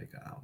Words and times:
Legal. 0.00 0.42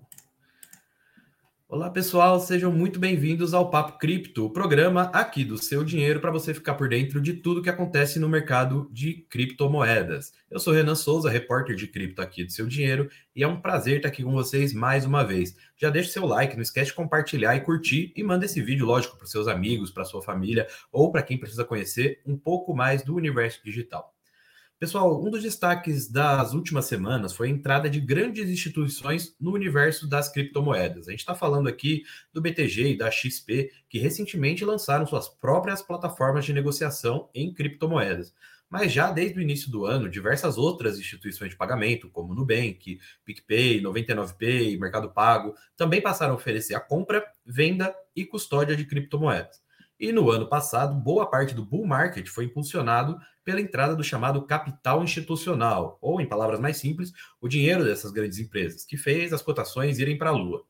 Olá, 1.67 1.89
pessoal, 1.89 2.39
sejam 2.39 2.71
muito 2.71 3.01
bem-vindos 3.01 3.55
ao 3.55 3.71
Papo 3.71 3.99
Cripto, 3.99 4.45
o 4.45 4.51
programa 4.51 5.05
aqui 5.15 5.47
do 5.47 5.57
seu 5.57 5.83
dinheiro 5.83 6.21
para 6.21 6.31
você 6.31 6.53
ficar 6.53 6.75
por 6.75 6.91
dentro 6.91 7.23
de 7.23 7.33
tudo 7.33 7.63
que 7.63 7.71
acontece 7.71 8.19
no 8.19 8.29
mercado 8.29 8.87
de 8.93 9.15
criptomoedas. 9.31 10.35
Eu 10.51 10.61
sou 10.61 10.75
Renan 10.75 10.95
Souza, 10.95 11.31
repórter 11.31 11.75
de 11.75 11.87
cripto 11.87 12.21
aqui 12.21 12.45
do 12.45 12.53
seu 12.53 12.67
dinheiro, 12.67 13.09
e 13.35 13.43
é 13.43 13.49
um 13.49 13.59
prazer 13.59 13.97
estar 13.97 14.09
aqui 14.09 14.23
com 14.23 14.33
vocês 14.33 14.75
mais 14.75 15.07
uma 15.07 15.25
vez. 15.25 15.57
Já 15.75 15.89
deixa 15.89 16.11
seu 16.11 16.27
like, 16.27 16.55
não 16.55 16.63
esquece 16.63 16.91
de 16.91 16.97
compartilhar 16.97 17.57
e 17.57 17.63
curtir 17.63 18.13
e 18.15 18.23
manda 18.23 18.45
esse 18.45 18.61
vídeo, 18.61 18.85
lógico, 18.85 19.17
para 19.17 19.27
seus 19.27 19.49
amigos, 19.49 19.91
para 19.91 20.05
sua 20.05 20.21
família 20.23 20.69
ou 20.93 21.11
para 21.11 21.23
quem 21.23 21.39
precisa 21.39 21.65
conhecer 21.65 22.21
um 22.27 22.37
pouco 22.37 22.77
mais 22.77 23.03
do 23.03 23.15
universo 23.15 23.65
digital. 23.65 24.16
Pessoal, 24.79 25.25
um 25.25 25.31
dos 25.31 25.43
destaques 25.43 26.07
das 26.07 26.53
últimas 26.53 26.85
semanas 26.85 27.33
foi 27.33 27.49
a 27.49 27.51
entrada 27.51 27.89
de 27.89 27.99
grandes 27.99 28.47
instituições 28.51 29.35
no 29.41 29.55
universo 29.55 30.07
das 30.07 30.31
criptomoedas. 30.31 31.09
A 31.09 31.13
gente 31.13 31.21
está 31.21 31.35
falando 31.35 31.67
aqui 31.67 32.03
do 32.31 32.43
BTG 32.43 32.91
e 32.91 32.97
da 32.99 33.11
XP, 33.11 33.73
que 33.89 33.99
recentemente 33.99 34.67
lançaram 34.67 35.07
suas 35.07 35.31
próprias 35.31 35.81
plataformas 35.81 36.45
de 36.45 36.53
negociação 36.53 37.31
em 37.35 37.55
criptomoedas. 37.55 38.35
Mas 38.69 38.93
já 38.93 39.11
desde 39.11 39.39
o 39.39 39.43
início 39.43 39.71
do 39.71 39.87
ano, 39.87 40.11
diversas 40.11 40.59
outras 40.59 40.99
instituições 40.99 41.53
de 41.53 41.57
pagamento, 41.57 42.11
como 42.11 42.35
Nubank, 42.35 42.99
PicPay, 43.25 43.81
99Pay, 43.81 44.79
Mercado 44.79 45.11
Pago, 45.11 45.55
também 45.75 46.03
passaram 46.03 46.35
a 46.35 46.37
oferecer 46.37 46.75
a 46.75 46.81
compra, 46.81 47.25
venda 47.47 47.97
e 48.15 48.27
custódia 48.27 48.77
de 48.77 48.85
criptomoedas. 48.85 49.59
E 49.99 50.13
no 50.13 50.31
ano 50.31 50.49
passado, 50.49 50.95
boa 50.95 51.29
parte 51.29 51.55
do 51.55 51.65
bull 51.65 51.87
market 51.87 52.27
foi 52.29 52.45
impulsionado 52.47 53.19
pela 53.45 53.61
entrada 53.61 53.95
do 53.97 54.05
chamado 54.05 54.47
capital 54.47 55.03
institucional, 55.03 55.99
ou, 56.01 56.21
em 56.21 56.29
palavras 56.29 56.61
mais 56.61 56.77
simples, 56.79 57.13
o 57.41 57.49
dinheiro 57.49 57.85
dessas 57.85 58.11
grandes 58.11 58.39
empresas, 58.39 58.85
que 58.85 58.97
fez 58.97 59.33
as 59.33 59.43
cotações 59.43 59.99
irem 59.99 60.19
para 60.19 60.31
a 60.31 60.33
lua. 60.33 60.65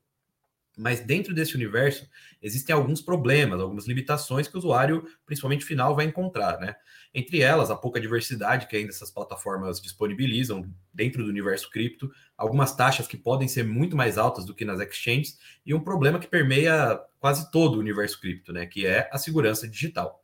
Mas 0.77 1.01
dentro 1.01 1.35
desse 1.35 1.55
universo 1.55 2.07
existem 2.43 2.74
alguns 2.74 3.01
problemas, 3.01 3.59
algumas 3.59 3.87
limitações 3.87 4.46
que 4.46 4.55
o 4.55 4.59
usuário, 4.59 5.07
principalmente 5.24 5.65
final, 5.65 5.96
vai 5.96 6.05
encontrar, 6.05 6.60
né? 6.60 6.77
Entre 7.15 7.41
elas, 7.41 7.71
a 7.71 7.77
pouca 7.77 7.99
diversidade 7.99 8.66
que 8.66 8.77
ainda 8.77 8.91
essas 8.91 9.10
plataformas 9.10 9.80
disponibilizam 9.80 10.71
dentro 10.93 11.24
do 11.24 11.30
universo 11.30 11.71
cripto, 11.71 12.13
algumas 12.37 12.77
taxas 12.77 13.07
que 13.07 13.16
podem 13.16 13.49
ser 13.49 13.65
muito 13.65 13.97
mais 13.97 14.19
altas 14.19 14.45
do 14.45 14.54
que 14.54 14.66
nas 14.66 14.79
exchanges 14.79 15.38
e 15.65 15.73
um 15.73 15.80
problema 15.80 16.19
que 16.19 16.27
permeia 16.27 17.01
quase 17.19 17.51
todo 17.51 17.77
o 17.77 17.80
universo 17.80 18.21
cripto, 18.21 18.52
né? 18.52 18.66
Que 18.66 18.87
é 18.87 19.09
a 19.10 19.16
segurança 19.16 19.66
digital. 19.66 20.21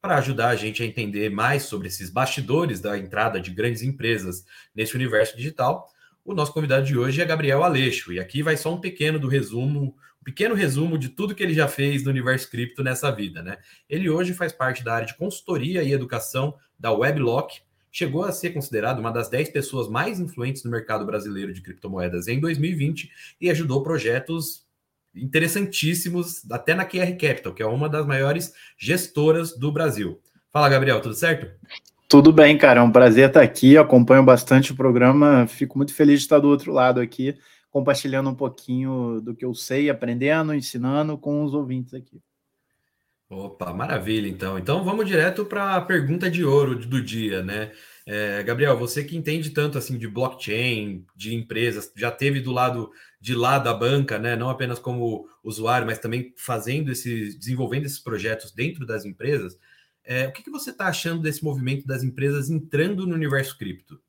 Para 0.00 0.18
ajudar 0.18 0.50
a 0.50 0.56
gente 0.56 0.84
a 0.84 0.86
entender 0.86 1.30
mais 1.30 1.64
sobre 1.64 1.88
esses 1.88 2.10
bastidores 2.10 2.80
da 2.80 2.96
entrada 2.96 3.40
de 3.40 3.50
grandes 3.50 3.82
empresas 3.82 4.44
nesse 4.72 4.94
universo 4.94 5.36
digital, 5.36 5.90
o 6.26 6.34
nosso 6.34 6.52
convidado 6.52 6.84
de 6.84 6.98
hoje 6.98 7.22
é 7.22 7.24
Gabriel 7.24 7.62
Aleixo, 7.62 8.12
e 8.12 8.18
aqui 8.18 8.42
vai 8.42 8.56
só 8.56 8.74
um 8.74 8.80
pequeno 8.80 9.16
do 9.18 9.28
resumo, 9.28 9.96
um 10.20 10.24
pequeno 10.24 10.56
resumo 10.56 10.98
de 10.98 11.08
tudo 11.08 11.36
que 11.36 11.42
ele 11.42 11.54
já 11.54 11.68
fez 11.68 12.02
no 12.02 12.10
universo 12.10 12.50
cripto 12.50 12.82
nessa 12.82 13.12
vida, 13.12 13.42
né? 13.42 13.58
Ele 13.88 14.10
hoje 14.10 14.34
faz 14.34 14.52
parte 14.52 14.82
da 14.82 14.94
área 14.94 15.06
de 15.06 15.16
consultoria 15.16 15.84
e 15.84 15.92
educação 15.92 16.56
da 16.76 16.90
Weblock, 16.90 17.60
chegou 17.92 18.24
a 18.24 18.32
ser 18.32 18.50
considerado 18.50 18.98
uma 18.98 19.12
das 19.12 19.28
10 19.28 19.50
pessoas 19.50 19.88
mais 19.88 20.18
influentes 20.18 20.64
no 20.64 20.70
mercado 20.70 21.06
brasileiro 21.06 21.52
de 21.52 21.62
criptomoedas 21.62 22.26
em 22.26 22.40
2020 22.40 23.08
e 23.40 23.48
ajudou 23.48 23.82
projetos 23.84 24.66
interessantíssimos 25.14 26.42
até 26.50 26.74
na 26.74 26.84
QR 26.84 27.12
Capital, 27.12 27.54
que 27.54 27.62
é 27.62 27.66
uma 27.66 27.88
das 27.88 28.04
maiores 28.04 28.52
gestoras 28.76 29.56
do 29.56 29.70
Brasil. 29.70 30.20
Fala, 30.52 30.68
Gabriel, 30.68 31.00
tudo 31.00 31.14
certo? 31.14 31.48
Tudo 32.08 32.32
bem, 32.32 32.56
cara. 32.56 32.80
É 32.80 32.82
um 32.82 32.90
prazer 32.90 33.28
estar 33.28 33.42
aqui. 33.42 33.76
Acompanho 33.76 34.24
bastante 34.24 34.72
o 34.72 34.76
programa. 34.76 35.46
Fico 35.48 35.76
muito 35.76 35.92
feliz 35.92 36.20
de 36.20 36.26
estar 36.26 36.38
do 36.38 36.48
outro 36.48 36.72
lado 36.72 37.00
aqui, 37.00 37.36
compartilhando 37.70 38.30
um 38.30 38.34
pouquinho 38.34 39.20
do 39.20 39.34
que 39.34 39.44
eu 39.44 39.54
sei, 39.54 39.90
aprendendo, 39.90 40.54
ensinando 40.54 41.18
com 41.18 41.44
os 41.44 41.52
ouvintes 41.52 41.94
aqui. 41.94 42.20
Opa, 43.28 43.72
maravilha, 43.72 44.28
então. 44.28 44.56
Então 44.56 44.84
vamos 44.84 45.04
direto 45.04 45.44
para 45.44 45.74
a 45.74 45.80
pergunta 45.80 46.30
de 46.30 46.44
ouro 46.44 46.76
do 46.76 47.02
dia, 47.02 47.42
né? 47.42 47.72
É, 48.06 48.40
Gabriel, 48.44 48.78
você 48.78 49.02
que 49.02 49.16
entende 49.16 49.50
tanto 49.50 49.76
assim 49.76 49.98
de 49.98 50.06
blockchain, 50.06 51.04
de 51.16 51.34
empresas, 51.34 51.92
já 51.96 52.08
teve 52.12 52.40
do 52.40 52.52
lado 52.52 52.88
de 53.20 53.34
lá 53.34 53.58
da 53.58 53.74
banca, 53.74 54.16
né? 54.16 54.36
Não 54.36 54.48
apenas 54.48 54.78
como 54.78 55.28
usuário, 55.42 55.84
mas 55.84 55.98
também 55.98 56.32
fazendo 56.36 56.92
esses, 56.92 57.36
desenvolvendo 57.36 57.86
esses 57.86 57.98
projetos 57.98 58.52
dentro 58.52 58.86
das 58.86 59.04
empresas. 59.04 59.58
É, 60.06 60.28
o 60.28 60.32
que, 60.32 60.44
que 60.44 60.50
você 60.50 60.70
está 60.70 60.86
achando 60.86 61.20
desse 61.20 61.42
movimento 61.42 61.84
das 61.84 62.04
empresas 62.04 62.48
entrando 62.48 63.04
no 63.06 63.14
universo 63.14 63.58
cripto? 63.58 64.00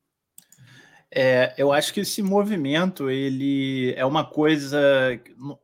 É, 1.10 1.56
eu 1.58 1.72
acho 1.72 1.94
que 1.94 2.02
esse 2.02 2.22
movimento 2.22 3.10
ele 3.10 3.94
é 3.96 4.06
uma 4.06 4.24
coisa, 4.24 4.80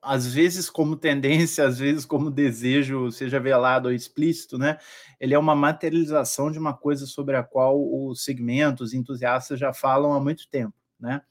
às 0.02 0.34
vezes 0.34 0.70
como 0.70 0.96
tendência, 0.96 1.68
às 1.68 1.78
vezes 1.78 2.06
como 2.06 2.32
desejo, 2.32 3.12
seja 3.12 3.40
velado 3.40 3.90
ou 3.90 3.94
explícito, 3.94 4.58
né? 4.58 4.80
Ele 5.20 5.34
é 5.34 5.40
uma 5.40 5.54
materialização 5.54 6.50
de 6.50 6.58
uma 6.58 6.74
coisa 6.74 7.06
sobre 7.06 7.36
a 7.36 7.44
qual 7.44 7.78
os 7.78 8.24
segmentos, 8.24 8.88
os 8.90 8.94
entusiastas 8.94 9.60
já 9.60 9.74
falam 9.74 10.14
há 10.14 10.20
muito 10.20 10.50
tempo, 10.50 10.74
né? 11.00 11.22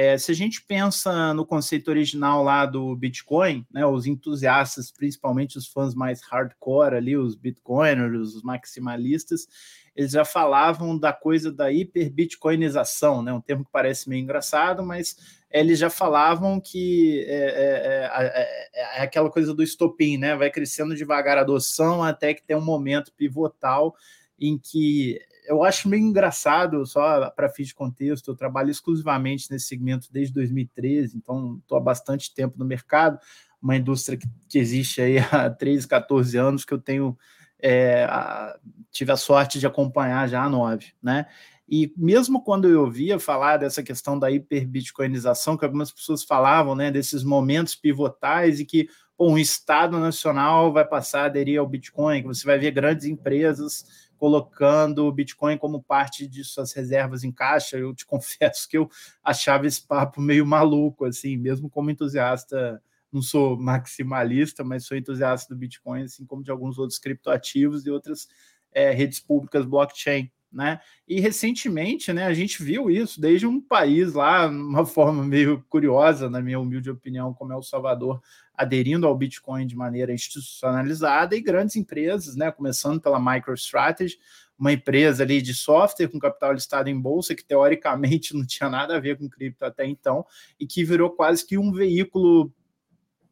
É, 0.00 0.16
se 0.16 0.30
a 0.30 0.34
gente 0.34 0.62
pensa 0.62 1.34
no 1.34 1.44
conceito 1.44 1.88
original 1.88 2.44
lá 2.44 2.64
do 2.64 2.94
Bitcoin, 2.94 3.66
né, 3.68 3.84
os 3.84 4.06
entusiastas, 4.06 4.92
principalmente 4.92 5.58
os 5.58 5.66
fãs 5.66 5.92
mais 5.92 6.20
hardcore 6.22 6.94
ali, 6.94 7.16
os 7.16 7.34
bitcoiners, 7.34 8.32
os 8.32 8.42
maximalistas, 8.44 9.48
eles 9.96 10.12
já 10.12 10.24
falavam 10.24 10.96
da 10.96 11.12
coisa 11.12 11.50
da 11.50 11.72
hiperbitcoinização, 11.72 13.22
né, 13.22 13.32
um 13.32 13.40
termo 13.40 13.64
que 13.64 13.72
parece 13.72 14.08
meio 14.08 14.22
engraçado, 14.22 14.84
mas 14.84 15.16
eles 15.50 15.80
já 15.80 15.90
falavam 15.90 16.60
que 16.60 17.24
é, 17.26 17.34
é, 17.34 18.80
é, 18.84 19.00
é 19.00 19.02
aquela 19.02 19.32
coisa 19.32 19.52
do 19.52 19.64
estopim, 19.64 20.16
né, 20.16 20.36
vai 20.36 20.48
crescendo 20.48 20.94
devagar 20.94 21.38
a 21.38 21.40
adoção 21.40 22.04
até 22.04 22.32
que 22.32 22.44
tem 22.44 22.56
um 22.56 22.64
momento 22.64 23.12
pivotal 23.14 23.96
em 24.38 24.56
que 24.56 25.18
eu 25.48 25.64
acho 25.64 25.88
meio 25.88 26.02
engraçado, 26.02 26.84
só 26.86 27.30
para 27.30 27.48
fins 27.48 27.68
de 27.68 27.74
contexto, 27.74 28.30
eu 28.30 28.36
trabalho 28.36 28.70
exclusivamente 28.70 29.50
nesse 29.50 29.66
segmento 29.66 30.12
desde 30.12 30.34
2013, 30.34 31.16
então 31.16 31.58
estou 31.60 31.78
há 31.78 31.80
bastante 31.80 32.32
tempo 32.34 32.58
no 32.58 32.64
mercado, 32.64 33.18
uma 33.60 33.74
indústria 33.74 34.16
que, 34.16 34.28
que 34.48 34.58
existe 34.58 35.00
aí 35.00 35.18
há 35.32 35.50
13, 35.50 35.88
14 35.88 36.36
anos, 36.36 36.64
que 36.64 36.72
eu 36.72 36.78
tenho 36.78 37.16
é, 37.60 38.04
a, 38.04 38.56
tive 38.90 39.10
a 39.10 39.16
sorte 39.16 39.58
de 39.58 39.66
acompanhar 39.66 40.28
já 40.28 40.42
há 40.44 40.48
nove, 40.48 40.92
né? 41.02 41.26
E 41.68 41.92
mesmo 41.96 42.42
quando 42.42 42.66
eu 42.66 42.82
ouvia 42.82 43.18
falar 43.18 43.58
dessa 43.58 43.82
questão 43.82 44.18
da 44.18 44.30
hiperbitcoinização, 44.30 45.56
que 45.56 45.66
algumas 45.66 45.92
pessoas 45.92 46.24
falavam, 46.24 46.74
né, 46.74 46.90
desses 46.90 47.22
momentos 47.22 47.74
pivotais 47.74 48.58
e 48.58 48.64
que 48.64 48.88
um 49.18 49.36
Estado 49.36 49.98
nacional 49.98 50.72
vai 50.72 50.86
passar 50.86 51.22
a 51.22 51.24
aderir 51.26 51.60
ao 51.60 51.66
Bitcoin, 51.66 52.22
que 52.22 52.28
você 52.28 52.46
vai 52.46 52.58
ver 52.58 52.70
grandes 52.70 53.04
empresas 53.04 54.07
colocando 54.18 55.06
o 55.06 55.12
Bitcoin 55.12 55.56
como 55.56 55.82
parte 55.82 56.26
de 56.26 56.44
suas 56.44 56.72
reservas 56.72 57.24
em 57.24 57.32
caixa. 57.32 57.78
Eu 57.78 57.94
te 57.94 58.04
confesso 58.06 58.68
que 58.68 58.76
eu 58.76 58.90
achava 59.22 59.66
esse 59.66 59.80
papo 59.80 60.20
meio 60.20 60.44
maluco, 60.44 61.04
assim, 61.04 61.36
mesmo 61.36 61.70
como 61.70 61.90
entusiasta. 61.90 62.82
Não 63.10 63.22
sou 63.22 63.56
maximalista, 63.56 64.62
mas 64.62 64.84
sou 64.84 64.96
entusiasta 64.96 65.54
do 65.54 65.58
Bitcoin, 65.58 66.02
assim 66.02 66.26
como 66.26 66.42
de 66.42 66.50
alguns 66.50 66.78
outros 66.78 66.98
criptoativos 66.98 67.86
e 67.86 67.90
outras 67.90 68.28
é, 68.70 68.90
redes 68.90 69.18
públicas 69.18 69.64
blockchain 69.64 70.30
né? 70.52 70.80
E 71.06 71.20
recentemente, 71.20 72.12
né, 72.12 72.24
a 72.24 72.34
gente 72.34 72.62
viu 72.62 72.90
isso 72.90 73.20
desde 73.20 73.46
um 73.46 73.60
país 73.60 74.14
lá, 74.14 74.46
uma 74.46 74.84
forma 74.86 75.22
meio 75.24 75.64
curiosa, 75.68 76.30
na 76.30 76.40
minha 76.40 76.58
humilde 76.58 76.90
opinião, 76.90 77.34
como 77.34 77.52
é 77.52 77.56
o 77.56 77.62
Salvador, 77.62 78.20
aderindo 78.54 79.06
ao 79.06 79.16
Bitcoin 79.16 79.66
de 79.66 79.76
maneira 79.76 80.12
institucionalizada 80.12 81.36
e 81.36 81.40
grandes 81.40 81.76
empresas, 81.76 82.34
né, 82.34 82.50
começando 82.50 83.00
pela 83.00 83.20
MicroStrategy, 83.20 84.18
uma 84.58 84.72
empresa 84.72 85.22
ali 85.22 85.40
de 85.40 85.54
software 85.54 86.08
com 86.08 86.18
capital 86.18 86.52
listado 86.52 86.88
em 86.88 87.00
bolsa 87.00 87.34
que 87.34 87.44
teoricamente 87.44 88.34
não 88.36 88.44
tinha 88.44 88.68
nada 88.68 88.96
a 88.96 89.00
ver 89.00 89.16
com 89.16 89.28
cripto 89.28 89.64
até 89.64 89.86
então 89.86 90.26
e 90.58 90.66
que 90.66 90.84
virou 90.84 91.10
quase 91.10 91.46
que 91.46 91.56
um 91.56 91.72
veículo 91.72 92.52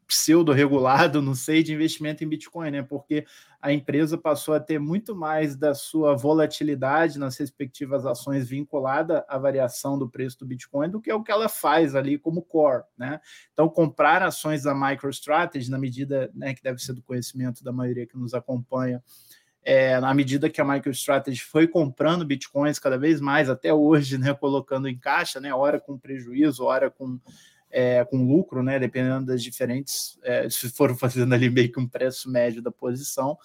pseudo-regulado, 0.06 1.20
não 1.20 1.34
sei, 1.34 1.62
de 1.62 1.74
investimento 1.74 2.22
em 2.22 2.28
Bitcoin, 2.28 2.70
né? 2.70 2.82
Porque 2.82 3.26
a 3.60 3.72
empresa 3.72 4.16
passou 4.16 4.54
a 4.54 4.60
ter 4.60 4.78
muito 4.78 5.16
mais 5.16 5.56
da 5.56 5.74
sua 5.74 6.14
volatilidade 6.14 7.18
nas 7.18 7.36
respectivas 7.36 8.06
ações 8.06 8.48
vinculada 8.48 9.24
à 9.28 9.36
variação 9.38 9.98
do 9.98 10.08
preço 10.08 10.38
do 10.38 10.46
Bitcoin 10.46 10.88
do 10.88 11.00
que 11.00 11.12
o 11.12 11.22
que 11.22 11.32
ela 11.32 11.48
faz 11.48 11.94
ali 11.96 12.16
como 12.18 12.42
core, 12.42 12.84
né? 12.96 13.20
Então, 13.52 13.68
comprar 13.68 14.22
ações 14.22 14.62
da 14.62 14.74
MicroStrategy, 14.74 15.70
na 15.70 15.78
medida 15.78 16.30
né, 16.34 16.54
que 16.54 16.62
deve 16.62 16.78
ser 16.78 16.92
do 16.92 17.02
conhecimento 17.02 17.64
da 17.64 17.72
maioria 17.72 18.06
que 18.06 18.16
nos 18.16 18.34
acompanha, 18.34 19.02
é, 19.64 19.98
na 19.98 20.14
medida 20.14 20.48
que 20.48 20.60
a 20.60 20.64
MicroStrategy 20.64 21.40
foi 21.40 21.66
comprando 21.66 22.24
bitcoins 22.24 22.78
cada 22.78 22.96
vez 22.96 23.20
mais, 23.20 23.50
até 23.50 23.74
hoje, 23.74 24.16
né, 24.16 24.32
colocando 24.32 24.88
em 24.88 24.96
caixa, 24.96 25.40
né, 25.40 25.52
hora 25.52 25.80
com 25.80 25.98
prejuízo, 25.98 26.62
hora 26.62 26.88
com 26.88 27.18
é, 27.70 28.04
com 28.04 28.26
lucro, 28.26 28.62
né? 28.62 28.78
Dependendo 28.78 29.26
das 29.26 29.42
diferentes, 29.42 30.18
é, 30.22 30.48
se 30.48 30.68
for 30.70 30.96
fazendo 30.96 31.34
ali 31.34 31.50
meio 31.50 31.70
que 31.70 31.80
um 31.80 31.88
preço 31.88 32.30
médio 32.30 32.62
da 32.62 32.70
posição. 32.70 33.36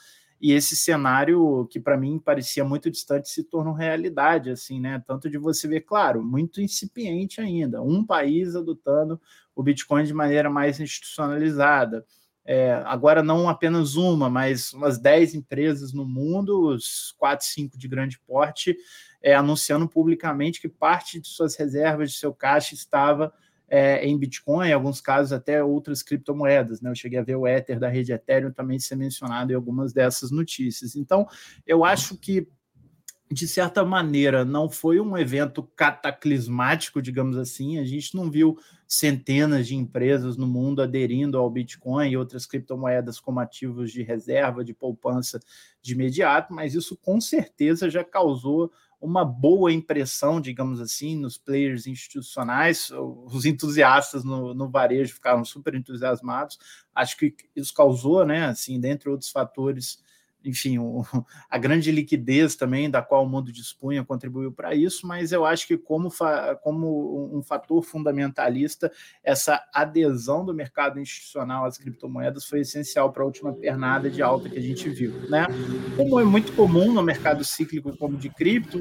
e 0.41 0.53
esse 0.53 0.75
cenário 0.75 1.67
que 1.69 1.79
para 1.79 1.95
mim 1.95 2.17
parecia 2.17 2.65
muito 2.65 2.89
distante 2.89 3.29
se 3.29 3.43
tornou 3.43 3.73
realidade, 3.73 4.49
assim, 4.49 4.79
né? 4.79 5.03
Tanto 5.05 5.29
de 5.29 5.37
você 5.37 5.67
ver, 5.67 5.81
claro, 5.81 6.23
muito 6.23 6.59
incipiente 6.61 7.39
ainda, 7.39 7.81
um 7.81 8.03
país 8.03 8.55
adotando 8.55 9.21
o 9.55 9.61
Bitcoin 9.61 10.03
de 10.03 10.13
maneira 10.13 10.49
mais 10.49 10.79
institucionalizada. 10.79 12.05
É, 12.43 12.73
agora 12.85 13.21
não 13.21 13.47
apenas 13.47 13.95
uma, 13.95 14.29
mas 14.29 14.73
umas 14.73 14.97
10 14.97 15.35
empresas 15.35 15.93
no 15.93 16.05
mundo, 16.05 16.69
os 16.69 17.13
4, 17.17 17.45
5 17.45 17.77
de 17.77 17.87
grande 17.87 18.19
porte, 18.19 18.75
é, 19.21 19.35
anunciando 19.35 19.87
publicamente 19.87 20.59
que 20.59 20.67
parte 20.67 21.19
de 21.19 21.27
suas 21.27 21.55
reservas, 21.55 22.11
de 22.11 22.17
seu 22.17 22.33
caixa, 22.33 22.73
estava 22.73 23.31
é, 23.71 24.05
em 24.05 24.17
Bitcoin, 24.17 24.67
em 24.67 24.73
alguns 24.73 24.99
casos 24.99 25.31
até 25.31 25.63
outras 25.63 26.03
criptomoedas. 26.03 26.81
Né? 26.81 26.89
Eu 26.89 26.95
cheguei 26.95 27.17
a 27.17 27.23
ver 27.23 27.37
o 27.37 27.47
Ether 27.47 27.79
da 27.79 27.87
rede 27.87 28.11
Ethereum 28.11 28.51
também 28.51 28.77
ser 28.77 28.97
mencionado 28.97 29.53
em 29.53 29.55
algumas 29.55 29.93
dessas 29.93 30.29
notícias. 30.29 30.93
Então, 30.93 31.25
eu 31.65 31.85
acho 31.85 32.17
que 32.17 32.45
de 33.31 33.47
certa 33.47 33.85
maneira, 33.85 34.43
não 34.43 34.69
foi 34.69 34.99
um 34.99 35.17
evento 35.17 35.63
cataclismático, 35.63 37.01
digamos 37.01 37.37
assim. 37.37 37.79
A 37.79 37.85
gente 37.85 38.13
não 38.13 38.29
viu 38.29 38.57
centenas 38.85 39.67
de 39.67 39.73
empresas 39.73 40.35
no 40.35 40.45
mundo 40.45 40.81
aderindo 40.81 41.37
ao 41.37 41.49
Bitcoin 41.49 42.09
e 42.09 42.17
outras 42.17 42.45
criptomoedas 42.45 43.21
como 43.21 43.39
ativos 43.39 43.89
de 43.89 44.03
reserva, 44.03 44.65
de 44.65 44.73
poupança 44.73 45.39
de 45.81 45.93
imediato, 45.93 46.53
mas 46.53 46.75
isso 46.75 46.97
com 46.97 47.21
certeza 47.21 47.89
já 47.89 48.03
causou 48.03 48.69
uma 49.01 49.25
boa 49.25 49.73
impressão, 49.73 50.39
digamos 50.39 50.79
assim, 50.79 51.17
nos 51.17 51.37
players 51.37 51.87
institucionais. 51.87 52.91
Os 52.91 53.45
entusiastas 53.45 54.23
no, 54.23 54.53
no 54.53 54.69
varejo 54.69 55.15
ficaram 55.15 55.43
super 55.43 55.73
entusiasmados. 55.73 56.59
Acho 56.93 57.17
que 57.17 57.35
isso 57.55 57.73
causou, 57.73 58.25
né, 58.25 58.45
assim, 58.45 58.79
dentre 58.79 59.09
outros 59.09 59.31
fatores, 59.31 59.99
enfim, 60.43 60.77
o, 60.77 61.03
a 61.49 61.57
grande 61.57 61.91
liquidez 61.91 62.55
também 62.55 62.89
da 62.89 63.01
qual 63.01 63.23
o 63.23 63.29
mundo 63.29 63.51
dispunha 63.51 64.03
contribuiu 64.03 64.51
para 64.51 64.73
isso, 64.75 65.05
mas 65.05 65.31
eu 65.31 65.45
acho 65.45 65.67
que 65.67 65.77
como, 65.77 66.09
fa, 66.09 66.55
como 66.63 67.35
um 67.35 67.41
fator 67.41 67.81
fundamentalista, 67.83 68.91
essa 69.23 69.63
adesão 69.73 70.45
do 70.45 70.53
mercado 70.53 70.99
institucional 70.99 71.65
às 71.65 71.77
criptomoedas 71.77 72.45
foi 72.45 72.61
essencial 72.61 73.11
para 73.11 73.23
a 73.23 73.25
última 73.25 73.53
pernada 73.53 74.09
de 74.09 74.21
alta 74.21 74.49
que 74.49 74.57
a 74.57 74.61
gente 74.61 74.89
viu. 74.89 75.11
Né? 75.29 75.45
Como 75.95 76.19
é 76.19 76.23
muito 76.23 76.53
comum 76.53 76.93
no 76.93 77.03
mercado 77.03 77.43
cíclico 77.43 77.95
como 77.97 78.17
de 78.17 78.29
cripto, 78.29 78.79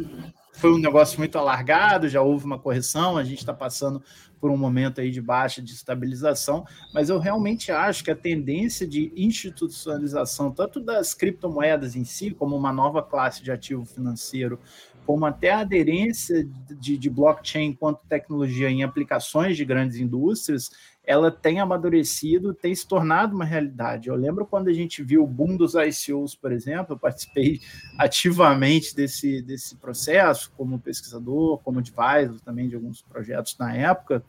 foi 0.60 0.72
um 0.74 0.78
negócio 0.78 1.18
muito 1.18 1.38
alargado, 1.38 2.06
já 2.06 2.20
houve 2.20 2.44
uma 2.44 2.58
correção, 2.58 3.16
a 3.16 3.24
gente 3.24 3.38
está 3.38 3.54
passando 3.54 4.02
por 4.38 4.50
um 4.50 4.58
momento 4.58 5.00
aí 5.00 5.10
de 5.10 5.20
baixa 5.20 5.62
de 5.62 5.72
estabilização, 5.72 6.66
mas 6.92 7.08
eu 7.08 7.18
realmente 7.18 7.72
acho 7.72 8.04
que 8.04 8.10
a 8.10 8.16
tendência 8.16 8.86
de 8.86 9.10
institucionalização, 9.16 10.50
tanto 10.50 10.78
das 10.78 11.14
criptomoedas 11.14 11.96
em 11.96 12.04
si, 12.04 12.30
como 12.30 12.56
uma 12.56 12.72
nova 12.72 13.02
classe 13.02 13.42
de 13.42 13.50
ativo 13.50 13.86
financeiro, 13.86 14.58
como 15.06 15.24
até 15.24 15.50
a 15.50 15.60
aderência 15.60 16.46
de, 16.78 16.98
de 16.98 17.10
blockchain 17.10 17.68
enquanto 17.68 18.06
tecnologia 18.06 18.70
em 18.70 18.82
aplicações 18.82 19.56
de 19.56 19.64
grandes 19.64 19.96
indústrias, 19.96 20.70
ela 21.05 21.31
tem 21.31 21.58
amadurecido, 21.58 22.55
tem 22.55 22.75
se 22.75 22.87
tornado 22.87 23.35
uma 23.35 23.44
realidade. 23.44 24.08
Eu 24.08 24.14
lembro 24.14 24.47
quando 24.47 24.69
a 24.69 24.73
gente 24.73 25.02
viu 25.02 25.25
o 25.25 25.26
boom 25.26 25.56
dos 25.56 25.75
ICOs, 25.75 26.35
por 26.35 26.52
exemplo, 26.52 26.94
eu 26.94 26.99
participei 26.99 27.61
ativamente 27.99 28.94
desse, 28.94 29.43
desse 29.43 29.76
processo, 29.76 30.52
como 30.56 30.79
pesquisador, 30.79 31.58
como 31.58 31.79
advisor 31.79 32.41
também 32.44 32.69
de 32.69 32.75
alguns 32.75 33.02
projetos 33.02 33.56
na 33.58 33.75
época, 33.75 34.23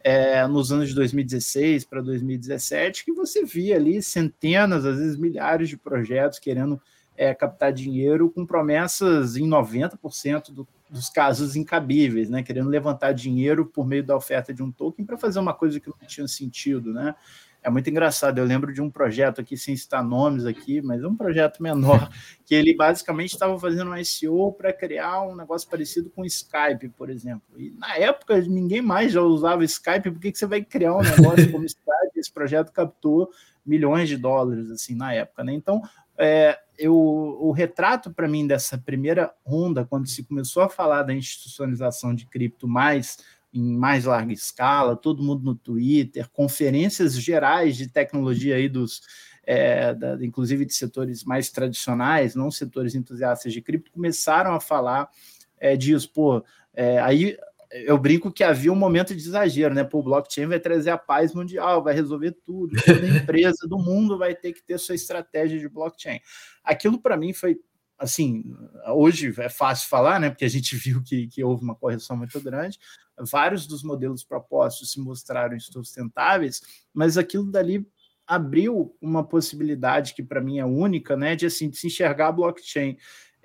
é, 0.00 0.46
nos 0.46 0.72
anos 0.72 0.88
de 0.88 0.94
2016 0.94 1.84
para 1.84 2.00
2017, 2.00 3.04
que 3.04 3.12
você 3.12 3.44
via 3.44 3.76
ali 3.76 4.02
centenas, 4.02 4.84
às 4.84 4.98
vezes 4.98 5.16
milhares 5.16 5.68
de 5.68 5.76
projetos 5.76 6.38
querendo 6.38 6.80
é, 7.16 7.34
captar 7.34 7.72
dinheiro 7.72 8.30
com 8.30 8.46
promessas 8.46 9.36
em 9.36 9.46
90% 9.46 10.52
do, 10.52 10.66
dos 10.90 11.08
casos 11.08 11.56
incabíveis, 11.56 12.30
né? 12.30 12.42
Querendo 12.42 12.68
levantar 12.68 13.12
dinheiro 13.12 13.66
por 13.66 13.86
meio 13.86 14.04
da 14.04 14.16
oferta 14.16 14.52
de 14.52 14.62
um 14.62 14.70
token 14.72 15.04
para 15.04 15.18
fazer 15.18 15.38
uma 15.38 15.54
coisa 15.54 15.78
que 15.78 15.88
não 15.88 16.06
tinha 16.06 16.26
sentido, 16.26 16.92
né? 16.92 17.14
É 17.62 17.68
muito 17.70 17.90
engraçado. 17.90 18.38
Eu 18.38 18.44
lembro 18.44 18.72
de 18.72 18.80
um 18.80 18.90
projeto 18.90 19.40
aqui, 19.40 19.56
sem 19.56 19.76
citar 19.76 20.02
nomes 20.02 20.46
aqui, 20.46 20.80
mas 20.80 21.02
é 21.02 21.06
um 21.06 21.16
projeto 21.16 21.62
menor, 21.62 22.08
que 22.46 22.54
ele 22.54 22.74
basicamente 22.74 23.32
estava 23.32 23.58
fazendo 23.58 23.90
um 23.90 24.04
SEO 24.04 24.52
para 24.52 24.72
criar 24.72 25.22
um 25.22 25.34
negócio 25.34 25.68
parecido 25.68 26.08
com 26.10 26.24
Skype, 26.24 26.88
por 26.96 27.10
exemplo. 27.10 27.58
E 27.58 27.70
na 27.72 27.96
época 27.96 28.40
ninguém 28.40 28.80
mais 28.80 29.12
já 29.12 29.20
usava 29.20 29.64
Skype, 29.64 30.10
por 30.10 30.20
que, 30.20 30.32
que 30.32 30.38
você 30.38 30.46
vai 30.46 30.62
criar 30.62 30.96
um 30.96 31.02
negócio 31.02 31.50
como 31.50 31.64
Skype? 31.66 31.88
Esse 32.16 32.32
projeto 32.32 32.72
captou 32.72 33.28
milhões 33.64 34.08
de 34.08 34.16
dólares 34.16 34.70
assim 34.70 34.94
na 34.94 35.12
época, 35.12 35.44
né? 35.44 35.52
Então, 35.52 35.82
é, 36.16 36.58
eu, 36.78 36.94
o 36.94 37.50
retrato 37.50 38.12
para 38.12 38.28
mim 38.28 38.46
dessa 38.46 38.78
primeira 38.78 39.34
onda, 39.44 39.84
quando 39.84 40.06
se 40.08 40.22
começou 40.22 40.62
a 40.62 40.68
falar 40.68 41.02
da 41.02 41.12
institucionalização 41.12 42.14
de 42.14 42.26
cripto 42.26 42.68
mais 42.68 43.18
em 43.52 43.76
mais 43.76 44.04
larga 44.04 44.32
escala, 44.32 44.94
todo 44.94 45.22
mundo 45.22 45.42
no 45.42 45.54
Twitter, 45.54 46.28
conferências 46.30 47.20
gerais 47.20 47.76
de 47.76 47.88
tecnologia 47.88 48.56
aí 48.56 48.68
dos, 48.68 49.00
é, 49.42 49.94
da, 49.94 50.22
inclusive 50.24 50.66
de 50.66 50.74
setores 50.74 51.24
mais 51.24 51.50
tradicionais, 51.50 52.34
não 52.34 52.50
setores 52.50 52.94
entusiastas 52.94 53.52
de 53.52 53.62
cripto, 53.62 53.90
começaram 53.90 54.54
a 54.54 54.60
falar 54.60 55.08
é, 55.58 55.76
disso. 55.76 56.10
Pô, 56.12 56.44
é, 56.74 57.00
aí 57.00 57.38
eu 57.70 57.98
brinco 57.98 58.32
que 58.32 58.42
havia 58.42 58.72
um 58.72 58.76
momento 58.76 59.14
de 59.14 59.20
exagero, 59.20 59.74
né? 59.74 59.84
Pô, 59.84 59.98
o 59.98 60.02
blockchain 60.02 60.46
vai 60.46 60.58
trazer 60.58 60.90
a 60.90 60.98
paz 60.98 61.34
mundial, 61.34 61.82
vai 61.82 61.94
resolver 61.94 62.32
tudo, 62.44 62.74
toda 62.82 63.06
empresa 63.06 63.66
do 63.68 63.78
mundo 63.78 64.16
vai 64.16 64.34
ter 64.34 64.52
que 64.52 64.62
ter 64.62 64.78
sua 64.78 64.94
estratégia 64.94 65.58
de 65.58 65.68
blockchain. 65.68 66.20
Aquilo 66.64 67.00
para 67.00 67.16
mim 67.16 67.32
foi 67.32 67.58
assim, 67.98 68.54
hoje 68.86 69.34
é 69.38 69.48
fácil 69.48 69.88
falar, 69.88 70.20
né? 70.20 70.30
Porque 70.30 70.44
a 70.44 70.50
gente 70.50 70.76
viu 70.78 71.02
que, 71.02 71.26
que 71.26 71.44
houve 71.44 71.62
uma 71.62 71.74
correção 71.74 72.16
muito 72.16 72.40
grande. 72.40 72.78
Vários 73.18 73.66
dos 73.66 73.82
modelos 73.82 74.24
propostos 74.24 74.92
se 74.92 75.00
mostraram 75.00 75.58
sustentáveis, 75.58 76.62
mas 76.94 77.18
aquilo 77.18 77.50
dali 77.50 77.86
abriu 78.26 78.94
uma 79.00 79.26
possibilidade 79.26 80.14
que 80.14 80.22
para 80.22 80.40
mim 80.40 80.58
é 80.58 80.64
única, 80.64 81.16
né? 81.16 81.34
De 81.34 81.46
assim, 81.46 81.68
de 81.68 81.76
se 81.76 81.86
enxergar 81.88 82.28
a 82.28 82.32
blockchain 82.32 82.96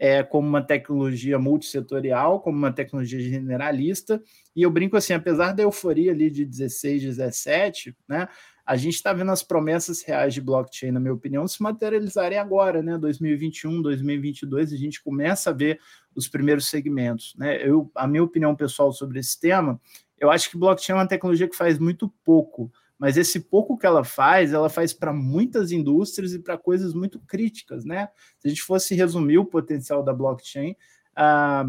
é, 0.03 0.21
como 0.21 0.45
uma 0.45 0.61
tecnologia 0.61 1.39
multissetorial, 1.39 2.41
como 2.41 2.57
uma 2.57 2.73
tecnologia 2.73 3.21
generalista, 3.21 4.21
e 4.53 4.61
eu 4.61 4.69
brinco 4.69 4.97
assim, 4.97 5.13
apesar 5.13 5.53
da 5.53 5.63
euforia 5.63 6.11
ali 6.11 6.29
de 6.29 6.43
16, 6.43 7.03
17, 7.03 7.95
né, 8.05 8.27
a 8.65 8.75
gente 8.75 8.95
está 8.95 9.13
vendo 9.13 9.31
as 9.31 9.41
promessas 9.41 10.03
reais 10.03 10.33
de 10.33 10.41
blockchain, 10.41 10.91
na 10.91 10.99
minha 10.99 11.13
opinião, 11.13 11.47
se 11.47 11.63
materializarem 11.63 12.37
agora, 12.37 12.83
né, 12.83 12.97
2021, 12.97 13.81
2022, 13.81 14.73
a 14.73 14.75
gente 14.75 15.01
começa 15.01 15.51
a 15.51 15.53
ver 15.53 15.79
os 16.13 16.27
primeiros 16.27 16.69
segmentos, 16.69 17.33
né, 17.37 17.65
eu, 17.65 17.89
a 17.95 18.05
minha 18.05 18.23
opinião 18.25 18.53
pessoal 18.53 18.91
sobre 18.91 19.19
esse 19.19 19.39
tema, 19.39 19.79
eu 20.19 20.29
acho 20.29 20.51
que 20.51 20.57
blockchain 20.57 20.97
é 20.97 20.99
uma 20.99 21.07
tecnologia 21.07 21.47
que 21.47 21.55
faz 21.55 21.79
muito 21.79 22.13
pouco, 22.25 22.69
mas 23.03 23.17
esse 23.17 23.37
pouco 23.37 23.77
que 23.77 23.85
ela 23.85 24.05
faz, 24.05 24.53
ela 24.53 24.69
faz 24.69 24.93
para 24.93 25.11
muitas 25.11 25.73
indústrias 25.73 26.33
e 26.33 26.39
para 26.39 26.57
coisas 26.57 26.93
muito 26.93 27.19
críticas, 27.19 27.83
né? 27.83 28.07
Se 28.39 28.47
a 28.47 28.49
gente 28.49 28.61
fosse 28.61 28.95
resumir 28.95 29.37
o 29.37 29.45
potencial 29.45 30.01
da 30.01 30.13
blockchain, 30.13 30.73
ah, 31.13 31.65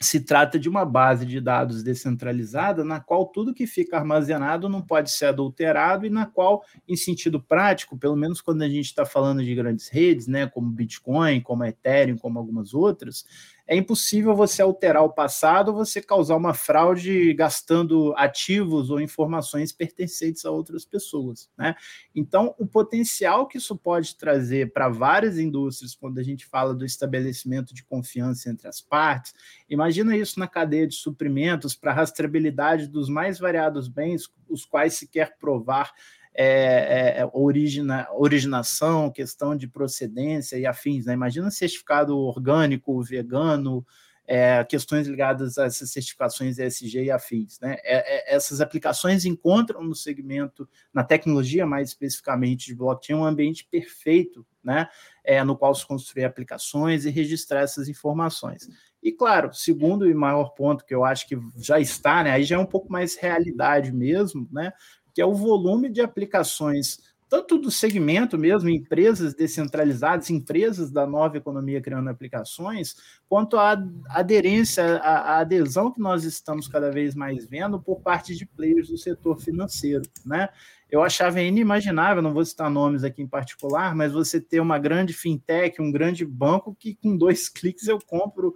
se 0.00 0.20
trata 0.20 0.58
de 0.58 0.66
uma 0.66 0.86
base 0.86 1.26
de 1.26 1.38
dados 1.38 1.82
descentralizada 1.82 2.82
na 2.82 2.98
qual 2.98 3.26
tudo 3.26 3.52
que 3.52 3.66
fica 3.66 3.98
armazenado 3.98 4.66
não 4.66 4.80
pode 4.80 5.10
ser 5.10 5.26
adulterado 5.26 6.06
e 6.06 6.10
na 6.10 6.24
qual, 6.24 6.64
em 6.88 6.96
sentido 6.96 7.42
prático, 7.42 7.98
pelo 7.98 8.16
menos 8.16 8.40
quando 8.40 8.62
a 8.62 8.68
gente 8.68 8.86
está 8.86 9.04
falando 9.04 9.44
de 9.44 9.54
grandes 9.54 9.90
redes, 9.90 10.26
né, 10.26 10.46
como 10.46 10.70
Bitcoin, 10.70 11.42
como 11.42 11.62
Ethereum, 11.62 12.16
como 12.16 12.38
algumas 12.38 12.72
outras, 12.72 13.26
é 13.66 13.74
impossível 13.74 14.34
você 14.34 14.60
alterar 14.60 15.02
o 15.02 15.12
passado 15.12 15.68
ou 15.68 15.74
você 15.74 16.02
causar 16.02 16.36
uma 16.36 16.52
fraude 16.52 17.32
gastando 17.32 18.12
ativos 18.16 18.90
ou 18.90 19.00
informações 19.00 19.72
pertencentes 19.72 20.44
a 20.44 20.50
outras 20.50 20.84
pessoas. 20.84 21.48
Né? 21.56 21.74
Então, 22.14 22.54
o 22.58 22.66
potencial 22.66 23.46
que 23.46 23.56
isso 23.56 23.74
pode 23.76 24.16
trazer 24.16 24.72
para 24.72 24.88
várias 24.88 25.38
indústrias, 25.38 25.94
quando 25.94 26.18
a 26.18 26.22
gente 26.22 26.44
fala 26.44 26.74
do 26.74 26.84
estabelecimento 26.84 27.74
de 27.74 27.84
confiança 27.84 28.50
entre 28.50 28.68
as 28.68 28.80
partes, 28.80 29.32
imagina 29.68 30.16
isso 30.16 30.38
na 30.38 30.46
cadeia 30.46 30.86
de 30.86 30.94
suprimentos 30.94 31.74
para 31.74 31.92
rastreabilidade 31.92 32.86
dos 32.86 33.08
mais 33.08 33.38
variados 33.38 33.88
bens, 33.88 34.28
os 34.48 34.64
quais 34.66 34.94
se 34.94 35.08
quer 35.08 35.38
provar 35.38 35.92
é, 36.34 37.20
é, 37.20 37.30
origina, 37.32 38.08
originação, 38.12 39.10
questão 39.10 39.56
de 39.56 39.68
procedência 39.68 40.56
e 40.56 40.66
afins. 40.66 41.06
Né? 41.06 41.14
Imagina 41.14 41.50
certificado 41.50 42.18
orgânico, 42.18 43.02
vegano, 43.02 43.86
é, 44.26 44.64
questões 44.64 45.06
ligadas 45.06 45.58
a 45.58 45.66
essas 45.66 45.90
certificações 45.90 46.58
ESG 46.58 47.04
e 47.04 47.10
afins. 47.10 47.60
Né? 47.60 47.76
É, 47.84 48.32
é, 48.32 48.34
essas 48.34 48.60
aplicações 48.60 49.24
encontram 49.24 49.82
no 49.82 49.94
segmento, 49.94 50.68
na 50.92 51.04
tecnologia 51.04 51.64
mais 51.64 51.90
especificamente 51.90 52.66
de 52.66 52.74
blockchain, 52.74 53.16
um 53.16 53.24
ambiente 53.24 53.66
perfeito 53.70 54.44
né? 54.64 54.88
É, 55.22 55.44
no 55.44 55.56
qual 55.56 55.74
se 55.74 55.86
construir 55.86 56.24
aplicações 56.24 57.04
e 57.04 57.10
registrar 57.10 57.60
essas 57.60 57.86
informações. 57.86 58.68
E 59.02 59.12
claro, 59.12 59.52
segundo 59.52 60.08
e 60.08 60.14
maior 60.14 60.54
ponto 60.54 60.84
que 60.84 60.94
eu 60.94 61.04
acho 61.04 61.28
que 61.28 61.36
já 61.58 61.78
está, 61.78 62.24
né? 62.24 62.30
aí 62.30 62.44
já 62.44 62.56
é 62.56 62.58
um 62.58 62.66
pouco 62.66 62.90
mais 62.90 63.16
realidade 63.16 63.92
mesmo, 63.92 64.48
né? 64.50 64.72
Que 65.14 65.22
é 65.22 65.26
o 65.26 65.34
volume 65.34 65.88
de 65.88 66.00
aplicações 66.00 66.98
tanto 67.34 67.58
do 67.58 67.68
segmento 67.68 68.38
mesmo, 68.38 68.68
empresas 68.68 69.34
descentralizadas, 69.34 70.30
empresas 70.30 70.88
da 70.88 71.04
nova 71.04 71.36
economia 71.36 71.80
criando 71.80 72.08
aplicações, 72.08 72.94
quanto 73.28 73.56
a 73.56 73.76
aderência, 74.10 74.98
a, 74.98 75.32
a, 75.32 75.38
adesão 75.40 75.90
que 75.90 76.00
nós 76.00 76.22
estamos 76.22 76.68
cada 76.68 76.92
vez 76.92 77.12
mais 77.14 77.44
vendo 77.44 77.80
por 77.80 78.00
parte 78.00 78.36
de 78.36 78.46
players 78.46 78.86
do 78.86 78.96
setor 78.96 79.40
financeiro, 79.40 80.04
né? 80.24 80.48
Eu 80.88 81.02
achava 81.02 81.40
inimaginável, 81.40 82.22
não 82.22 82.32
vou 82.32 82.44
citar 82.44 82.70
nomes 82.70 83.02
aqui 83.02 83.20
em 83.20 83.26
particular, 83.26 83.96
mas 83.96 84.12
você 84.12 84.40
ter 84.40 84.60
uma 84.60 84.78
grande 84.78 85.12
fintech, 85.12 85.82
um 85.82 85.90
grande 85.90 86.24
banco 86.24 86.76
que 86.78 86.94
com 86.94 87.16
dois 87.16 87.48
cliques 87.50 87.88
eu 87.88 87.98
compro 87.98 88.54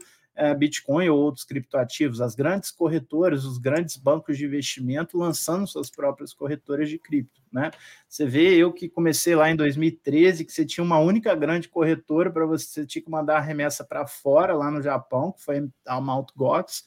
Bitcoin 0.54 1.08
ou 1.08 1.18
outros 1.18 1.44
criptoativos, 1.44 2.20
as 2.20 2.34
grandes 2.34 2.70
corretoras, 2.70 3.44
os 3.44 3.58
grandes 3.58 3.96
bancos 3.96 4.38
de 4.38 4.44
investimento 4.44 5.18
lançando 5.18 5.66
suas 5.66 5.90
próprias 5.90 6.32
corretoras 6.32 6.88
de 6.88 6.98
cripto, 6.98 7.42
né? 7.52 7.70
Você 8.08 8.24
vê 8.24 8.54
eu 8.54 8.72
que 8.72 8.88
comecei 8.88 9.34
lá 9.34 9.50
em 9.50 9.56
2013, 9.56 10.44
que 10.44 10.52
você 10.52 10.64
tinha 10.64 10.84
uma 10.84 10.98
única 10.98 11.34
grande 11.34 11.68
corretora 11.68 12.30
para 12.30 12.46
você, 12.46 12.66
você 12.66 12.86
tinha 12.86 13.02
que 13.02 13.10
mandar 13.10 13.38
a 13.38 13.40
remessa 13.40 13.84
para 13.84 14.06
fora 14.06 14.54
lá 14.54 14.70
no 14.70 14.80
Japão, 14.80 15.32
que 15.32 15.42
foi 15.42 15.68
a 15.86 16.00
Mt. 16.00 16.32
Gox, 16.36 16.84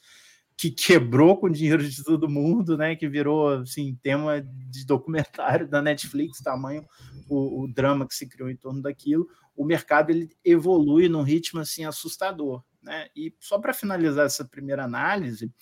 que 0.56 0.70
quebrou 0.70 1.36
com 1.36 1.46
o 1.46 1.52
dinheiro 1.52 1.86
de 1.86 2.02
todo 2.02 2.28
mundo, 2.28 2.76
né? 2.76 2.96
Que 2.96 3.08
virou 3.08 3.60
assim 3.60 3.98
tema 4.02 4.40
de 4.40 4.86
documentário 4.86 5.68
da 5.68 5.82
Netflix, 5.82 6.40
tamanho 6.40 6.86
o, 7.28 7.62
o 7.62 7.68
drama 7.68 8.06
que 8.06 8.14
se 8.14 8.28
criou 8.28 8.48
em 8.48 8.56
torno 8.56 8.80
daquilo. 8.82 9.28
O 9.56 9.64
mercado 9.64 10.10
ele 10.10 10.30
evolui 10.44 11.08
num 11.08 11.22
ritmo 11.22 11.60
assim 11.60 11.84
assustador. 11.84 12.62
Né? 12.82 13.08
E 13.14 13.34
só 13.38 13.58
para 13.58 13.72
finalizar 13.72 14.26
essa 14.26 14.44
primeira 14.44 14.84
análise, 14.84 15.52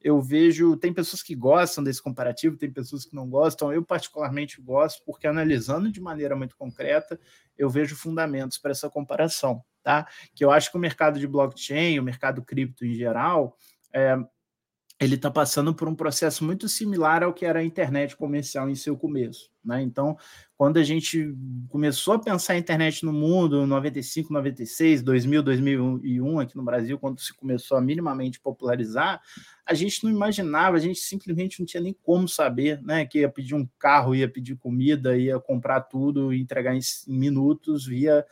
eu 0.00 0.20
vejo, 0.20 0.76
tem 0.76 0.92
pessoas 0.92 1.22
que 1.22 1.34
gostam 1.34 1.82
desse 1.82 2.02
comparativo, 2.02 2.56
tem 2.56 2.70
pessoas 2.70 3.04
que 3.04 3.14
não 3.14 3.28
gostam, 3.28 3.72
eu 3.72 3.84
particularmente 3.84 4.60
gosto, 4.60 5.02
porque 5.04 5.26
analisando 5.26 5.90
de 5.90 6.00
maneira 6.00 6.36
muito 6.36 6.56
concreta, 6.56 7.18
eu 7.56 7.68
vejo 7.68 7.96
fundamentos 7.96 8.58
para 8.58 8.70
essa 8.70 8.90
comparação, 8.90 9.64
tá? 9.82 10.06
Que 10.34 10.44
eu 10.44 10.50
acho 10.50 10.70
que 10.70 10.76
o 10.76 10.80
mercado 10.80 11.18
de 11.18 11.26
blockchain, 11.26 11.98
o 11.98 12.04
mercado 12.04 12.42
cripto 12.42 12.84
em 12.84 12.94
geral, 12.94 13.56
é, 13.92 14.16
ele 14.98 15.14
está 15.14 15.30
passando 15.30 15.74
por 15.74 15.88
um 15.88 15.94
processo 15.94 16.42
muito 16.42 16.68
similar 16.68 17.22
ao 17.22 17.34
que 17.34 17.44
era 17.44 17.58
a 17.58 17.64
internet 17.64 18.16
comercial 18.16 18.68
em 18.70 18.74
seu 18.74 18.96
começo. 18.96 19.50
Né? 19.62 19.82
Então, 19.82 20.16
quando 20.56 20.78
a 20.78 20.82
gente 20.82 21.34
começou 21.68 22.14
a 22.14 22.18
pensar 22.18 22.54
a 22.54 22.58
internet 22.58 23.04
no 23.04 23.12
mundo, 23.12 23.66
95, 23.66 24.32
96, 24.32 25.02
2000, 25.02 25.42
2001, 25.42 26.40
aqui 26.40 26.56
no 26.56 26.62
Brasil, 26.62 26.98
quando 26.98 27.20
se 27.20 27.34
começou 27.34 27.76
a 27.76 27.80
minimamente 27.80 28.40
popularizar, 28.40 29.20
a 29.66 29.74
gente 29.74 30.02
não 30.02 30.10
imaginava, 30.10 30.76
a 30.76 30.80
gente 30.80 31.00
simplesmente 31.00 31.60
não 31.60 31.66
tinha 31.66 31.82
nem 31.82 31.94
como 32.02 32.26
saber 32.26 32.80
né, 32.82 33.04
que 33.04 33.18
ia 33.18 33.28
pedir 33.28 33.54
um 33.54 33.68
carro, 33.78 34.14
ia 34.14 34.28
pedir 34.28 34.56
comida, 34.56 35.18
ia 35.18 35.38
comprar 35.38 35.82
tudo 35.82 36.32
entregar 36.32 36.74
em 36.74 36.80
minutos 37.06 37.84
via 37.84 38.24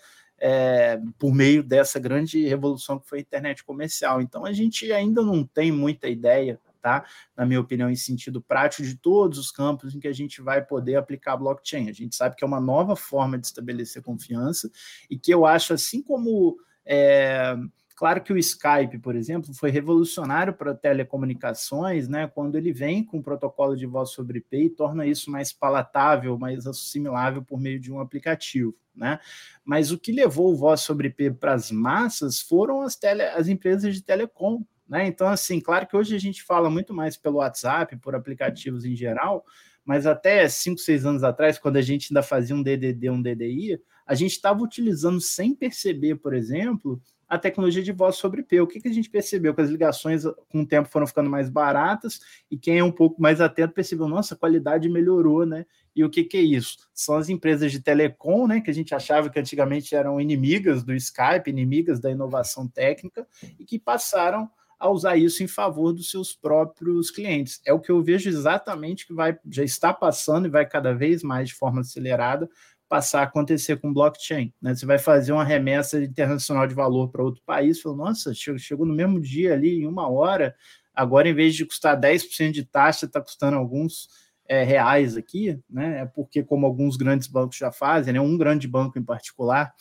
é, 0.47 1.01
por 1.19 1.35
meio 1.35 1.63
dessa 1.63 1.99
grande 1.99 2.47
revolução 2.47 2.99
que 2.99 3.09
foi 3.09 3.21
a 3.21 3.23
internet 3.23 3.65
comercial. 3.65 4.21
Então 4.21 4.45
a 4.45 4.53
gente 4.53 4.93
ainda 4.93 5.23
não 5.23 5.43
tem 5.43 5.73
muita 5.73 6.07
ideia, 6.07 6.61
tá? 6.83 7.03
Na 7.35 7.47
minha 7.47 7.59
opinião, 7.59 7.89
em 7.89 7.97
sentido 7.97 8.43
prático, 8.43 8.83
de 8.83 8.95
todos 8.95 9.39
os 9.39 9.51
campos 9.51 9.95
em 9.95 10.01
que 10.01 10.07
a 10.07 10.13
gente 10.13 10.43
vai 10.43 10.63
poder 10.63 10.97
aplicar 10.97 11.39
blockchain. 11.39 11.89
A 11.89 11.95
gente 11.95 12.15
sabe 12.15 12.37
que 12.37 12.45
é 12.45 12.47
uma 12.47 12.61
nova 12.61 12.95
forma 12.95 13.39
de 13.39 13.47
estabelecer 13.47 14.03
confiança 14.03 14.71
e 15.09 15.19
que 15.19 15.33
eu 15.33 15.47
acho 15.47 15.73
assim 15.73 16.03
como 16.03 16.59
é, 16.85 17.57
Claro 17.97 18.21
que 18.23 18.33
o 18.33 18.39
Skype, 18.39 18.99
por 18.99 19.15
exemplo, 19.15 19.55
foi 19.55 19.71
revolucionário 19.71 20.53
para 20.53 20.75
telecomunicações, 20.75 22.09
né? 22.09 22.27
Quando 22.27 22.57
ele 22.57 22.73
vem 22.73 23.05
com 23.05 23.19
o 23.19 23.23
protocolo 23.23 23.77
de 23.77 23.87
voz 23.87 24.11
sobre 24.11 24.39
IP 24.39 24.57
e 24.57 24.71
torna 24.71 25.07
isso 25.07 25.31
mais 25.31 25.53
palatável, 25.53 26.37
mais 26.37 26.67
assimilável 26.67 27.43
por 27.43 27.61
meio 27.61 27.79
de 27.79 27.93
um 27.93 28.01
aplicativo, 28.01 28.75
né? 28.95 29.21
Mas 29.65 29.93
o 29.93 29.99
que 29.99 30.11
levou 30.11 30.53
o 30.53 30.57
voz 30.57 30.81
sobre 30.81 31.07
IP 31.07 31.31
para 31.33 31.55
as 31.55 31.71
massas 31.71 32.41
foram 32.41 32.83
as, 32.83 32.97
tele, 32.97 33.23
as 33.23 33.47
empresas 33.47 33.95
de 33.95 34.03
telecom, 34.03 34.65
né? 34.89 35.07
Então, 35.07 35.29
assim, 35.29 35.61
claro 35.61 35.87
que 35.87 35.97
hoje 35.97 36.17
a 36.17 36.21
gente 36.21 36.43
fala 36.43 36.69
muito 36.69 36.93
mais 36.93 37.17
pelo 37.17 37.37
WhatsApp, 37.37 37.97
por 37.99 38.17
aplicativos 38.17 38.85
em 38.85 38.97
geral, 38.97 39.45
mas 39.85 40.05
até 40.05 40.49
5, 40.49 40.81
6 40.81 41.07
anos 41.07 41.23
atrás, 41.23 41.61
quando 41.61 41.77
a 41.77 41.83
gente 41.83 42.09
ainda 42.11 42.25
fazia 42.25 42.57
um 42.57 42.63
DDD, 42.63 43.09
um 43.09 43.23
DDI, 43.23 43.81
a 44.07 44.15
gente 44.15 44.33
estava 44.33 44.63
utilizando 44.63 45.21
sem 45.21 45.55
perceber, 45.55 46.17
por 46.17 46.35
exemplo, 46.35 47.01
a 47.29 47.39
tecnologia 47.39 47.83
de 47.83 47.93
voz 47.93 48.17
sobre 48.17 48.41
IP. 48.41 48.61
O 48.61 48.67
que, 48.67 48.81
que 48.81 48.89
a 48.89 48.93
gente 48.93 49.11
percebeu? 49.11 49.55
Que 49.55 49.61
as 49.61 49.71
ligações 49.71 50.25
com 50.49 50.61
o 50.61 50.67
tempo 50.67 50.89
foram 50.89 51.07
ficando 51.07 51.31
mais 51.31 51.49
baratas 51.49 52.21
e 52.51 52.57
quem 52.57 52.79
é 52.79 52.85
um 52.85 52.93
pouco 52.93 53.21
mais 53.21 53.41
atento 53.41 53.75
percebeu, 53.75 54.09
nossa, 54.09 54.35
a 54.35 54.39
qualidade 54.39 54.89
melhorou, 54.89 55.45
né? 55.47 55.67
E 55.95 56.05
o 56.05 56.11
que, 56.11 56.25
que 56.25 56.37
é 56.37 56.43
isso? 56.43 56.79
São 56.93 57.17
as 57.17 57.29
empresas 57.29 57.71
de 57.71 57.81
telecom, 57.81 58.47
né? 58.47 58.61
Que 58.61 58.71
a 58.71 58.75
gente 58.75 58.95
achava 58.95 59.31
que 59.31 59.39
antigamente 59.39 59.95
eram 59.95 60.21
inimigas 60.21 60.83
do 60.83 60.95
Skype, 60.95 61.49
inimigas 61.49 62.01
da 62.01 62.11
inovação 62.11 62.67
técnica, 62.67 63.27
e 63.59 63.65
que 63.65 63.79
passaram 63.79 64.51
a 64.79 64.91
usar 64.91 65.17
isso 65.17 65.43
em 65.43 65.47
favor 65.47 65.93
dos 65.93 66.11
seus 66.11 66.35
próprios 66.35 67.11
clientes. 67.11 67.61
É 67.65 67.73
o 67.73 67.81
que 67.81 67.91
eu 67.91 68.03
vejo 68.03 68.29
exatamente 68.29 69.07
que 69.07 69.15
vai 69.15 69.39
já 69.51 69.65
está 69.65 69.95
passando 69.95 70.47
e 70.47 70.51
vai 70.51 70.67
cada 70.67 70.93
vez 70.93 71.23
mais 71.23 71.49
de 71.49 71.55
forma 71.55 71.81
acelerada 71.81 72.51
passar 72.89 73.21
a 73.21 73.25
acontecer 73.25 73.77
com 73.77 73.93
blockchain. 73.93 74.53
Né? 74.61 74.75
Você 74.75 74.87
vai 74.87 74.99
fazer 74.99 75.33
uma 75.33 75.45
remessa 75.45 76.03
internacional 76.03 76.67
de 76.67 76.75
valor 76.75 77.09
para 77.09 77.23
outro 77.23 77.43
país, 77.45 77.81
falou, 77.81 77.99
nossa, 77.99 78.33
chegou 78.35 78.87
no 78.87 78.95
mesmo 78.95 79.21
dia 79.21 79.55
ali, 79.55 79.83
em 79.83 79.87
uma 79.87 80.09
hora, 80.09 80.55
agora 80.95 81.29
em 81.29 81.35
vez 81.35 81.55
de 81.55 81.65
custar 81.65 81.99
10% 81.99 82.53
de 82.53 82.65
taxa, 82.65 83.07
está 83.07 83.21
custando 83.21 83.57
alguns 83.57 84.09
é, 84.47 84.63
reais 84.63 85.17
aqui, 85.17 85.59
né? 85.69 86.01
É 86.01 86.07
porque, 86.07 86.43
como 86.43 86.67
alguns 86.67 86.97
grandes 86.97 87.27
bancos 87.27 87.57
já 87.57 87.73
fazem, 87.73 88.13
né? 88.13 88.21
um 88.21 88.37
grande 88.37 88.69
banco 88.69 88.99
em 88.99 89.03
particular, 89.03 89.73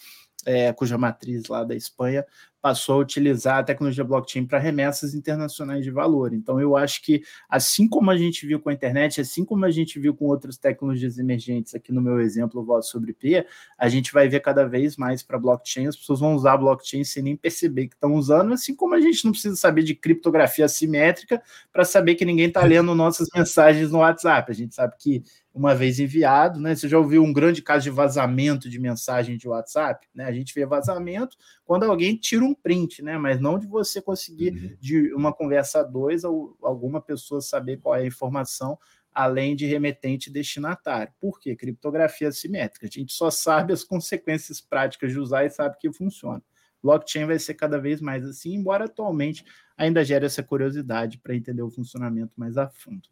é, 0.46 0.74
cuja 0.74 0.98
matriz 0.98 1.48
lá 1.48 1.64
da 1.64 1.76
Espanha 1.76 2.26
passou 2.64 2.96
a 2.96 3.00
utilizar 3.00 3.58
a 3.58 3.64
tecnologia 3.64 4.06
blockchain 4.06 4.46
para 4.46 4.58
remessas 4.58 5.14
internacionais 5.14 5.84
de 5.84 5.92
valor. 5.92 6.34
Então, 6.34 6.62
eu 6.62 6.78
acho 6.78 7.04
que, 7.04 7.22
assim 7.50 7.90
como 7.90 8.10
a 8.10 8.18
gente 8.18 8.48
viu 8.48 8.58
com 8.58 8.70
a 8.70 8.74
internet, 8.74 9.20
assim 9.20 9.44
como 9.44 9.66
a 9.66 9.70
gente 9.70 10.00
viu 10.00 10.16
com 10.16 10.28
outras 10.28 10.58
tecnologias 10.58 11.18
emergentes, 11.18 11.76
aqui 11.76 11.92
no 11.92 12.02
meu 12.02 12.22
exemplo, 12.22 12.64
voz 12.64 12.88
sobre 12.88 13.12
P, 13.12 13.46
a 13.78 13.90
gente 13.90 14.14
vai 14.14 14.30
ver 14.30 14.40
cada 14.40 14.66
vez 14.66 14.96
mais 14.96 15.22
para 15.22 15.38
blockchain, 15.38 15.88
as 15.88 15.98
pessoas 15.98 16.22
vão 16.22 16.36
usar 16.36 16.56
blockchain 16.56 17.04
sem 17.04 17.22
nem 17.22 17.36
perceber 17.36 17.88
que 17.88 17.96
estão 17.96 18.14
usando, 18.14 18.54
assim 18.54 18.74
como 18.74 18.96
a 18.96 19.02
gente 19.02 19.26
não 19.26 19.34
precisa 19.34 19.58
saber 19.58 19.84
de 19.84 19.94
criptografia 19.94 20.64
assimétrica 20.64 21.44
para 21.70 21.84
saber 21.84 22.16
que 22.16 22.24
ninguém 22.24 22.48
está 22.48 22.64
lendo 22.64 22.96
nossas 22.96 23.28
mensagens 23.36 23.92
no 23.92 23.98
WhatsApp. 23.98 24.50
A 24.50 24.56
gente 24.56 24.74
sabe 24.74 24.96
que 24.98 25.22
uma 25.54 25.76
vez 25.76 26.00
enviado, 26.00 26.60
né? 26.60 26.76
Você 26.76 26.90
já 26.90 26.98
ouviu 26.98 27.24
um 27.24 27.32
grande 27.32 27.62
caso 27.62 27.84
de 27.84 27.90
vazamento 27.92 28.68
de 28.68 28.80
mensagem 28.80 29.38
de 29.38 29.48
WhatsApp, 29.48 30.08
né? 30.14 30.26
A 30.26 30.32
gente 30.32 30.54
vê 30.54 30.66
vazamento 30.66 31.38
quando 31.64 31.84
alguém 31.84 32.18
tira 32.18 32.44
um 32.44 32.56
print, 32.56 33.04
né? 33.04 33.18
Mas 33.18 33.40
não 33.40 33.60
de 33.60 33.68
você 33.68 34.02
conseguir 34.02 34.54
uhum. 34.54 34.78
de 34.80 35.14
uma 35.14 35.32
conversa 35.32 35.82
a 35.82 35.84
dois 35.84 36.24
ou 36.24 36.58
alguma 36.62 37.00
pessoa 37.00 37.40
saber 37.40 37.78
qual 37.78 37.96
é 37.96 38.02
a 38.02 38.08
informação 38.08 38.80
além 39.14 39.56
de 39.56 39.68
remetente 39.68 40.30
e 40.30 40.34
destinatário. 40.34 41.14
Por 41.20 41.40
quê? 41.40 41.56
Criptografia 41.56 42.30
assimétrica. 42.30 42.88
A 42.88 42.90
gente 42.90 43.14
só 43.14 43.30
sabe 43.30 43.72
as 43.72 43.84
consequências 43.84 44.60
práticas 44.60 45.12
de 45.12 45.20
usar 45.20 45.46
e 45.46 45.52
sabe 45.52 45.78
que 45.80 45.94
funciona. 45.94 46.42
Blockchain 46.82 47.26
vai 47.26 47.38
ser 47.38 47.54
cada 47.54 47.80
vez 47.80 48.02
mais 48.02 48.26
assim, 48.26 48.56
embora 48.56 48.86
atualmente 48.86 49.46
ainda 49.78 50.04
gere 50.04 50.26
essa 50.26 50.42
curiosidade 50.42 51.20
para 51.20 51.36
entender 51.36 51.62
o 51.62 51.70
funcionamento 51.70 52.34
mais 52.36 52.58
a 52.58 52.68
fundo. 52.68 53.08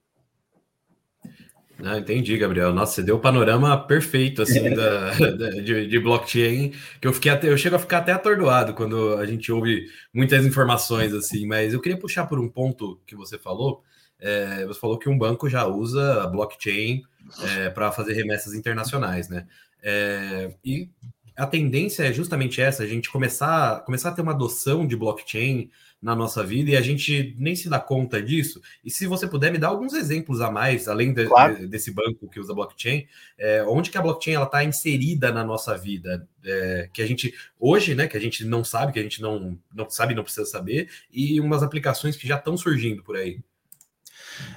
Ah, 1.83 1.97
entendi, 1.97 2.37
Gabriel. 2.37 2.73
Nossa, 2.73 2.95
você 2.95 3.03
deu 3.03 3.15
o 3.15 3.19
panorama 3.19 3.77
perfeito 3.85 4.41
assim 4.41 4.67
é. 4.67 4.75
da, 4.75 5.11
da 5.31 5.49
de, 5.49 5.87
de, 5.87 5.99
blockchain, 5.99 6.73
que 6.99 7.07
eu 7.07 7.13
fiquei 7.13 7.31
até, 7.31 7.49
eu 7.49 7.57
chego 7.57 7.75
a 7.75 7.79
ficar 7.79 7.99
até 7.99 8.11
atordoado 8.11 8.73
quando 8.73 9.15
a 9.15 9.25
gente 9.25 9.51
ouve 9.51 9.85
muitas 10.13 10.45
informações 10.45 11.13
assim, 11.13 11.45
mas 11.45 11.73
eu 11.73 11.81
queria 11.81 11.97
puxar 11.97 12.25
por 12.25 12.39
um 12.39 12.49
ponto 12.49 12.99
que 13.05 13.15
você 13.15 13.37
falou. 13.37 13.83
É, 14.19 14.65
você 14.67 14.79
falou 14.79 14.99
que 14.99 15.09
um 15.09 15.17
banco 15.17 15.49
já 15.49 15.65
usa 15.65 16.27
blockchain 16.27 17.01
é, 17.41 17.69
para 17.69 17.91
fazer 17.91 18.13
remessas 18.13 18.53
internacionais, 18.53 19.27
né? 19.27 19.47
É, 19.81 20.53
e 20.63 20.89
a 21.35 21.47
tendência 21.47 22.03
é 22.03 22.13
justamente 22.13 22.61
essa, 22.61 22.83
a 22.83 22.87
gente 22.87 23.09
começar, 23.09 23.83
começar 23.83 24.09
a 24.09 24.11
ter 24.11 24.21
uma 24.21 24.33
adoção 24.33 24.85
de 24.85 24.95
blockchain 24.95 25.71
na 26.01 26.15
nossa 26.15 26.43
vida 26.43 26.71
e 26.71 26.75
a 26.75 26.81
gente 26.81 27.35
nem 27.37 27.55
se 27.55 27.69
dá 27.69 27.79
conta 27.79 28.21
disso. 28.21 28.59
E 28.83 28.89
se 28.89 29.05
você 29.05 29.27
puder 29.27 29.51
me 29.51 29.59
dar 29.59 29.67
alguns 29.67 29.93
exemplos 29.93 30.41
a 30.41 30.49
mais, 30.49 30.87
além 30.87 31.13
de, 31.13 31.27
claro. 31.27 31.59
de, 31.59 31.67
desse 31.67 31.91
banco 31.91 32.27
que 32.27 32.39
usa 32.39 32.55
blockchain, 32.55 33.05
é, 33.37 33.63
onde 33.63 33.91
que 33.91 33.97
a 33.97 34.01
blockchain 34.01 34.33
ela 34.33 34.45
está 34.45 34.63
inserida 34.63 35.31
na 35.31 35.43
nossa 35.43 35.77
vida, 35.77 36.27
é, 36.43 36.89
que 36.91 37.01
a 37.01 37.07
gente 37.07 37.33
hoje, 37.59 37.93
né, 37.93 38.07
que 38.07 38.17
a 38.17 38.21
gente 38.21 38.43
não 38.43 38.63
sabe, 38.63 38.93
que 38.93 38.99
a 38.99 39.03
gente 39.03 39.21
não, 39.21 39.57
não 39.73 39.87
sabe, 39.89 40.15
não 40.15 40.23
precisa 40.23 40.45
saber, 40.45 40.89
e 41.11 41.39
umas 41.39 41.61
aplicações 41.61 42.15
que 42.15 42.27
já 42.27 42.37
estão 42.37 42.57
surgindo 42.57 43.03
por 43.03 43.15
aí. 43.15 43.39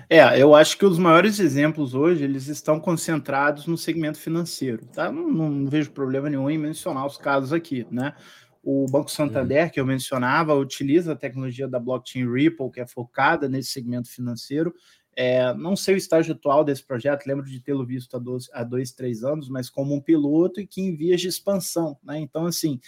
É, 0.09 0.41
eu 0.41 0.55
acho 0.55 0.79
que 0.79 0.87
os 0.87 0.99
maiores 0.99 1.39
exemplos 1.41 1.95
hoje 1.95 2.25
eles 2.25 2.47
estão 2.47 2.79
concentrados 2.79 3.67
no 3.67 3.77
segmento 3.77 4.19
financeiro, 4.19 4.87
tá? 4.87 5.11
Não, 5.11 5.29
não 5.29 5.67
vejo 5.67 5.91
problema 5.91 6.31
nenhum 6.31 6.49
em 6.49 6.57
mencionar 6.57 7.07
os 7.07 7.17
casos 7.17 7.53
aqui, 7.53 7.87
né? 7.91 8.15
O 8.65 8.87
Banco 8.91 9.11
Santander, 9.11 9.71
que 9.71 9.79
eu 9.79 9.85
mencionava, 9.85 10.55
utiliza 10.55 11.13
a 11.13 11.17
tecnologia 11.17 11.69
da 11.69 11.79
blockchain 11.79 12.27
Ripple, 12.27 12.71
que 12.71 12.81
é 12.81 12.87
focada 12.87 13.47
nesse 13.47 13.73
segmento 13.73 14.09
financeiro. 14.09 14.75
É, 15.15 15.53
não 15.55 15.77
sei 15.77 15.95
o 15.95 15.99
estágio 15.99 16.35
atual 16.35 16.65
desse 16.65 16.83
projeto, 16.83 17.27
lembro 17.27 17.45
de 17.45 17.61
tê-lo 17.61 17.85
visto 17.85 18.17
há 18.17 18.19
dois, 18.19 18.49
há 18.53 18.65
dois, 18.65 18.91
três 18.91 19.23
anos, 19.23 19.49
mas 19.49 19.69
como 19.69 19.95
um 19.95 20.01
piloto 20.01 20.61
e 20.61 20.67
que 20.67 20.81
em 20.81 20.97
vias 20.97 21.21
de 21.21 21.29
expansão. 21.29 21.99
Né? 22.03 22.19
Então, 22.19 22.47
assim, 22.47 22.81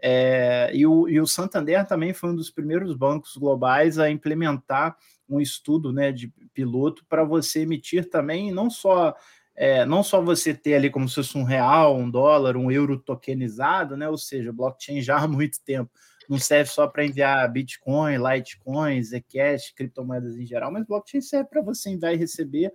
é, 0.00 0.70
e, 0.72 0.86
o, 0.86 1.08
e 1.08 1.20
o 1.20 1.26
Santander 1.26 1.84
também 1.86 2.14
foi 2.14 2.30
um 2.30 2.36
dos 2.36 2.50
primeiros 2.50 2.94
bancos 2.94 3.36
globais 3.36 3.98
a 3.98 4.08
implementar 4.08 4.96
um 5.28 5.40
estudo 5.40 5.92
né, 5.92 6.12
de 6.12 6.28
piloto 6.52 7.04
para 7.08 7.24
você 7.24 7.60
emitir 7.60 8.08
também 8.08 8.52
não 8.52 8.70
só 8.70 9.16
é, 9.56 9.84
não 9.84 10.02
só 10.02 10.20
você 10.20 10.52
ter 10.52 10.74
ali 10.74 10.90
como 10.90 11.08
se 11.08 11.16
fosse 11.16 11.38
um 11.38 11.44
real, 11.44 11.96
um 11.96 12.10
dólar, 12.10 12.56
um 12.56 12.70
euro 12.70 12.98
tokenizado, 12.98 13.96
né? 13.96 14.08
Ou 14.08 14.18
seja, 14.18 14.52
blockchain 14.52 15.00
já 15.00 15.18
há 15.18 15.28
muito 15.28 15.60
tempo 15.62 15.90
não 16.28 16.38
serve 16.38 16.70
só 16.70 16.86
para 16.86 17.04
enviar 17.04 17.50
Bitcoin, 17.50 18.16
Litecoin, 18.16 19.02
Zcash, 19.02 19.72
criptomoedas 19.74 20.36
em 20.36 20.46
geral, 20.46 20.72
mas 20.72 20.86
blockchain 20.86 21.20
serve 21.20 21.48
para 21.48 21.62
você 21.62 21.90
enviar 21.90 22.14
e 22.14 22.16
receber 22.16 22.72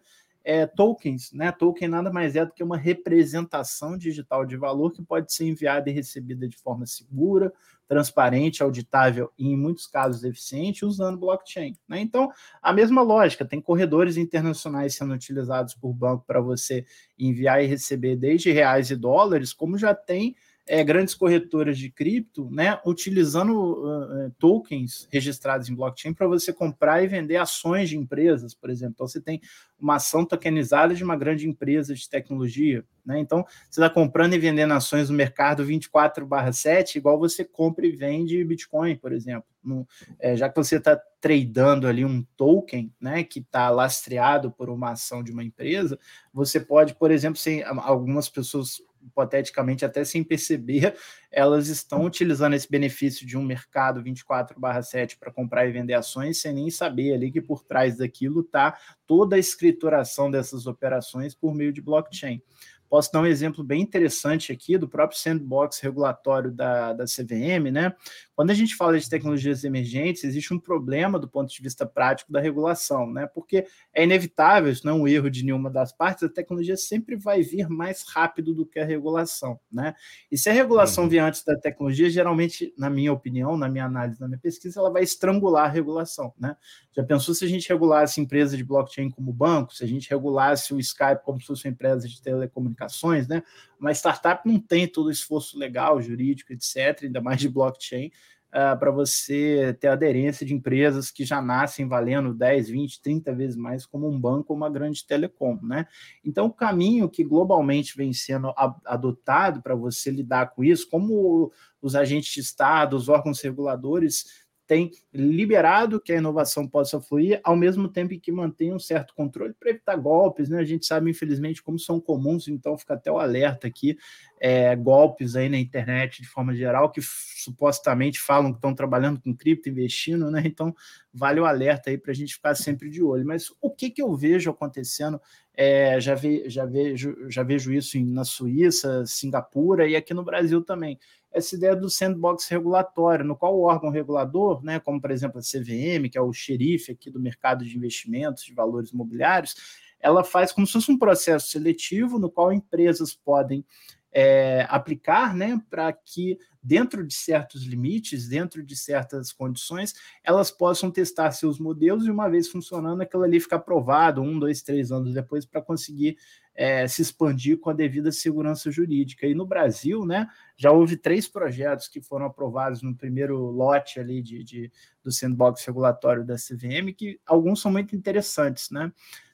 é, 0.50 0.66
tokens, 0.66 1.32
né? 1.32 1.52
Token 1.52 1.88
nada 1.88 2.12
mais 2.12 2.36
é 2.36 2.44
do 2.44 2.52
que 2.52 2.64
uma 2.64 2.76
representação 2.76 3.96
digital 3.96 4.44
de 4.48 4.58
valor 4.58 4.92
que 4.92 5.00
pode 5.00 5.32
ser 5.32 5.46
enviada 5.46 5.92
e 5.92 5.94
recebida 5.94 6.50
de 6.50 6.58
forma 6.58 6.88
segura, 6.88 7.54
transparente, 7.88 8.64
auditável 8.64 9.32
e, 9.38 9.48
em 9.48 9.56
muitos 9.56 9.86
casos, 9.86 10.24
eficiente, 10.24 10.84
usando 10.84 11.20
blockchain. 11.20 11.78
Né? 11.88 12.00
Então, 12.02 12.32
a 12.64 12.74
mesma 12.74 13.04
lógica, 13.04 13.46
tem 13.46 13.62
corredores 13.62 14.18
internacionais 14.18 14.96
sendo 14.96 15.14
utilizados 15.14 15.76
por 15.76 15.94
banco 15.94 16.24
para 16.26 16.42
você 16.42 16.84
enviar 17.18 17.64
e 17.64 17.68
receber 17.68 18.16
desde 18.16 18.52
reais 18.52 18.90
e 18.90 18.96
dólares, 18.96 19.54
como 19.54 19.78
já 19.78 19.94
tem 19.94 20.36
é, 20.70 20.84
grandes 20.84 21.16
corretoras 21.16 21.80
de 21.80 21.90
cripto, 21.90 22.48
né, 22.52 22.80
utilizando 22.86 23.54
uh, 23.58 24.32
tokens 24.38 25.08
registrados 25.12 25.68
em 25.68 25.74
blockchain 25.74 26.14
para 26.14 26.28
você 26.28 26.54
comprar 26.54 27.04
e 27.04 27.08
vender 27.08 27.38
ações 27.38 27.90
de 27.90 27.98
empresas, 27.98 28.54
por 28.54 28.70
exemplo. 28.70 28.94
Então, 28.94 29.08
você 29.08 29.20
tem 29.20 29.42
uma 29.80 29.96
ação 29.96 30.24
tokenizada 30.24 30.94
de 30.94 31.04
uma 31.04 31.16
grande 31.16 31.50
empresa 31.50 31.96
de 31.96 32.08
tecnologia. 32.08 32.86
Né? 33.04 33.18
Então, 33.18 33.44
você 33.68 33.82
está 33.82 33.90
comprando 33.90 34.36
e 34.36 34.38
vendendo 34.38 34.74
ações 34.74 35.10
no 35.10 35.16
mercado 35.16 35.66
24/7, 35.66 36.98
igual 36.98 37.18
você 37.18 37.44
compra 37.44 37.88
e 37.88 37.92
vende 37.92 38.44
Bitcoin, 38.44 38.96
por 38.96 39.12
exemplo. 39.12 39.50
No, 39.64 39.88
é, 40.20 40.38
já 40.38 40.48
que 40.50 40.56
você 40.56 40.76
está 40.76 41.02
tradando 41.20 41.88
ali 41.88 42.06
um 42.06 42.24
token, 42.38 42.94
né, 43.02 43.24
que 43.24 43.40
está 43.40 43.70
lastreado 43.72 44.52
por 44.52 44.70
uma 44.70 44.92
ação 44.92 45.24
de 45.24 45.32
uma 45.32 45.44
empresa, 45.44 46.00
você 46.32 46.60
pode, 46.60 46.94
por 46.94 47.10
exemplo, 47.10 47.38
sem 47.38 47.64
algumas 47.64 48.30
pessoas 48.30 48.82
hipoteticamente 49.04 49.86
até 49.86 50.04
sem 50.04 50.24
perceber, 50.24 50.96
elas 51.32 51.68
estão 51.68 52.04
utilizando 52.06 52.54
esse 52.54 52.70
benefício 52.70 53.26
de 53.26 53.38
um 53.38 53.44
mercado 53.44 54.02
24/7 54.02 55.18
para 55.18 55.32
comprar 55.32 55.68
e 55.68 55.72
vender 55.72 55.94
ações 55.94 56.42
sem 56.42 56.54
nem 56.54 56.70
saber 56.70 57.14
ali 57.14 57.32
que 57.32 57.42
por 57.42 57.64
trás 57.64 57.98
daquilo 57.98 58.42
está 58.42 58.78
toda 59.06 59.36
a 59.36 59.40
escrituração 59.40 60.30
dessas 60.30 60.68
operações 60.68 61.34
por 61.36 61.54
meio 61.54 61.74
de 61.74 61.82
blockchain. 61.82 62.42
Posso 62.90 63.12
dar 63.12 63.22
um 63.22 63.26
exemplo 63.26 63.64
bem 63.64 63.82
interessante 63.82 64.52
aqui 64.52 64.78
do 64.78 64.90
próprio 64.90 65.20
sandbox 65.20 65.80
regulatório 65.80 66.52
da, 66.52 66.94
da 66.94 67.06
CVM, 67.06 67.72
né? 67.72 67.94
Quando 68.36 68.50
a 68.50 68.54
gente 68.54 68.76
fala 68.76 68.98
de 68.98 69.08
tecnologias 69.08 69.64
emergentes, 69.64 70.24
existe 70.24 70.54
um 70.54 70.60
problema 70.60 71.20
do 71.20 71.28
ponto 71.28 71.54
de 71.54 71.62
vista 71.62 71.86
prático 71.86 72.32
da 72.32 72.40
regulação, 72.40 73.12
né? 73.12 73.28
Porque 73.28 73.68
é 73.94 74.04
inevitável, 74.04 74.72
isso 74.72 74.86
não 74.86 74.94
é 74.94 75.02
um 75.02 75.08
erro 75.08 75.30
de 75.30 75.44
nenhuma 75.44 75.70
das 75.70 75.92
partes, 75.92 76.24
a 76.24 76.30
tecnologia 76.30 76.76
sempre 76.78 77.16
vai 77.16 77.42
vir 77.44 77.70
mais 77.70 78.04
rápido 78.08 78.54
do 78.54 78.66
que 78.66 78.80
a 78.80 78.86
regulação, 78.86 79.60
né? 79.72 79.94
E 80.32 80.38
se 80.38 80.50
a 80.50 80.54
regulação 80.54 81.04
uhum. 81.04 81.10
vier 81.10 81.24
antes 81.24 81.44
da 81.44 81.56
tecnologia, 81.58 82.10
geralmente, 82.10 82.74
na 82.78 82.90
minha 82.90 83.14
opinião, 83.14 83.56
na 83.56 83.70
minha 83.70 83.86
análise, 83.86 84.20
na 84.20 84.28
minha 84.28 84.40
pesquisa, 84.40 84.80
ela 84.80 84.90
vai 84.90 85.04
estrangular 85.04 85.66
a 85.66 85.72
regulação, 85.72 86.34
né? 86.40 86.56
Já 86.96 87.04
pensou 87.04 87.36
se 87.36 87.46
a 87.46 87.48
gente 87.48 87.70
regulasse 87.70 88.20
empresa 88.20 88.58
de 88.58 88.64
blockchain 88.64 89.12
como 89.12 89.32
banco, 89.32 89.76
se 89.76 89.84
a 89.84 89.88
gente 89.88 90.10
regulasse 90.10 90.74
o 90.74 90.80
Skype 90.80 91.24
como 91.24 91.40
se 91.40 91.48
fosse 91.48 91.68
uma 91.68 91.72
empresa 91.72 92.08
de 92.08 92.22
telecomunicações, 92.22 92.79
né? 93.28 93.44
Uma 93.80 93.92
startup 93.92 94.48
não 94.48 94.60
tem 94.60 94.88
todo 94.88 95.08
o 95.08 95.12
esforço 95.12 95.58
legal, 95.58 96.02
jurídico, 96.02 96.54
etc., 96.54 97.04
ainda 97.04 97.22
mais 97.22 97.40
de 97.40 97.50
blockchain, 97.50 98.08
uh, 98.08 98.12
ah, 98.52 98.76
para 98.76 98.92
você 98.92 99.78
ter 99.80 99.88
aderência 99.88 100.46
de 100.46 100.54
empresas 100.54 101.12
que 101.12 101.24
já 101.24 101.42
nascem 101.42 101.88
valendo 101.88 102.34
10, 102.34 102.70
20, 102.70 103.02
30 103.02 103.34
vezes 103.34 103.56
mais 103.56 103.86
como 103.86 104.10
um 104.10 104.20
banco 104.20 104.54
ou 104.54 104.58
uma 104.58 104.70
grande 104.70 105.06
telecom, 105.06 105.58
né? 105.62 105.88
Então, 106.24 106.48
o 106.48 106.54
caminho 106.54 107.10
que 107.10 107.24
globalmente 107.24 107.96
vem 107.96 108.14
sendo 108.14 108.54
adotado 108.86 109.62
para 109.62 109.76
você 109.76 110.12
lidar 110.12 110.52
com 110.52 110.64
isso, 110.64 110.90
como 110.90 111.52
os 111.82 111.96
agentes 111.96 112.34
de 112.34 112.42
Estado, 112.42 112.96
os 112.96 113.08
órgãos 113.10 113.42
reguladores 113.42 114.48
tem 114.70 114.92
liberado 115.12 116.00
que 116.00 116.14
a 116.14 116.18
inovação 116.18 116.68
possa 116.68 117.02
fluir, 117.02 117.42
ao 117.44 117.56
mesmo 117.56 117.88
tempo 117.88 118.14
que 118.20 118.32
mantém 118.32 118.72
um 118.72 118.78
certo 118.78 119.16
controle 119.16 119.52
para 119.60 119.72
evitar 119.72 119.96
golpes, 119.96 120.48
né? 120.48 120.60
A 120.60 120.64
gente 120.64 120.86
sabe, 120.86 121.10
infelizmente, 121.10 121.64
como 121.64 121.80
são 121.80 122.00
comuns, 122.00 122.48
então 122.48 122.78
fica 122.78 122.94
até 122.94 123.12
o 123.12 123.18
alerta 123.18 123.66
aqui, 123.66 123.98
é, 124.40 124.76
golpes 124.76 125.36
aí 125.36 125.50
na 125.50 125.58
internet 125.58 126.22
de 126.22 126.28
forma 126.28 126.54
geral, 126.54 126.92
que 126.92 127.02
supostamente 127.02 128.20
falam 128.20 128.52
que 128.52 128.60
estão 128.60 128.76
trabalhando 128.76 129.20
com 129.20 129.36
cripto, 129.36 129.70
investindo, 129.70 130.30
né? 130.30 130.44
Então, 130.46 130.72
vale 131.12 131.40
o 131.40 131.46
alerta 131.46 131.90
aí 131.90 131.98
para 131.98 132.12
a 132.12 132.16
gente 132.16 132.36
ficar 132.36 132.54
sempre 132.54 132.92
de 132.92 133.02
olho. 133.02 133.26
Mas 133.26 133.52
o 133.60 133.72
que, 133.72 133.90
que 133.90 134.04
eu 134.04 134.16
vejo 134.16 134.52
acontecendo? 134.52 135.20
É, 135.56 136.00
já, 136.00 136.14
ve, 136.14 136.48
já, 136.48 136.66
vejo, 136.66 137.28
já 137.28 137.42
vejo 137.42 137.74
isso 137.74 137.98
em, 137.98 138.06
na 138.06 138.24
Suíça, 138.24 139.04
Singapura 139.08 139.88
e 139.88 139.96
aqui 139.96 140.14
no 140.14 140.24
Brasil 140.24 140.62
também 140.64 140.98
essa 141.32 141.56
ideia 141.56 141.76
do 141.76 141.90
sandbox 141.90 142.48
regulatório, 142.48 143.26
no 143.26 143.36
qual 143.36 143.56
o 143.58 143.64
órgão 143.64 143.90
regulador, 143.90 144.64
né, 144.64 144.80
como 144.80 145.00
por 145.00 145.12
exemplo 145.12 145.40
a 145.40 145.42
CVM, 145.42 146.10
que 146.10 146.18
é 146.18 146.22
o 146.22 146.34
xerife 146.34 146.92
aqui 146.92 147.10
do 147.10 147.20
mercado 147.20 147.64
de 147.64 147.78
investimentos 147.78 148.44
de 148.44 148.54
valores 148.54 148.92
imobiliários, 148.92 149.56
ela 150.00 150.24
faz 150.24 150.52
como 150.52 150.66
se 150.66 150.74
fosse 150.74 150.92
um 150.92 150.98
processo 150.98 151.48
seletivo 151.50 152.18
no 152.18 152.30
qual 152.30 152.54
empresas 152.54 153.14
podem 153.14 153.66
é, 154.12 154.66
aplicar, 154.70 155.36
né, 155.36 155.62
para 155.70 155.92
que 155.94 156.38
dentro 156.62 157.06
de 157.06 157.14
certos 157.14 157.64
limites, 157.64 158.28
dentro 158.28 158.64
de 158.64 158.76
certas 158.76 159.32
condições, 159.32 159.94
elas 160.24 160.52
possam 160.52 160.92
testar 160.92 161.32
seus 161.32 161.60
modelos 161.60 162.06
e 162.06 162.12
uma 162.12 162.28
vez 162.28 162.50
funcionando, 162.50 163.02
aquilo 163.02 163.24
ali 163.24 163.40
ficar 163.40 163.58
aprovado 163.58 164.22
um, 164.22 164.38
dois, 164.38 164.62
três 164.62 164.92
anos 164.92 165.14
depois 165.14 165.46
para 165.46 165.62
conseguir 165.62 166.18
é, 166.60 166.86
se 166.90 167.02
expandir 167.02 167.58
com 167.58 167.70
a 167.70 167.74
devida 167.74 168.12
segurança 168.12 168.70
jurídica. 168.70 169.26
E 169.26 169.34
no 169.34 169.46
Brasil, 169.46 170.06
né, 170.06 170.28
já 170.58 170.70
houve 170.70 170.98
três 170.98 171.26
projetos 171.26 171.88
que 171.88 172.02
foram 172.02 172.26
aprovados 172.26 172.82
no 172.82 172.94
primeiro 172.94 173.38
lote 173.50 173.98
ali 173.98 174.22
de, 174.22 174.44
de 174.44 174.72
do 175.02 175.10
sandbox 175.10 175.64
regulatório 175.64 176.26
da 176.26 176.36
CVM, 176.36 176.94
que 176.94 177.18
alguns 177.26 177.62
são 177.62 177.72
muito 177.72 177.96
interessantes, 177.96 178.70
né? 178.72 178.92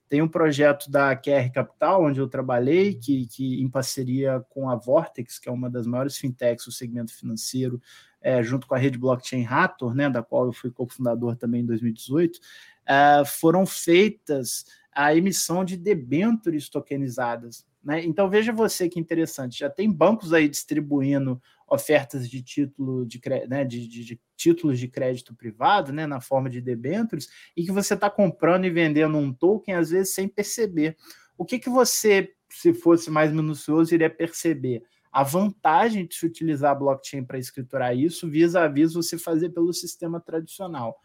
Tem 0.07 0.21
um 0.21 0.27
projeto 0.27 0.91
da 0.91 1.15
QR 1.15 1.51
Capital, 1.51 2.03
onde 2.03 2.19
eu 2.19 2.27
trabalhei, 2.27 2.93
que, 2.93 3.25
que 3.25 3.59
em 3.59 3.67
parceria 3.67 4.45
com 4.51 4.69
a 4.69 4.75
Vortex, 4.75 5.39
que 5.39 5.49
é 5.49 5.51
uma 5.51 5.67
das 5.67 5.87
maiores 5.87 6.15
fintechs 6.15 6.65
do 6.65 6.71
segmento 6.71 7.11
financeiro, 7.11 7.81
é, 8.21 8.43
junto 8.43 8.67
com 8.67 8.75
a 8.75 8.77
rede 8.77 8.99
blockchain 8.99 9.41
Rator, 9.41 9.95
né, 9.95 10.11
da 10.11 10.21
qual 10.21 10.45
eu 10.45 10.53
fui 10.53 10.69
cofundador 10.69 11.35
também 11.35 11.61
em 11.61 11.65
2018, 11.65 12.39
é, 12.85 13.23
foram 13.25 13.65
feitas 13.65 14.63
a 14.95 15.13
emissão 15.13 15.65
de 15.65 15.75
debêntures 15.75 16.69
tokenizadas. 16.69 17.65
Né? 17.83 18.03
Então 18.05 18.29
veja 18.29 18.53
você 18.53 18.87
que 18.87 18.99
interessante, 18.99 19.59
já 19.59 19.69
tem 19.69 19.91
bancos 19.91 20.33
aí 20.33 20.47
distribuindo 20.47 21.39
ofertas 21.67 22.29
de 22.29 22.41
título 22.41 23.05
de, 23.05 23.21
né, 23.47 23.65
de, 23.65 23.87
de, 23.87 24.05
de 24.05 24.21
títulos 24.37 24.79
de 24.79 24.87
crédito 24.87 25.35
privado, 25.35 25.91
né, 25.91 26.07
na 26.07 26.21
forma 26.21 26.49
de 26.49 26.61
debêntures, 26.61 27.27
e 27.57 27.63
que 27.63 27.71
você 27.71 27.93
está 27.95 28.09
comprando 28.09 28.65
e 28.65 28.69
vendendo 28.69 29.17
um 29.17 29.33
token 29.33 29.75
às 29.75 29.89
vezes 29.89 30.13
sem 30.13 30.27
perceber. 30.27 30.95
O 31.37 31.43
que, 31.43 31.59
que 31.59 31.69
você, 31.69 32.33
se 32.49 32.73
fosse 32.73 33.11
mais 33.11 33.31
minucioso, 33.31 33.93
iria 33.93 34.09
perceber? 34.09 34.83
A 35.11 35.23
vantagem 35.23 36.05
de 36.05 36.15
se 36.15 36.25
utilizar 36.25 36.71
a 36.71 36.75
blockchain 36.75 37.23
para 37.23 37.39
escriturar 37.39 37.95
isso, 37.95 38.29
vis 38.29 38.55
a 38.55 38.67
vis 38.67 38.93
você 38.93 39.17
fazer 39.17 39.49
pelo 39.49 39.73
sistema 39.73 40.19
tradicional 40.19 40.99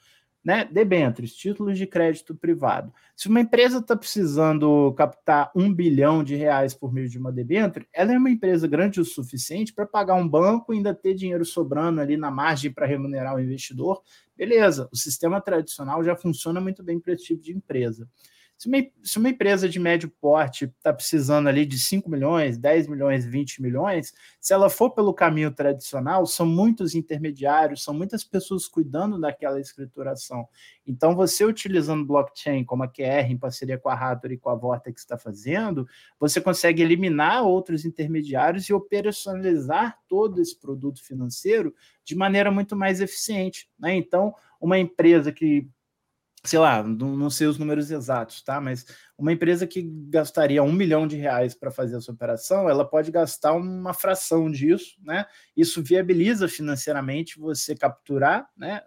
né? 0.44 0.64
Debêntures, 0.64 1.35
títulos 1.35 1.76
de 1.76 1.87
crédito 1.87 2.35
privado. 2.35 2.92
Se 3.14 3.29
uma 3.29 3.40
empresa 3.40 3.79
está 3.79 3.94
precisando 3.94 4.92
captar 4.94 5.50
um 5.55 5.72
bilhão 5.72 6.24
de 6.24 6.35
reais 6.35 6.72
por 6.72 6.92
meio 6.92 7.09
de 7.09 7.18
uma 7.18 7.31
debênture, 7.31 7.87
ela 7.92 8.12
é 8.12 8.18
uma 8.18 8.31
empresa 8.31 8.66
grande 8.66 9.00
o 9.00 9.05
suficiente 9.05 9.74
para 9.74 9.87
pagar 9.87 10.14
um 10.14 10.26
banco 10.26 10.72
e 10.72 10.76
ainda 10.76 10.94
ter 10.94 11.14
dinheiro 11.14 11.44
sobrando 11.44 12.00
ali 12.00 12.16
na 12.16 12.31
margem 12.31 12.72
para 12.72 12.87
remunerar 12.87 13.37
o 13.37 13.40
investidor. 13.40 14.03
Beleza, 14.37 14.88
o 14.90 14.96
sistema 14.96 15.40
tradicional 15.40 16.03
já 16.03 16.16
funciona 16.16 16.61
muito 16.61 16.83
bem 16.83 16.98
para 16.98 17.12
esse 17.12 17.24
tipo 17.24 17.42
de 17.42 17.53
empresa. 17.53 18.09
Se 18.61 18.68
uma, 18.68 18.77
se 19.03 19.16
uma 19.16 19.31
empresa 19.31 19.66
de 19.66 19.81
médio 19.81 20.12
porte 20.20 20.66
está 20.66 20.92
precisando 20.92 21.49
ali 21.49 21.64
de 21.64 21.79
5 21.79 22.11
milhões, 22.11 22.59
10 22.59 22.88
milhões, 22.88 23.25
20 23.25 23.62
milhões, 23.62 24.12
se 24.38 24.53
ela 24.53 24.68
for 24.68 24.90
pelo 24.90 25.14
caminho 25.14 25.51
tradicional, 25.51 26.27
são 26.27 26.44
muitos 26.44 26.94
intermediários, 26.94 27.83
são 27.83 27.94
muitas 27.94 28.23
pessoas 28.23 28.68
cuidando 28.68 29.18
daquela 29.18 29.59
escrituração. 29.59 30.46
Então, 30.87 31.16
você 31.16 31.42
utilizando 31.42 32.05
blockchain 32.05 32.62
como 32.62 32.83
a 32.83 32.87
QR, 32.87 33.31
em 33.31 33.38
parceria 33.38 33.79
com 33.79 33.88
a 33.88 33.94
Raptor 33.94 34.31
e 34.31 34.37
com 34.37 34.51
a 34.51 34.55
Vortex 34.55 35.01
está 35.01 35.16
fazendo, 35.16 35.88
você 36.18 36.38
consegue 36.38 36.83
eliminar 36.83 37.42
outros 37.42 37.87
intermediários 37.87 38.68
e 38.68 38.75
operacionalizar 38.75 39.96
todo 40.07 40.38
esse 40.38 40.61
produto 40.61 41.03
financeiro 41.03 41.75
de 42.05 42.14
maneira 42.14 42.51
muito 42.51 42.77
mais 42.77 43.01
eficiente. 43.01 43.70
Né? 43.79 43.94
Então, 43.94 44.35
uma 44.61 44.79
empresa 44.79 45.33
que 45.33 45.66
sei 46.42 46.59
lá, 46.59 46.83
não, 46.83 47.29
sei 47.29 47.46
os 47.46 47.59
números 47.59 47.90
exatos, 47.90 48.42
tá? 48.42 48.61
Mas 48.61 48.87
uma 49.18 49.33
empresa 49.33 49.66
que 49.66 49.83
gastaria 50.09 50.62
um 50.62 50.72
milhão 50.72 51.07
de 51.07 51.16
reais 51.16 51.55
para 51.55 51.70
fazer 51.70 51.96
essa 51.96 52.11
operação, 52.11 52.68
ela 52.68 52.88
pode 52.88 53.11
gastar 53.11 53.53
uma 53.53 53.92
fração 53.92 54.50
disso, 54.50 54.96
né? 55.05 55.26
Isso 55.55 55.83
viabiliza 55.83 56.48
financeiramente 56.48 57.38
você 57.38 57.76
capturar, 57.76 58.48
né? 58.57 58.81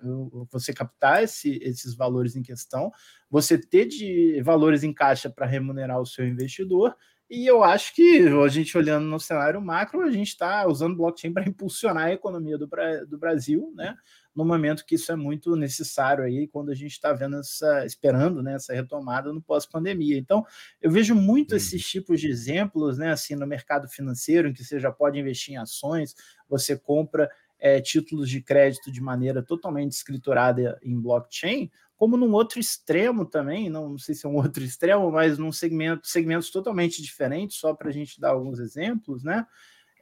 Você 0.52 0.74
captar 0.74 1.24
esse, 1.24 1.60
esses 1.62 1.94
valores 1.94 2.36
em 2.36 2.42
questão, 2.42 2.92
você 3.30 3.56
ter 3.56 3.86
de 3.86 4.42
valores 4.42 4.84
em 4.84 4.94
caixa 4.94 5.30
para 5.30 5.46
remunerar 5.46 6.02
o 6.02 6.08
seu 6.08 6.28
investidor. 6.28 6.96
E 7.30 7.48
eu 7.48 7.63
acho 7.63 7.96
que 7.96 8.28
a 8.28 8.48
gente 8.48 8.78
olhando 8.78 9.06
no 9.06 9.20
cenário 9.20 9.62
macro, 9.62 10.02
a 10.02 10.12
gente 10.12 10.28
está 10.30 10.68
usando 10.68 10.98
blockchain 10.98 11.32
para 11.32 11.48
impulsionar 11.48 12.06
a 12.06 12.13
economia 12.13 12.58
do, 12.58 12.68
do 13.08 13.18
Brasil, 13.18 13.72
né? 13.76 13.96
No 14.36 14.43
momento 14.43 14.86
que 14.86 14.96
isso 14.96 15.12
é 15.12 15.15
muito 15.15 15.56
necessário 15.56 16.24
aí, 16.24 16.48
quando 16.48 16.72
a 16.72 16.76
gente 16.76 16.91
está 16.91 17.13
vendo 17.13 17.38
essa, 17.38 17.86
esperando 17.86 18.41
né, 18.41 18.56
essa 18.56 18.74
retomada 18.74 19.32
no 19.32 19.41
pós-pandemia. 19.41 20.17
Então, 20.17 20.46
eu 20.82 20.89
vejo 20.89 21.13
muito 21.13 21.52
uhum. 21.52 21.58
esses 21.58 21.86
tipos 21.86 22.19
de 22.19 22.30
exemplos, 22.30 22.98
né, 22.98 23.12
assim, 23.12 23.36
no 23.36 23.46
mercado 23.46 23.88
financeiro, 23.88 24.48
em 24.48 24.54
que 24.54 24.63
você 24.63 24.80
já 24.80 24.91
pode 24.91 25.19
investir 25.19 25.54
em 25.54 25.58
ações, 25.58 26.15
você 26.50 26.78
compra 26.78 27.30
é, 27.60 27.80
títulos 27.80 28.30
de 28.30 28.41
crédito 28.41 28.91
de 28.91 29.02
maneira 29.02 29.41
totalmente 29.41 29.91
escriturada 29.91 30.78
em 30.84 31.00
blockchain, 31.00 31.72
como 31.96 32.17
num 32.17 32.34
outro 32.34 32.60
extremo 32.60 33.26
também, 33.26 33.69
não, 33.69 33.91
não 33.91 33.98
sei 33.98 34.13
se 34.13 34.26
é 34.26 34.30
um 34.30 34.36
outro 34.38 34.63
extremo, 34.63 35.10
mas 35.12 35.38
num 35.38 35.52
segmento, 35.52 36.08
segmentos 36.08 36.50
totalmente 36.50 37.02
diferentes, 37.02 37.58
só 37.58 37.74
para 37.74 37.89
a 37.89 37.93
gente 37.93 38.19
dar 38.19 38.32
alguns 38.32 38.60
exemplos, 38.60 39.24
né? 39.24 39.46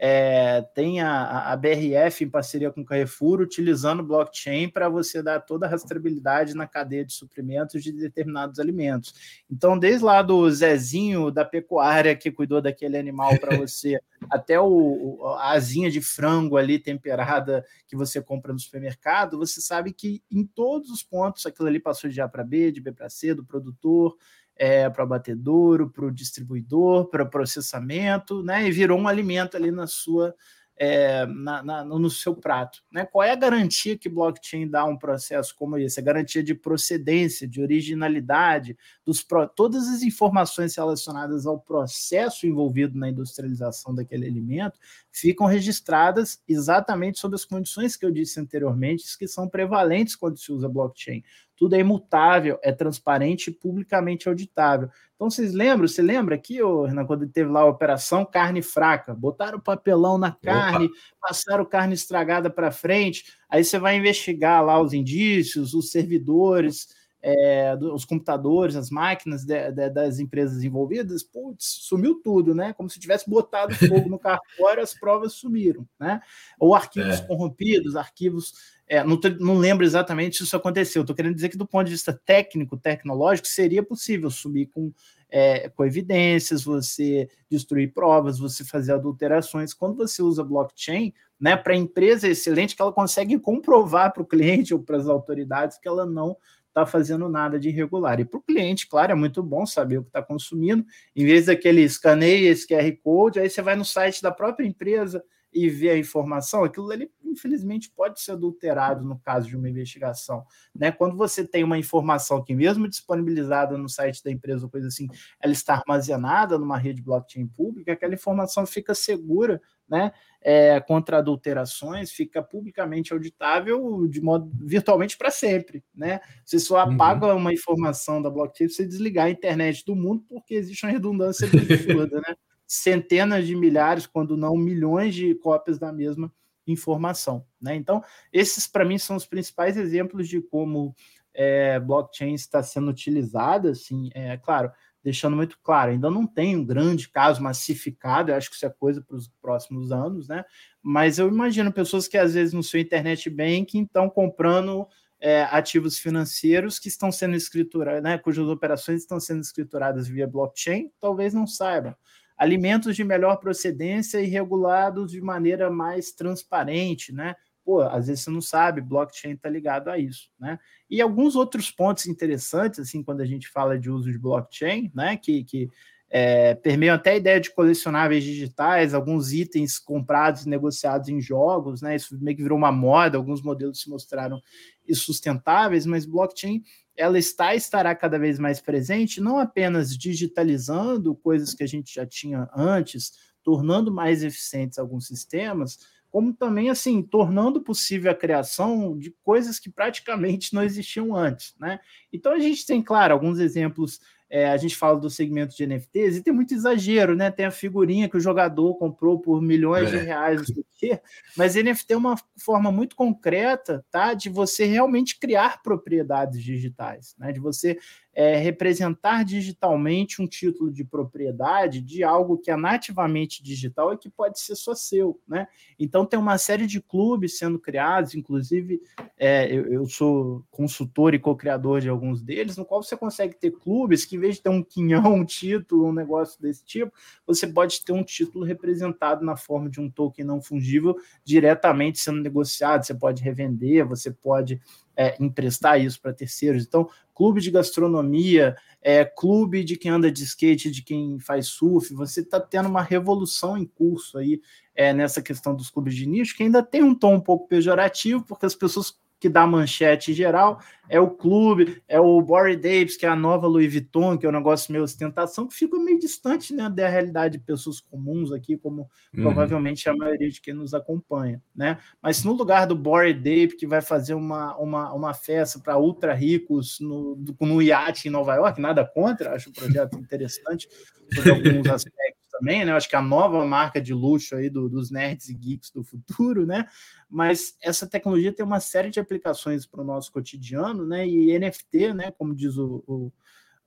É, 0.03 0.63
tem 0.73 0.99
a, 0.99 1.51
a, 1.51 1.55
BRF 1.55 2.23
em 2.23 2.29
parceria 2.29 2.71
com 2.71 2.81
o 2.81 2.85
Carrefour 2.85 3.39
utilizando 3.39 4.01
blockchain 4.01 4.67
para 4.67 4.89
você 4.89 5.21
dar 5.21 5.41
toda 5.41 5.67
a 5.67 5.69
rastreabilidade 5.69 6.55
na 6.55 6.65
cadeia 6.65 7.05
de 7.05 7.13
suprimentos 7.13 7.83
de 7.83 7.91
determinados 7.91 8.57
alimentos. 8.57 9.13
Então, 9.47 9.77
desde 9.77 10.03
lá 10.03 10.23
do 10.23 10.49
Zezinho 10.49 11.29
da 11.29 11.45
pecuária 11.45 12.15
que 12.15 12.31
cuidou 12.31 12.59
daquele 12.59 12.97
animal 12.97 13.37
para 13.37 13.55
você, 13.61 14.01
até 14.27 14.59
o, 14.59 15.35
a 15.37 15.51
asinha 15.51 15.91
de 15.91 16.01
frango 16.01 16.57
ali 16.57 16.79
temperada 16.79 17.63
que 17.87 17.95
você 17.95 18.19
compra 18.19 18.51
no 18.51 18.59
supermercado, 18.59 19.37
você 19.37 19.61
sabe 19.61 19.93
que 19.93 20.23
em 20.31 20.43
todos 20.43 20.89
os 20.89 21.03
pontos 21.03 21.45
aquilo 21.45 21.67
ali 21.67 21.79
passou 21.79 22.09
de 22.09 22.19
A 22.19 22.27
para 22.27 22.43
B, 22.43 22.71
de 22.71 22.81
B 22.81 22.91
para 22.91 23.07
C, 23.07 23.35
do 23.35 23.45
produtor 23.45 24.17
é, 24.61 24.87
para 24.91 25.01
abatedouro, 25.01 25.89
para 25.89 26.05
o 26.05 26.11
distribuidor, 26.11 27.09
para 27.09 27.25
processamento, 27.25 28.43
né? 28.43 28.67
E 28.67 28.71
virou 28.71 28.99
um 28.99 29.07
alimento 29.07 29.57
ali 29.57 29.71
na 29.71 29.87
sua 29.87 30.35
é, 30.77 31.25
na, 31.27 31.61
na, 31.61 31.85
no 31.85 32.09
seu 32.09 32.35
prato. 32.35 32.83
Né? 32.91 33.05
Qual 33.05 33.23
é 33.23 33.31
a 33.31 33.35
garantia 33.35 33.95
que 33.95 34.09
blockchain 34.09 34.67
dá 34.67 34.81
a 34.81 34.85
um 34.85 34.97
processo 34.97 35.55
como 35.55 35.77
esse? 35.77 35.99
A 35.99 36.03
garantia 36.03 36.43
de 36.43 36.55
procedência, 36.55 37.47
de 37.47 37.61
originalidade, 37.61 38.75
dos 39.05 39.25
todas 39.55 39.87
as 39.87 40.01
informações 40.01 40.75
relacionadas 40.75 41.45
ao 41.45 41.59
processo 41.59 42.47
envolvido 42.47 42.97
na 42.97 43.09
industrialização 43.09 43.93
daquele 43.93 44.25
alimento 44.25 44.79
ficam 45.11 45.45
registradas 45.45 46.41
exatamente 46.47 47.19
sob 47.19 47.35
as 47.35 47.45
condições 47.45 47.95
que 47.95 48.05
eu 48.05 48.11
disse 48.11 48.39
anteriormente, 48.39 49.17
que 49.17 49.27
são 49.27 49.47
prevalentes 49.47 50.15
quando 50.15 50.37
se 50.37 50.51
usa 50.51 50.69
blockchain 50.69 51.23
tudo 51.61 51.75
é 51.75 51.79
imutável, 51.79 52.57
é 52.63 52.71
transparente 52.71 53.51
e 53.51 53.53
publicamente 53.53 54.27
auditável. 54.27 54.89
Então, 55.13 55.29
vocês 55.29 55.53
lembram? 55.53 55.87
Você 55.87 56.01
lembra 56.01 56.33
aqui, 56.33 56.59
ô, 56.59 56.85
Renan, 56.85 57.05
quando 57.05 57.27
teve 57.27 57.51
lá 57.51 57.59
a 57.59 57.67
operação 57.67 58.25
carne 58.25 58.63
fraca? 58.63 59.13
Botaram 59.13 59.59
papelão 59.59 60.17
na 60.17 60.31
carne, 60.31 60.85
Opa. 60.85 60.95
passaram 61.21 61.63
carne 61.63 61.93
estragada 61.93 62.49
para 62.49 62.71
frente, 62.71 63.25
aí 63.47 63.63
você 63.63 63.77
vai 63.77 63.95
investigar 63.95 64.65
lá 64.65 64.81
os 64.81 64.91
indícios, 64.91 65.75
os 65.75 65.91
servidores, 65.91 66.87
é, 67.21 67.75
os 67.93 68.03
computadores, 68.03 68.75
as 68.75 68.89
máquinas 68.89 69.45
de, 69.45 69.71
de, 69.71 69.89
das 69.89 70.19
empresas 70.19 70.63
envolvidas, 70.63 71.23
putz, 71.23 71.65
sumiu 71.81 72.19
tudo, 72.23 72.55
né? 72.55 72.73
Como 72.73 72.89
se 72.89 72.99
tivesse 72.99 73.29
botado 73.29 73.75
fogo 73.75 74.09
no 74.09 74.17
cartório, 74.19 74.81
as 74.81 74.93
provas 74.93 75.33
sumiram, 75.33 75.87
né? 75.99 76.21
Ou 76.59 76.73
arquivos 76.73 77.19
é. 77.19 77.27
corrompidos, 77.27 77.95
arquivos 77.95 78.53
é, 78.91 79.01
não, 79.05 79.17
não, 79.39 79.57
lembro 79.57 79.85
exatamente 79.85 80.35
se 80.35 80.43
isso 80.43 80.57
aconteceu. 80.57 81.01
Estou 81.01 81.15
querendo 81.15 81.35
dizer 81.35 81.47
que, 81.47 81.55
do 81.55 81.65
ponto 81.65 81.85
de 81.85 81.93
vista 81.93 82.11
técnico, 82.25 82.75
tecnológico, 82.75 83.47
seria 83.47 83.81
possível 83.81 84.29
subir 84.29 84.65
com, 84.65 84.91
é, 85.29 85.69
com 85.69 85.85
evidências, 85.85 86.65
você 86.65 87.29
destruir 87.49 87.93
provas, 87.93 88.37
você 88.37 88.65
fazer 88.65 88.91
adulterações. 88.91 89.73
Quando 89.73 89.95
você 89.95 90.21
usa 90.21 90.43
blockchain, 90.43 91.13
né, 91.39 91.55
para 91.55 91.71
a 91.71 91.77
empresa 91.77 92.27
é 92.27 92.31
excelente 92.31 92.75
que 92.75 92.81
ela 92.81 92.91
consegue 92.91 93.39
comprovar 93.39 94.11
para 94.11 94.23
o 94.23 94.27
cliente 94.27 94.73
ou 94.73 94.81
para 94.81 94.97
as 94.97 95.07
autoridades 95.07 95.77
que 95.79 95.87
ela 95.87 96.05
não 96.05 96.35
está 96.71 96.85
fazendo 96.85 97.29
nada 97.29 97.59
de 97.59 97.69
irregular. 97.69 98.19
E 98.19 98.25
para 98.25 98.39
o 98.39 98.41
cliente, 98.41 98.87
claro, 98.87 99.11
é 99.11 99.15
muito 99.15 99.43
bom 99.43 99.65
saber 99.65 99.99
o 99.99 100.03
que 100.03 100.09
está 100.09 100.23
consumindo. 100.23 100.85
Em 101.15 101.25
vez 101.25 101.45
daquele 101.45 101.81
escaneia 101.81 102.49
esse 102.49 102.67
QR 102.67 102.91
Code, 103.03 103.39
aí 103.39 103.49
você 103.49 103.61
vai 103.61 103.75
no 103.75 103.85
site 103.85 104.21
da 104.21 104.31
própria 104.31 104.65
empresa 104.65 105.23
e 105.53 105.69
ver 105.69 105.89
a 105.91 105.97
informação, 105.97 106.63
aquilo 106.63 106.89
ali, 106.91 107.11
infelizmente, 107.23 107.89
pode 107.89 108.21
ser 108.21 108.31
adulterado 108.31 109.03
no 109.03 109.19
caso 109.19 109.47
de 109.47 109.57
uma 109.57 109.69
investigação. 109.69 110.45
Né? 110.73 110.91
Quando 110.91 111.17
você 111.17 111.45
tem 111.45 111.63
uma 111.63 111.77
informação 111.77 112.43
que, 112.43 112.55
mesmo 112.55 112.87
disponibilizada 112.87 113.77
no 113.77 113.89
site 113.89 114.23
da 114.23 114.31
empresa, 114.31 114.65
ou 114.65 114.71
coisa 114.71 114.87
assim, 114.87 115.07
ela 115.41 115.51
está 115.51 115.75
armazenada 115.75 116.57
numa 116.57 116.77
rede 116.77 117.01
blockchain 117.01 117.47
pública, 117.47 117.93
aquela 117.93 118.13
informação 118.13 118.65
fica 118.65 118.95
segura 118.95 119.61
né, 119.89 120.13
é, 120.41 120.79
contra 120.79 121.17
adulterações, 121.17 122.11
fica 122.11 122.41
publicamente 122.41 123.11
auditável 123.11 124.07
de 124.07 124.21
modo 124.21 124.49
virtualmente 124.57 125.17
para 125.17 125.29
sempre, 125.29 125.83
né? 125.93 126.21
Você 126.45 126.59
só 126.59 126.75
uhum. 126.75 126.93
apaga 126.93 127.27
uhum. 127.27 127.37
uma 127.37 127.53
informação 127.53 128.21
da 128.21 128.29
blockchain 128.29 128.69
se 128.69 128.75
você 128.75 128.87
desligar 128.87 129.25
a 129.25 129.29
internet 129.29 129.83
do 129.85 129.93
mundo, 129.93 130.23
porque 130.29 130.53
existe 130.53 130.85
uma 130.85 130.93
redundância 130.93 131.45
absurda, 131.51 132.21
né? 132.21 132.35
Centenas 132.71 133.45
de 133.45 133.53
milhares, 133.53 134.07
quando 134.07 134.37
não 134.37 134.55
milhões 134.55 135.13
de 135.13 135.35
cópias 135.35 135.77
da 135.77 135.91
mesma 135.91 136.31
informação. 136.65 137.45
Né? 137.61 137.75
Então, 137.75 138.01
esses 138.31 138.65
para 138.65 138.85
mim 138.85 138.97
são 138.97 139.17
os 139.17 139.25
principais 139.25 139.75
exemplos 139.75 140.29
de 140.29 140.41
como 140.41 140.95
é, 141.33 141.77
blockchain 141.81 142.33
está 142.33 142.63
sendo 142.63 142.89
utilizada. 142.89 143.71
Assim, 143.71 144.09
é 144.13 144.37
claro, 144.37 144.71
deixando 145.03 145.35
muito 145.35 145.59
claro, 145.61 145.91
ainda 145.91 146.09
não 146.09 146.25
tem 146.25 146.55
um 146.55 146.63
grande 146.63 147.09
caso 147.09 147.43
massificado, 147.43 148.31
eu 148.31 148.35
acho 148.37 148.49
que 148.49 148.55
isso 148.55 148.65
é 148.65 148.69
coisa 148.69 149.01
para 149.01 149.17
os 149.17 149.27
próximos 149.41 149.91
anos, 149.91 150.29
né? 150.29 150.45
Mas 150.81 151.19
eu 151.19 151.27
imagino 151.27 151.73
pessoas 151.73 152.07
que 152.07 152.17
às 152.17 152.35
vezes 152.35 152.53
no 152.53 152.63
seu 152.63 152.79
internet 152.79 153.29
banking 153.29 153.83
estão 153.83 154.09
comprando 154.09 154.87
é, 155.19 155.43
ativos 155.43 155.99
financeiros 155.99 156.79
que 156.79 156.87
estão 156.87 157.11
sendo 157.11 157.35
escriturados, 157.35 158.01
né, 158.01 158.17
cujas 158.17 158.47
operações 158.47 159.01
estão 159.01 159.19
sendo 159.19 159.41
escrituradas 159.41 160.07
via 160.07 160.25
blockchain, 160.25 160.89
talvez 161.01 161.33
não 161.33 161.45
saibam 161.45 161.93
alimentos 162.41 162.95
de 162.95 163.03
melhor 163.03 163.35
procedência 163.37 164.19
e 164.19 164.25
regulados 164.25 165.11
de 165.11 165.21
maneira 165.21 165.69
mais 165.69 166.11
transparente, 166.11 167.13
né? 167.13 167.35
Pô, 167.63 167.81
às 167.81 168.07
vezes 168.07 168.23
você 168.23 168.31
não 168.31 168.41
sabe, 168.41 168.81
blockchain 168.81 169.33
está 169.33 169.47
ligado 169.47 169.89
a 169.89 169.99
isso, 169.99 170.31
né? 170.39 170.57
E 170.89 170.99
alguns 170.99 171.35
outros 171.35 171.69
pontos 171.69 172.07
interessantes, 172.07 172.79
assim, 172.79 173.03
quando 173.03 173.21
a 173.21 173.27
gente 173.27 173.47
fala 173.47 173.77
de 173.77 173.91
uso 173.91 174.11
de 174.11 174.17
blockchain, 174.17 174.91
né? 174.95 175.17
Que, 175.17 175.43
que 175.43 175.69
é, 176.09 176.55
permeiam 176.55 176.95
até 176.95 177.11
a 177.11 177.15
ideia 177.17 177.39
de 177.39 177.53
colecionáveis 177.53 178.23
digitais, 178.23 178.95
alguns 178.95 179.31
itens 179.31 179.77
comprados 179.77 180.43
e 180.43 180.49
negociados 180.49 181.09
em 181.09 181.21
jogos, 181.21 181.83
né? 181.83 181.95
Isso 181.95 182.17
meio 182.19 182.35
que 182.35 182.41
virou 182.41 182.57
uma 182.57 182.71
moda, 182.71 183.19
alguns 183.19 183.43
modelos 183.43 183.81
se 183.81 183.87
mostraram 183.87 184.41
insustentáveis, 184.89 185.85
mas 185.85 186.07
blockchain 186.07 186.63
ela 187.01 187.17
está 187.17 187.55
e 187.55 187.57
estará 187.57 187.95
cada 187.95 188.19
vez 188.19 188.37
mais 188.37 188.61
presente, 188.61 189.19
não 189.19 189.39
apenas 189.39 189.97
digitalizando 189.97 191.15
coisas 191.15 191.53
que 191.53 191.63
a 191.63 191.67
gente 191.67 191.95
já 191.95 192.05
tinha 192.05 192.47
antes, 192.55 193.13
tornando 193.43 193.91
mais 193.91 194.23
eficientes 194.23 194.77
alguns 194.77 195.07
sistemas, 195.07 195.79
como 196.11 196.31
também 196.31 196.69
assim 196.69 197.01
tornando 197.01 197.59
possível 197.59 198.11
a 198.11 198.15
criação 198.15 198.95
de 198.99 199.15
coisas 199.23 199.59
que 199.59 199.71
praticamente 199.71 200.53
não 200.53 200.61
existiam 200.61 201.15
antes, 201.15 201.55
né? 201.59 201.79
Então 202.13 202.33
a 202.33 202.39
gente 202.39 202.67
tem, 202.67 202.83
claro, 202.83 203.13
alguns 203.13 203.39
exemplos 203.39 203.99
é, 204.33 204.49
a 204.49 204.55
gente 204.55 204.77
fala 204.77 204.97
do 204.97 205.09
segmento 205.09 205.53
de 205.53 205.67
NFTs 205.67 206.15
e 206.15 206.23
tem 206.23 206.33
muito 206.33 206.53
exagero, 206.53 207.17
né? 207.17 207.29
Tem 207.29 207.45
a 207.45 207.51
figurinha 207.51 208.07
que 208.07 208.15
o 208.15 208.21
jogador 208.21 208.75
comprou 208.75 209.19
por 209.19 209.41
milhões 209.41 209.93
é. 209.93 209.97
de 209.97 210.05
reais, 210.05 210.37
não 210.37 210.45
sei 210.45 210.61
o 210.61 210.65
quê, 210.77 211.01
mas 211.35 211.55
NFT 211.55 211.93
é 211.93 211.97
uma 211.97 212.15
forma 212.37 212.71
muito 212.71 212.95
concreta, 212.95 213.85
tá? 213.91 214.13
De 214.13 214.29
você 214.29 214.63
realmente 214.63 215.19
criar 215.19 215.61
propriedades 215.61 216.41
digitais, 216.41 217.13
né? 217.19 217.33
De 217.33 217.41
você 217.41 217.77
é, 218.13 218.35
representar 218.37 219.23
digitalmente 219.23 220.21
um 220.21 220.27
título 220.27 220.71
de 220.71 220.83
propriedade 220.83 221.81
de 221.81 222.03
algo 222.03 222.37
que 222.37 222.51
é 222.51 222.57
nativamente 222.57 223.41
digital 223.41 223.93
e 223.93 223.97
que 223.97 224.09
pode 224.09 224.39
ser 224.39 224.55
só 224.55 224.75
seu, 224.75 225.19
né? 225.27 225.47
Então 225.79 226.05
tem 226.05 226.19
uma 226.19 226.37
série 226.37 226.67
de 226.67 226.81
clubes 226.81 227.37
sendo 227.37 227.57
criados, 227.57 228.13
inclusive 228.13 228.81
é, 229.17 229.51
eu, 229.51 229.65
eu, 229.71 229.85
sou 229.85 230.43
consultor 230.51 231.13
e 231.13 231.19
co-criador 231.19 231.79
de 231.79 231.87
alguns 231.87 232.21
deles, 232.21 232.57
no 232.57 232.65
qual 232.65 232.83
você 232.83 232.97
consegue 232.97 233.35
ter 233.35 233.51
clubes 233.51 234.03
que, 234.03 234.17
em 234.17 234.19
vez 234.19 234.35
de 234.35 234.41
ter 234.41 234.49
um 234.49 234.63
quinhão, 234.63 235.13
um 235.15 235.25
título, 235.25 235.87
um 235.87 235.93
negócio 235.93 236.41
desse 236.41 236.65
tipo, 236.65 236.91
você 237.25 237.47
pode 237.47 237.83
ter 237.83 237.93
um 237.93 238.03
título 238.03 238.43
representado 238.43 239.23
na 239.23 239.37
forma 239.37 239.69
de 239.69 239.79
um 239.79 239.89
token 239.89 240.25
não 240.25 240.41
fungível 240.41 240.95
diretamente 241.23 241.99
sendo 241.99 242.21
negociado. 242.21 242.85
Você 242.85 242.93
pode 242.93 243.23
revender, 243.23 243.87
você 243.87 244.11
pode 244.11 244.59
é, 244.95 245.15
emprestar 245.23 245.79
isso 245.79 245.99
para 246.01 246.13
terceiros. 246.13 246.63
Então, 246.63 246.89
clube 247.13 247.41
de 247.41 247.51
gastronomia, 247.51 248.55
é, 248.81 249.05
clube 249.05 249.63
de 249.63 249.75
quem 249.75 249.91
anda 249.91 250.11
de 250.11 250.23
skate, 250.23 250.71
de 250.71 250.83
quem 250.83 251.19
faz 251.19 251.47
surf, 251.47 251.93
você 251.93 252.21
está 252.21 252.39
tendo 252.39 252.69
uma 252.69 252.81
revolução 252.81 253.57
em 253.57 253.65
curso 253.65 254.17
aí 254.17 254.41
é, 254.75 254.93
nessa 254.93 255.21
questão 255.21 255.55
dos 255.55 255.69
clubes 255.69 255.95
de 255.95 256.07
nicho, 256.07 256.35
que 256.35 256.43
ainda 256.43 256.63
tem 256.63 256.83
um 256.83 256.95
tom 256.95 257.15
um 257.15 257.21
pouco 257.21 257.47
pejorativo, 257.47 258.25
porque 258.25 258.45
as 258.45 258.55
pessoas 258.55 258.97
que 259.21 259.29
dá 259.29 259.45
manchete 259.45 260.15
geral, 260.15 260.59
é 260.89 260.99
o 260.99 261.11
clube, 261.11 261.81
é 261.87 261.99
o 261.99 262.19
Bory 262.23 262.57
Davis, 262.57 262.97
que 262.97 263.05
é 263.05 263.09
a 263.09 263.15
nova 263.15 263.45
Louis 263.45 263.71
Vuitton, 263.71 264.17
que 264.17 264.25
é 264.25 264.29
um 264.29 264.31
negócio 264.31 264.71
meio 264.73 264.83
ostentação, 264.83 265.47
que 265.47 265.53
fica 265.53 265.77
meio 265.77 265.99
distante 265.99 266.55
né, 266.55 266.67
da 266.67 266.89
realidade 266.89 267.37
de 267.37 267.43
pessoas 267.43 267.79
comuns 267.79 268.31
aqui, 268.31 268.57
como 268.57 268.89
uhum. 269.13 269.21
provavelmente 269.21 269.87
a 269.87 269.95
maioria 269.95 270.27
de 270.27 270.41
quem 270.41 270.55
nos 270.55 270.73
acompanha. 270.73 271.39
Né? 271.55 271.77
Mas 272.01 272.23
no 272.23 272.33
lugar 272.33 272.65
do 272.65 272.75
Bory 272.75 273.13
Davis, 273.13 273.53
que 273.53 273.67
vai 273.67 273.79
fazer 273.79 274.15
uma, 274.15 274.57
uma, 274.57 274.91
uma 274.91 275.13
festa 275.13 275.59
para 275.59 275.77
ultra 275.77 276.15
ricos 276.15 276.79
no, 276.79 277.15
no 277.39 277.61
iate 277.61 278.07
em 278.07 278.11
Nova 278.11 278.33
York, 278.33 278.59
nada 278.59 278.83
contra, 278.83 279.35
acho 279.35 279.51
o 279.51 279.53
projeto 279.53 279.99
interessante, 279.99 280.67
por 281.13 281.29
alguns 281.29 281.67
aspectos 281.67 282.10
também, 282.41 282.65
né? 282.65 282.73
Acho 282.73 282.89
que 282.89 282.95
a 282.95 283.01
nova 283.01 283.45
marca 283.45 283.79
de 283.79 283.93
luxo 283.93 284.35
aí 284.35 284.49
do, 284.49 284.67
dos 284.67 284.89
nerds 284.89 285.29
e 285.29 285.33
geeks 285.35 285.69
do 285.69 285.83
futuro, 285.83 286.45
né? 286.45 286.65
Mas 287.07 287.55
essa 287.61 287.87
tecnologia 287.87 288.33
tem 288.33 288.43
uma 288.43 288.59
série 288.59 288.89
de 288.89 288.99
aplicações 288.99 289.65
para 289.65 289.81
o 289.81 289.85
nosso 289.85 290.11
cotidiano, 290.11 290.85
né? 290.85 291.07
E 291.07 291.37
NFT, 291.37 291.93
né? 291.93 292.11
Como 292.17 292.35
diz 292.35 292.57
o, 292.57 292.83
o, 292.87 293.11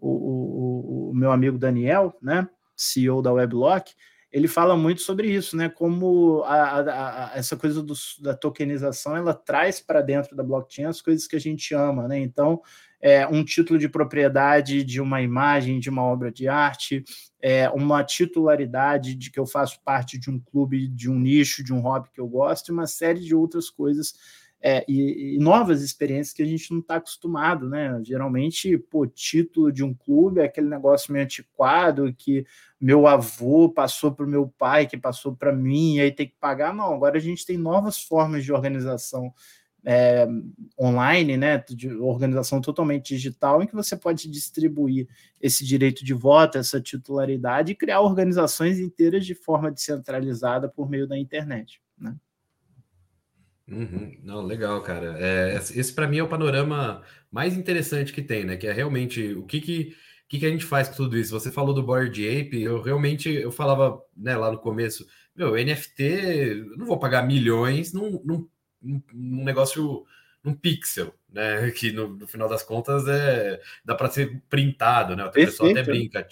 o, 0.01 1.11
o 1.11 1.15
meu 1.15 1.31
amigo 1.31 1.57
Daniel, 1.57 2.19
né? 2.21 2.49
CEO 2.77 3.23
da 3.23 3.33
Weblock, 3.33 3.95
ele 4.33 4.49
fala 4.49 4.77
muito 4.77 5.01
sobre 5.01 5.29
isso, 5.29 5.57
né? 5.57 5.69
Como 5.69 6.43
a, 6.43 6.55
a, 6.55 7.31
a, 7.35 7.39
essa 7.39 7.57
coisa 7.57 7.81
do, 7.81 7.95
da 8.21 8.35
tokenização 8.35 9.17
ela 9.17 9.33
traz 9.33 9.81
para 9.81 10.03
dentro 10.03 10.35
da 10.35 10.43
blockchain 10.43 10.87
as 10.87 11.01
coisas 11.01 11.29
que 11.29 11.37
a 11.37 11.41
gente 11.41 11.73
ama, 11.73 12.09
né? 12.09 12.19
Então, 12.19 12.61
é, 13.05 13.27
um 13.27 13.45
título 13.45 13.79
de 13.79 13.87
propriedade 13.87 14.83
de 14.83 14.99
uma 14.99 15.21
imagem, 15.21 15.79
de 15.79 15.90
uma 15.90 16.03
obra 16.03 16.33
de 16.33 16.49
arte, 16.49 17.05
é, 17.38 17.69
uma 17.69 18.03
titularidade 18.03 19.14
de 19.14 19.31
que 19.31 19.38
eu 19.38 19.45
faço 19.45 19.79
parte 19.85 20.19
de 20.19 20.31
um 20.31 20.40
clube, 20.40 20.88
de 20.88 21.11
um 21.11 21.19
nicho, 21.19 21.62
de 21.62 21.71
um 21.71 21.81
hobby 21.81 22.09
que 22.14 22.19
eu 22.19 22.27
gosto, 22.27 22.69
e 22.69 22.73
uma 22.73 22.87
série 22.87 23.21
de 23.21 23.35
outras 23.35 23.69
coisas 23.69 24.14
é, 24.59 24.83
e, 24.88 25.35
e, 25.35 25.38
novas 25.38 25.83
experiências 25.83 26.33
que 26.33 26.43
a 26.43 26.47
gente 26.47 26.73
não 26.73 26.81
está 26.81 26.97
acostumado, 26.97 27.69
né? 27.69 28.01
Geralmente, 28.03 28.79
pô, 28.79 29.07
título 29.07 29.71
de 29.71 29.85
um 29.85 29.93
clube 29.93 30.40
é 30.40 30.45
aquele 30.45 30.71
negócio 30.71 31.12
meio 31.12 31.27
antiquado 31.27 32.11
que 32.17 32.47
meu 32.81 33.07
avô 33.07 33.69
passou 33.69 34.12
para 34.12 34.25
o 34.25 34.29
meu 34.29 34.49
pai, 34.49 34.87
que 34.87 34.97
passou 34.97 35.37
para 35.37 35.53
mim, 35.53 35.97
e 35.97 36.01
aí 36.01 36.11
tem 36.11 36.27
que 36.27 36.37
pagar. 36.40 36.73
Não, 36.73 36.95
agora 36.95 37.19
a 37.19 37.21
gente 37.21 37.45
tem 37.45 37.59
novas 37.59 38.03
formas 38.03 38.43
de 38.43 38.51
organização 38.51 39.31
é, 39.85 40.27
online, 40.81 41.37
né, 41.37 41.62
de 41.68 41.92
organização 41.94 42.61
totalmente 42.61 43.14
digital, 43.14 43.62
em 43.62 43.66
que 43.66 43.75
você 43.75 43.97
pode 43.97 44.29
distribuir 44.29 45.07
esse 45.40 45.64
direito 45.64 46.05
de 46.05 46.14
voto, 46.14 46.57
essa 46.57 46.81
titularidade 46.81 47.73
e 47.73 47.77
criar 47.77 48.01
organizações 48.01 48.79
inteiras 48.79 49.27
de 49.27 49.35
forma 49.35 49.70
descentralizada 49.70 50.68
por 50.68 50.88
meio 50.88 51.07
da 51.07 51.18
internet. 51.18 51.83
Né? 51.99 52.16
Uhum. 53.68 54.16
Não, 54.23 54.42
legal, 54.42 54.83
cara. 54.83 55.16
É, 55.18 55.57
esse 55.57 55.92
para 55.92 56.09
mim 56.09 56.18
é 56.18 56.23
o 56.23 56.29
panorama 56.29 57.03
mais 57.31 57.57
interessante 57.57 58.12
que 58.12 58.23
tem, 58.23 58.44
né? 58.44 58.57
Que 58.57 58.66
é 58.66 58.73
realmente 58.73 59.33
o 59.35 59.44
que 59.44 59.61
que, 59.61 59.97
que, 60.29 60.38
que 60.38 60.47
a 60.47 60.51
gente 60.51 60.64
faz 60.64 60.88
com 60.88 60.97
tudo 60.97 61.16
isso. 61.16 61.33
Você 61.38 61.51
falou 61.51 61.75
do 61.75 61.83
Board 61.83 62.29
Ape, 62.29 62.62
eu 62.62 62.83
realmente 62.83 63.31
eu 63.31 63.51
falava 63.51 64.01
né, 64.16 64.37
lá 64.37 64.53
no 64.53 64.59
começo, 64.59 65.07
meu, 65.35 65.55
NFT, 65.55 66.62
não 66.77 66.87
vou 66.87 66.99
pagar 66.99 67.27
milhões 67.27 67.92
num, 67.92 68.20
num 68.25 68.49
um, 68.85 69.44
negócio, 69.44 70.05
um 70.44 70.55
pixel, 70.55 71.14
né? 71.33 71.70
Que 71.73 71.92
no, 71.92 72.09
no, 72.09 72.27
final 72.27 72.49
das 72.49 72.62
contas 72.62 73.07
é 73.09 73.61
dá 73.85 73.94
para 73.94 74.11
ser 74.11 74.42
printado, 74.49 75.16
né? 75.16 75.25
O 75.25 75.31
pessoal 75.31 75.70
até 75.70 75.83
brinca. 75.83 76.27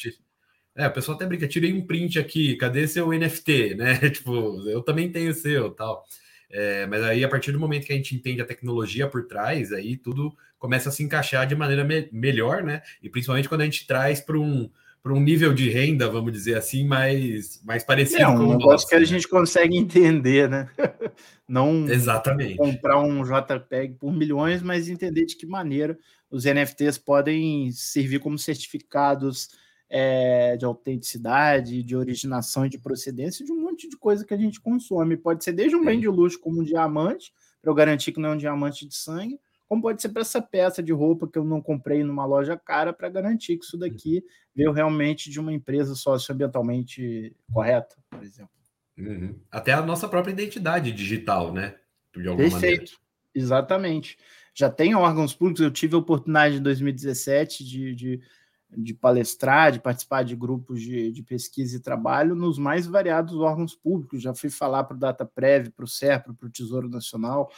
É, 0.75 0.87
o 0.87 0.93
pessoal 0.93 1.17
até 1.17 1.27
brinca, 1.27 1.47
tirei 1.47 1.73
um 1.73 1.87
print 1.87 2.19
aqui, 2.19 2.57
cadê 2.57 2.89
seu 2.89 3.13
NFT, 3.13 3.75
né? 3.77 4.11
tipo, 4.11 4.69
eu 4.69 4.83
também 4.83 5.11
tenho 5.11 5.31
o 5.31 5.35
seu, 5.35 5.71
tal. 5.71 6.05
É, 6.51 6.87
mas 6.87 7.03
aí, 7.03 7.25
a 7.25 7.29
partir 7.29 7.51
do 7.53 7.59
momento 7.59 7.87
que 7.87 7.93
a 7.93 7.97
gente 7.97 8.15
entende 8.15 8.43
a 8.43 8.47
tecnologia 8.47 9.09
por 9.09 9.27
trás, 9.27 9.73
aí 9.73 9.97
tudo 9.97 10.37
começa 10.59 10.91
a 10.91 10.93
se 10.93 11.03
encaixar 11.03 11.47
de 11.47 11.57
maneira 11.57 11.83
me 11.83 12.09
melhor, 12.13 12.63
né? 12.63 12.83
E 13.03 13.09
principalmente 13.09 13.49
quando 13.49 13.63
a 13.63 13.65
gente 13.65 13.87
traz 13.87 14.21
para 14.21 14.39
um, 14.39 14.71
para 15.03 15.13
um 15.13 15.21
nível 15.21 15.53
de 15.53 15.69
renda, 15.69 16.09
vamos 16.09 16.33
dizer 16.33 16.57
assim, 16.57 16.87
mais, 16.87 17.61
mais 17.65 17.83
parecido 17.83 18.23
é, 18.23 18.29
um 18.29 18.37
com 18.37 18.45
o 18.45 18.57
negócio 18.57 18.89
que 18.89 18.95
a 18.95 19.05
gente 19.05 19.27
consegue 19.27 19.77
entender, 19.77 20.49
né? 20.49 20.71
Não 21.49 21.89
Exatamente. 21.89 22.57
comprar 22.57 23.01
um 23.01 23.25
JPEG 23.25 23.95
por 23.95 24.13
milhões, 24.13 24.63
mas 24.63 24.89
entender 24.89 25.27
de 25.27 25.37
que 25.37 25.45
maneira 25.45 25.99
os 26.31 26.45
NFTs 26.45 26.99
podem 26.99 27.73
servir 27.73 28.21
como 28.21 28.39
certificados 28.39 29.49
é, 29.91 30.57
de 30.57 30.65
autenticidade, 30.65 31.83
de 31.83 31.97
originação 31.97 32.65
e 32.65 32.71
de 32.71 32.79
procedência 32.79 33.45
de 33.45 33.53
um 33.53 33.61
monte 33.61 33.89
de 33.89 33.97
coisa 33.97 34.25
que 34.25 34.33
a 34.33 34.39
gente 34.39 34.61
consome. 34.61 35.17
Pode 35.17 35.43
ser 35.43 35.53
desde 35.53 35.75
um 35.75 35.85
bem 35.85 35.99
de 35.99 36.09
luxo 36.09 36.39
como 36.41 36.61
um 36.61 36.65
diamante, 36.65 37.33
para 37.61 37.71
eu 37.71 37.75
garantir 37.75 38.13
que 38.13 38.21
não 38.21 38.31
é 38.31 38.33
um 38.35 38.39
diamante 38.39 38.87
de 38.87 38.95
sangue, 38.95 39.39
como 39.73 39.81
pode 39.81 40.03
ser 40.03 40.11
para 40.11 40.21
essa 40.21 40.43
peça 40.43 40.83
de 40.83 40.93
roupa 40.93 41.27
que 41.27 41.39
eu 41.39 41.45
não 41.45 41.63
comprei 41.63 42.05
numa 42.05 42.27
loja 42.27 42.59
cara 42.59 42.93
para 42.93 43.09
garantir 43.09 43.57
que 43.57 43.65
isso 43.65 43.79
daqui 43.79 44.23
veio 44.55 44.71
realmente 44.71 45.31
de 45.31 45.41
uma 45.41 45.51
empresa 45.51 45.95
socioambientalmente 45.95 47.35
correta, 47.51 47.97
por 48.11 48.23
exemplo. 48.23 48.53
Uhum. 48.99 49.41
Até 49.51 49.73
a 49.73 49.81
nossa 49.81 50.07
própria 50.07 50.31
identidade 50.31 50.93
digital, 50.93 51.55
né? 51.55 51.77
De 52.15 52.29
alguma 52.29 52.51
Perfeito. 52.51 52.81
maneira. 52.81 52.93
Exatamente. 53.35 54.19
Já 54.55 54.69
tem 54.69 54.95
órgãos 54.95 55.33
públicos, 55.33 55.63
eu 55.63 55.71
tive 55.71 55.95
a 55.95 56.01
oportunidade 56.01 56.57
em 56.57 56.63
2017 56.63 57.65
de, 57.65 57.95
de, 57.95 58.21
de 58.77 58.93
palestrar, 58.93 59.73
de 59.73 59.81
participar 59.81 60.23
de 60.23 60.37
grupos 60.37 60.83
de, 60.83 61.11
de, 61.11 61.23
pesquisa 61.23 61.79
e 61.79 61.81
trabalho 61.81 62.35
nos 62.35 62.59
mais 62.59 62.87
variados 62.87 63.33
órgãos 63.37 63.75
públicos. 63.75 64.21
Já 64.21 64.35
fui 64.35 64.51
falar 64.51 64.85
para 64.85 64.99
o 64.99 65.01
DataPrev, 65.01 65.71
para 65.71 65.87
o 65.87 65.89
SERPRO, 65.89 66.35
para 66.35 66.47
o 66.47 66.51
Tesouro 66.51 66.91
Nacional, 66.91 67.51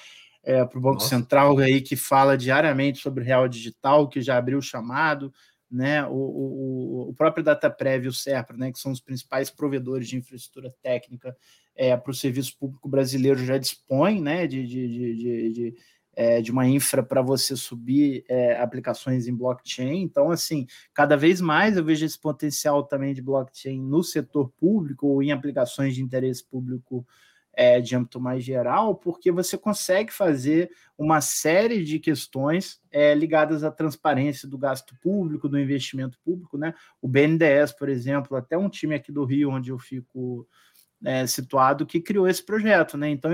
é, 0.44 0.64
para 0.64 0.78
o 0.78 0.80
Banco 0.80 0.96
Nossa. 0.96 1.08
Central 1.08 1.58
aí 1.58 1.80
que 1.80 1.96
fala 1.96 2.36
diariamente 2.36 2.98
sobre 3.00 3.24
real 3.24 3.48
digital, 3.48 4.08
que 4.08 4.20
já 4.20 4.36
abriu 4.36 4.58
o 4.58 4.62
chamado, 4.62 5.32
né? 5.70 6.06
O, 6.06 6.12
o, 6.12 7.08
o 7.10 7.14
próprio 7.14 7.42
DataPrev 7.42 8.04
e 8.04 8.08
o 8.08 8.12
SERPRA, 8.12 8.56
né, 8.56 8.70
que 8.70 8.78
são 8.78 8.92
os 8.92 9.00
principais 9.00 9.50
provedores 9.50 10.08
de 10.08 10.16
infraestrutura 10.16 10.72
técnica 10.82 11.36
é, 11.74 11.96
para 11.96 12.10
o 12.10 12.14
serviço 12.14 12.56
público 12.58 12.88
brasileiro, 12.88 13.44
já 13.44 13.58
dispõem 13.58 14.20
né, 14.20 14.46
de, 14.46 14.66
de, 14.66 14.88
de, 14.88 15.52
de 15.52 15.74
é, 16.16 16.40
de 16.40 16.50
uma 16.50 16.66
infra 16.66 17.02
para 17.02 17.20
você 17.20 17.56
subir 17.56 18.24
é, 18.28 18.60
aplicações 18.60 19.26
em 19.26 19.34
blockchain. 19.34 20.02
Então, 20.02 20.30
assim, 20.30 20.66
cada 20.92 21.16
vez 21.16 21.40
mais 21.40 21.76
eu 21.76 21.84
vejo 21.84 22.04
esse 22.04 22.18
potencial 22.18 22.84
também 22.84 23.12
de 23.14 23.22
blockchain 23.22 23.80
no 23.80 24.02
setor 24.02 24.50
público 24.56 25.06
ou 25.06 25.22
em 25.22 25.32
aplicações 25.32 25.94
de 25.94 26.02
interesse 26.02 26.44
público 26.44 27.06
é, 27.56 27.80
de 27.80 27.96
âmbito 27.96 28.20
mais 28.20 28.44
geral, 28.44 28.94
porque 28.94 29.30
você 29.30 29.56
consegue 29.56 30.12
fazer 30.12 30.70
uma 30.96 31.20
série 31.20 31.82
de 31.82 31.98
questões 31.98 32.80
é, 32.90 33.14
ligadas 33.14 33.64
à 33.64 33.70
transparência 33.70 34.48
do 34.48 34.58
gasto 34.58 34.94
público, 35.00 35.48
do 35.48 35.58
investimento 35.58 36.18
público, 36.24 36.56
né? 36.56 36.74
O 37.00 37.08
BNDES, 37.08 37.72
por 37.72 37.88
exemplo, 37.88 38.36
até 38.36 38.56
um 38.56 38.68
time 38.68 38.94
aqui 38.94 39.10
do 39.10 39.24
Rio, 39.24 39.50
onde 39.50 39.70
eu 39.70 39.78
fico 39.78 40.46
é, 41.04 41.26
situado, 41.26 41.86
que 41.86 42.00
criou 42.00 42.28
esse 42.28 42.44
projeto, 42.44 42.96
né? 42.96 43.08
Então, 43.10 43.32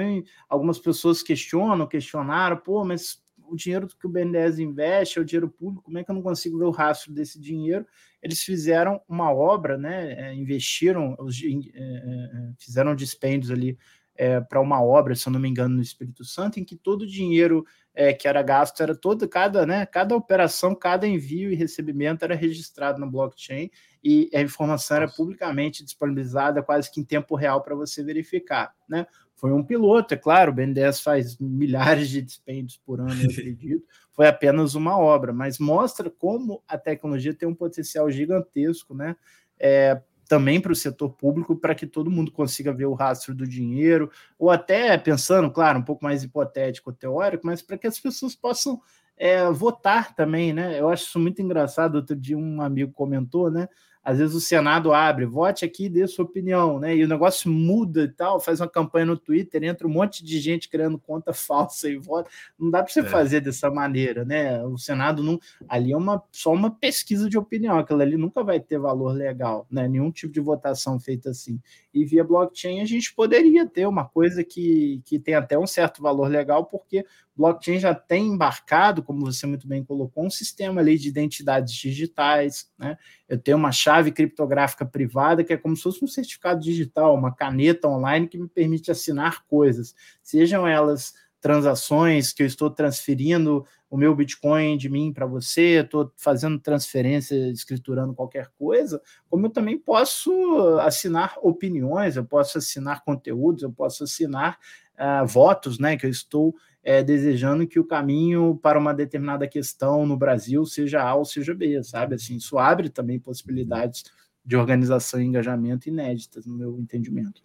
algumas 0.48 0.78
pessoas 0.78 1.22
questionam, 1.22 1.86
questionaram, 1.86 2.56
pô, 2.56 2.84
mas 2.84 3.22
o 3.50 3.56
dinheiro 3.56 3.88
que 3.88 4.06
o 4.06 4.08
BNDES 4.08 4.60
investe 4.60 5.18
é 5.18 5.22
o 5.22 5.24
dinheiro 5.24 5.48
público, 5.48 5.82
como 5.82 5.98
é 5.98 6.04
que 6.04 6.10
eu 6.10 6.14
não 6.14 6.22
consigo 6.22 6.58
ver 6.58 6.64
o 6.64 6.70
rastro 6.70 7.12
desse 7.12 7.38
dinheiro? 7.40 7.84
Eles 8.22 8.42
fizeram 8.42 9.00
uma 9.08 9.32
obra, 9.32 9.76
né? 9.76 10.12
É, 10.12 10.34
investiram, 10.34 11.16
é, 11.18 11.80
é, 11.80 12.52
fizeram 12.58 12.94
dispêndios 12.94 13.50
ali 13.50 13.76
é, 14.16 14.40
para 14.40 14.60
uma 14.60 14.82
obra, 14.82 15.14
se 15.14 15.28
eu 15.28 15.32
não 15.32 15.40
me 15.40 15.48
engano, 15.48 15.76
no 15.76 15.82
Espírito 15.82 16.24
Santo, 16.24 16.60
em 16.60 16.64
que 16.64 16.76
todo 16.76 17.02
o 17.02 17.06
dinheiro 17.06 17.64
é, 17.94 18.12
que 18.12 18.28
era 18.28 18.42
gasto 18.42 18.80
era 18.82 18.94
todo, 18.94 19.28
cada, 19.28 19.66
né, 19.66 19.84
cada 19.86 20.14
operação, 20.14 20.74
cada 20.74 21.06
envio 21.06 21.50
e 21.50 21.54
recebimento 21.54 22.24
era 22.24 22.34
registrado 22.34 23.00
no 23.00 23.10
blockchain 23.10 23.70
e 24.02 24.30
a 24.34 24.40
informação 24.40 24.96
era 24.98 25.08
publicamente 25.08 25.84
disponibilizada 25.84 26.62
quase 26.62 26.90
que 26.90 27.00
em 27.00 27.04
tempo 27.04 27.34
real 27.34 27.62
para 27.62 27.74
você 27.74 28.02
verificar, 28.02 28.74
né? 28.88 29.06
Foi 29.34 29.52
um 29.52 29.64
piloto, 29.64 30.12
é 30.12 30.18
claro, 30.18 30.52
o 30.52 30.54
BNDES 30.54 31.00
faz 31.00 31.38
milhares 31.38 32.10
de 32.10 32.20
dispêndios 32.20 32.76
por 32.76 33.00
ano, 33.00 33.22
eu 33.22 33.30
acredito. 33.32 33.86
Foi 34.12 34.26
apenas 34.26 34.74
uma 34.74 34.98
obra, 34.98 35.32
mas 35.32 35.58
mostra 35.58 36.10
como 36.10 36.62
a 36.68 36.76
tecnologia 36.76 37.34
tem 37.34 37.48
um 37.48 37.54
potencial 37.54 38.10
gigantesco, 38.10 38.94
né? 38.94 39.16
É, 39.58 40.00
também 40.30 40.60
para 40.60 40.70
o 40.70 40.76
setor 40.76 41.10
público, 41.10 41.56
para 41.56 41.74
que 41.74 41.88
todo 41.88 42.08
mundo 42.08 42.30
consiga 42.30 42.72
ver 42.72 42.86
o 42.86 42.94
rastro 42.94 43.34
do 43.34 43.44
dinheiro, 43.44 44.08
ou 44.38 44.48
até 44.48 44.96
pensando, 44.96 45.50
claro, 45.50 45.80
um 45.80 45.82
pouco 45.82 46.04
mais 46.04 46.22
hipotético, 46.22 46.92
teórico, 46.92 47.44
mas 47.44 47.60
para 47.60 47.76
que 47.76 47.88
as 47.88 47.98
pessoas 47.98 48.32
possam 48.32 48.80
é, 49.16 49.50
votar 49.50 50.14
também, 50.14 50.52
né? 50.52 50.78
Eu 50.80 50.88
acho 50.88 51.02
isso 51.06 51.18
muito 51.18 51.42
engraçado. 51.42 51.96
Outro 51.96 52.14
dia 52.14 52.38
um 52.38 52.62
amigo 52.62 52.92
comentou, 52.92 53.50
né? 53.50 53.68
Às 54.10 54.18
vezes 54.18 54.34
o 54.34 54.40
Senado 54.40 54.92
abre, 54.92 55.24
vote 55.24 55.64
aqui, 55.64 55.88
dê 55.88 56.04
sua 56.08 56.24
opinião, 56.24 56.80
né? 56.80 56.96
E 56.96 57.04
o 57.04 57.08
negócio 57.08 57.48
muda 57.48 58.02
e 58.02 58.08
tal, 58.08 58.40
faz 58.40 58.60
uma 58.60 58.68
campanha 58.68 59.06
no 59.06 59.16
Twitter, 59.16 59.62
entra 59.62 59.86
um 59.86 59.90
monte 59.90 60.24
de 60.24 60.40
gente 60.40 60.68
criando 60.68 60.98
conta 60.98 61.32
falsa 61.32 61.88
e 61.88 61.96
vota. 61.96 62.28
Não 62.58 62.72
dá 62.72 62.82
para 62.82 62.92
você 62.92 63.00
é. 63.00 63.04
fazer 63.04 63.40
dessa 63.40 63.70
maneira, 63.70 64.24
né? 64.24 64.64
O 64.64 64.76
Senado 64.76 65.22
não. 65.22 65.38
Ali 65.68 65.92
é 65.92 65.96
uma, 65.96 66.20
só 66.32 66.52
uma 66.52 66.72
pesquisa 66.72 67.30
de 67.30 67.38
opinião, 67.38 67.78
aquilo 67.78 68.02
ali 68.02 68.16
nunca 68.16 68.42
vai 68.42 68.58
ter 68.58 68.80
valor 68.80 69.12
legal, 69.12 69.64
né? 69.70 69.86
Nenhum 69.86 70.10
tipo 70.10 70.32
de 70.32 70.40
votação 70.40 70.98
feita 70.98 71.30
assim. 71.30 71.60
E 71.92 72.04
via 72.04 72.22
blockchain 72.22 72.80
a 72.80 72.84
gente 72.84 73.14
poderia 73.14 73.66
ter 73.66 73.86
uma 73.86 74.04
coisa 74.04 74.44
que, 74.44 75.02
que 75.04 75.18
tem 75.18 75.34
até 75.34 75.58
um 75.58 75.66
certo 75.66 76.00
valor 76.00 76.28
legal, 76.28 76.66
porque 76.66 77.04
blockchain 77.36 77.78
já 77.80 77.94
tem 77.94 78.28
embarcado, 78.28 79.02
como 79.02 79.24
você 79.24 79.46
muito 79.46 79.66
bem 79.66 79.84
colocou, 79.84 80.24
um 80.24 80.30
sistema 80.30 80.80
ali 80.80 80.96
de 80.96 81.08
identidades 81.08 81.74
digitais, 81.74 82.70
né? 82.78 82.96
Eu 83.28 83.38
tenho 83.38 83.56
uma 83.56 83.72
chave 83.72 84.12
criptográfica 84.12 84.84
privada 84.86 85.42
que 85.42 85.52
é 85.52 85.56
como 85.56 85.76
se 85.76 85.82
fosse 85.82 86.04
um 86.04 86.08
certificado 86.08 86.60
digital, 86.60 87.14
uma 87.14 87.34
caneta 87.34 87.88
online 87.88 88.28
que 88.28 88.38
me 88.38 88.48
permite 88.48 88.90
assinar 88.90 89.44
coisas, 89.46 89.94
sejam 90.22 90.66
elas 90.66 91.14
transações 91.40 92.32
que 92.32 92.42
eu 92.42 92.46
estou 92.46 92.70
transferindo 92.70 93.64
o 93.88 93.96
meu 93.96 94.14
Bitcoin 94.14 94.76
de 94.76 94.88
mim 94.88 95.12
para 95.12 95.26
você, 95.26 95.80
estou 95.80 96.12
fazendo 96.16 96.60
transferência, 96.60 97.34
escriturando 97.50 98.14
qualquer 98.14 98.48
coisa, 98.58 99.00
como 99.28 99.46
eu 99.46 99.50
também 99.50 99.76
posso 99.76 100.78
assinar 100.80 101.34
opiniões, 101.42 102.16
eu 102.16 102.24
posso 102.24 102.58
assinar 102.58 103.02
conteúdos, 103.02 103.62
eu 103.62 103.72
posso 103.72 104.04
assinar 104.04 104.58
uh, 104.94 105.26
votos, 105.26 105.78
né, 105.78 105.96
que 105.96 106.06
eu 106.06 106.10
estou 106.10 106.54
é, 106.82 107.02
desejando 107.02 107.66
que 107.66 107.78
o 107.78 107.84
caminho 107.84 108.58
para 108.62 108.78
uma 108.78 108.94
determinada 108.94 109.46
questão 109.48 110.06
no 110.06 110.16
Brasil 110.16 110.64
seja 110.64 111.02
A 111.02 111.14
ou 111.14 111.24
seja 111.24 111.54
B, 111.54 111.82
sabe? 111.82 112.14
Assim, 112.14 112.36
isso 112.36 112.58
abre 112.58 112.88
também 112.88 113.18
possibilidades 113.18 114.04
de 114.44 114.56
organização 114.56 115.20
e 115.20 115.24
engajamento 115.24 115.88
inéditas, 115.88 116.46
no 116.46 116.54
meu 116.54 116.78
entendimento. 116.78 117.42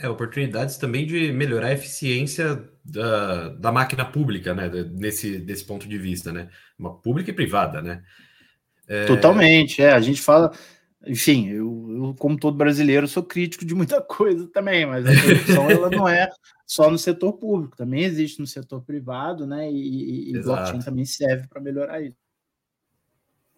É, 0.00 0.08
oportunidades 0.08 0.76
também 0.76 1.04
de 1.04 1.32
melhorar 1.32 1.68
a 1.68 1.72
eficiência 1.72 2.64
da, 2.84 3.48
da 3.48 3.72
máquina 3.72 4.04
pública, 4.04 4.54
né? 4.54 4.70
Nesse 4.92 5.38
desse 5.38 5.64
ponto 5.64 5.88
de 5.88 5.98
vista, 5.98 6.32
né? 6.32 6.48
Uma 6.78 6.96
pública 6.96 7.30
e 7.30 7.34
privada, 7.34 7.82
né? 7.82 8.02
É... 8.86 9.06
Totalmente, 9.06 9.82
é. 9.82 9.90
A 9.90 10.00
gente 10.00 10.22
fala, 10.22 10.52
enfim, 11.04 11.48
eu, 11.48 11.86
eu, 11.90 12.14
como 12.16 12.38
todo 12.38 12.56
brasileiro, 12.56 13.08
sou 13.08 13.24
crítico 13.24 13.64
de 13.64 13.74
muita 13.74 14.00
coisa 14.00 14.46
também, 14.48 14.86
mas 14.86 15.04
a 15.04 15.20
corrupção 15.20 15.68
ela 15.70 15.90
não 15.90 16.08
é 16.08 16.30
só 16.64 16.88
no 16.90 16.98
setor 16.98 17.32
público, 17.32 17.76
também 17.76 18.04
existe 18.04 18.38
no 18.40 18.46
setor 18.46 18.82
privado, 18.82 19.46
né? 19.46 19.70
E, 19.70 20.30
e 20.30 20.40
blockchain 20.40 20.80
também 20.80 21.04
serve 21.04 21.48
para 21.48 21.60
melhorar 21.60 22.00
isso. 22.00 22.16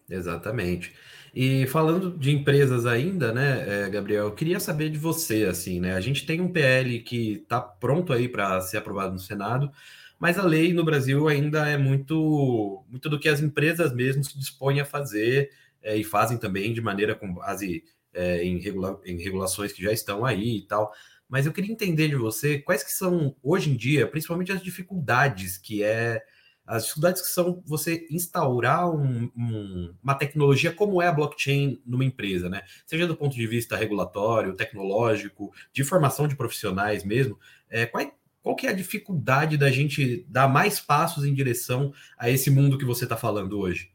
Exatamente. 0.09 0.93
E 1.33 1.65
falando 1.67 2.17
de 2.17 2.31
empresas 2.31 2.85
ainda, 2.85 3.31
né, 3.31 3.85
é, 3.85 3.89
Gabriel, 3.89 4.25
eu 4.25 4.35
queria 4.35 4.59
saber 4.59 4.89
de 4.89 4.97
você, 4.97 5.45
assim, 5.45 5.79
né? 5.79 5.93
A 5.95 6.01
gente 6.01 6.25
tem 6.25 6.41
um 6.41 6.51
PL 6.51 6.99
que 6.99 7.33
está 7.43 7.61
pronto 7.61 8.11
aí 8.11 8.27
para 8.27 8.59
ser 8.61 8.77
aprovado 8.77 9.13
no 9.13 9.19
Senado, 9.19 9.71
mas 10.19 10.37
a 10.37 10.43
lei 10.43 10.73
no 10.73 10.83
Brasil 10.83 11.27
ainda 11.27 11.67
é 11.67 11.77
muito, 11.77 12.83
muito 12.89 13.09
do 13.09 13.19
que 13.19 13.29
as 13.29 13.39
empresas 13.41 13.93
mesmo 13.93 14.23
se 14.23 14.37
dispõem 14.37 14.81
a 14.81 14.85
fazer 14.85 15.51
é, 15.81 15.95
e 15.95 16.03
fazem 16.03 16.37
também 16.37 16.73
de 16.73 16.81
maneira 16.81 17.15
com 17.15 17.33
base 17.33 17.83
é, 18.13 18.43
em, 18.43 18.59
regula 18.59 18.99
em 19.05 19.17
regulações 19.17 19.71
que 19.71 19.81
já 19.81 19.91
estão 19.91 20.25
aí 20.25 20.57
e 20.57 20.61
tal 20.67 20.91
mas 21.31 21.45
eu 21.45 21.53
queria 21.53 21.71
entender 21.71 22.09
de 22.09 22.15
você 22.17 22.59
quais 22.59 22.83
que 22.83 22.91
são, 22.91 23.33
hoje 23.41 23.71
em 23.71 23.77
dia, 23.77 24.05
principalmente 24.05 24.51
as 24.51 24.61
dificuldades 24.61 25.57
que 25.57 25.81
é 25.81 26.21
as 26.71 26.83
dificuldades 26.83 27.21
que 27.21 27.27
são 27.27 27.61
você 27.65 28.07
instaurar 28.09 28.89
um, 28.89 29.29
um, 29.35 29.93
uma 30.01 30.15
tecnologia 30.15 30.71
como 30.71 31.01
é 31.01 31.07
a 31.07 31.11
blockchain 31.11 31.81
numa 31.85 32.05
empresa, 32.05 32.49
né? 32.49 32.61
Seja 32.85 33.05
do 33.05 33.15
ponto 33.15 33.35
de 33.35 33.45
vista 33.45 33.75
regulatório, 33.75 34.55
tecnológico, 34.55 35.51
de 35.73 35.83
formação 35.83 36.29
de 36.29 36.35
profissionais 36.37 37.03
mesmo. 37.03 37.37
É, 37.69 37.85
qual, 37.85 38.09
qual 38.41 38.55
que 38.55 38.67
é 38.67 38.69
a 38.69 38.73
dificuldade 38.73 39.57
da 39.57 39.69
gente 39.69 40.25
dar 40.29 40.47
mais 40.47 40.79
passos 40.79 41.25
em 41.25 41.33
direção 41.33 41.93
a 42.17 42.29
esse 42.29 42.49
mundo 42.49 42.77
que 42.77 42.85
você 42.85 43.03
está 43.03 43.17
falando 43.17 43.59
hoje? 43.59 43.91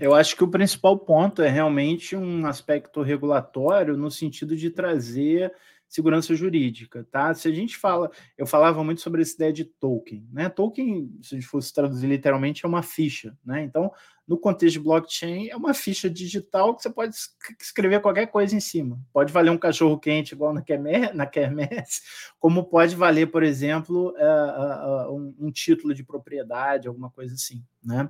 Eu 0.00 0.14
acho 0.14 0.36
que 0.36 0.44
o 0.44 0.48
principal 0.48 0.96
ponto 0.96 1.42
é 1.42 1.48
realmente 1.48 2.14
um 2.14 2.46
aspecto 2.46 3.02
regulatório 3.02 3.96
no 3.96 4.12
sentido 4.12 4.54
de 4.54 4.70
trazer 4.70 5.52
segurança 5.90 6.34
jurídica, 6.36 7.04
tá? 7.10 7.34
Se 7.34 7.48
a 7.48 7.52
gente 7.52 7.76
fala, 7.76 8.10
eu 8.38 8.46
falava 8.46 8.82
muito 8.84 9.00
sobre 9.00 9.22
essa 9.22 9.34
ideia 9.34 9.52
de 9.52 9.64
token, 9.64 10.26
né? 10.32 10.48
Token, 10.48 11.18
se 11.20 11.34
a 11.34 11.38
gente 11.38 11.48
fosse 11.48 11.74
traduzir 11.74 12.06
literalmente, 12.06 12.64
é 12.64 12.68
uma 12.68 12.82
ficha, 12.82 13.36
né? 13.44 13.64
Então, 13.64 13.92
no 14.30 14.38
contexto 14.38 14.74
de 14.74 14.84
blockchain, 14.84 15.48
é 15.48 15.56
uma 15.56 15.74
ficha 15.74 16.08
digital 16.08 16.76
que 16.76 16.84
você 16.84 16.88
pode 16.88 17.16
escrever 17.60 18.00
qualquer 18.00 18.26
coisa 18.26 18.54
em 18.54 18.60
cima. 18.60 18.96
Pode 19.12 19.32
valer 19.32 19.50
um 19.50 19.58
cachorro 19.58 19.98
quente 19.98 20.36
igual 20.36 20.54
na 20.54 21.26
Kermesse, 21.26 22.02
como 22.38 22.62
pode 22.62 22.94
valer, 22.94 23.26
por 23.26 23.42
exemplo, 23.42 24.10
uh, 24.10 25.10
uh, 25.10 25.16
um, 25.16 25.34
um 25.36 25.50
título 25.50 25.92
de 25.92 26.04
propriedade, 26.04 26.86
alguma 26.86 27.10
coisa 27.10 27.34
assim, 27.34 27.60
né? 27.84 28.08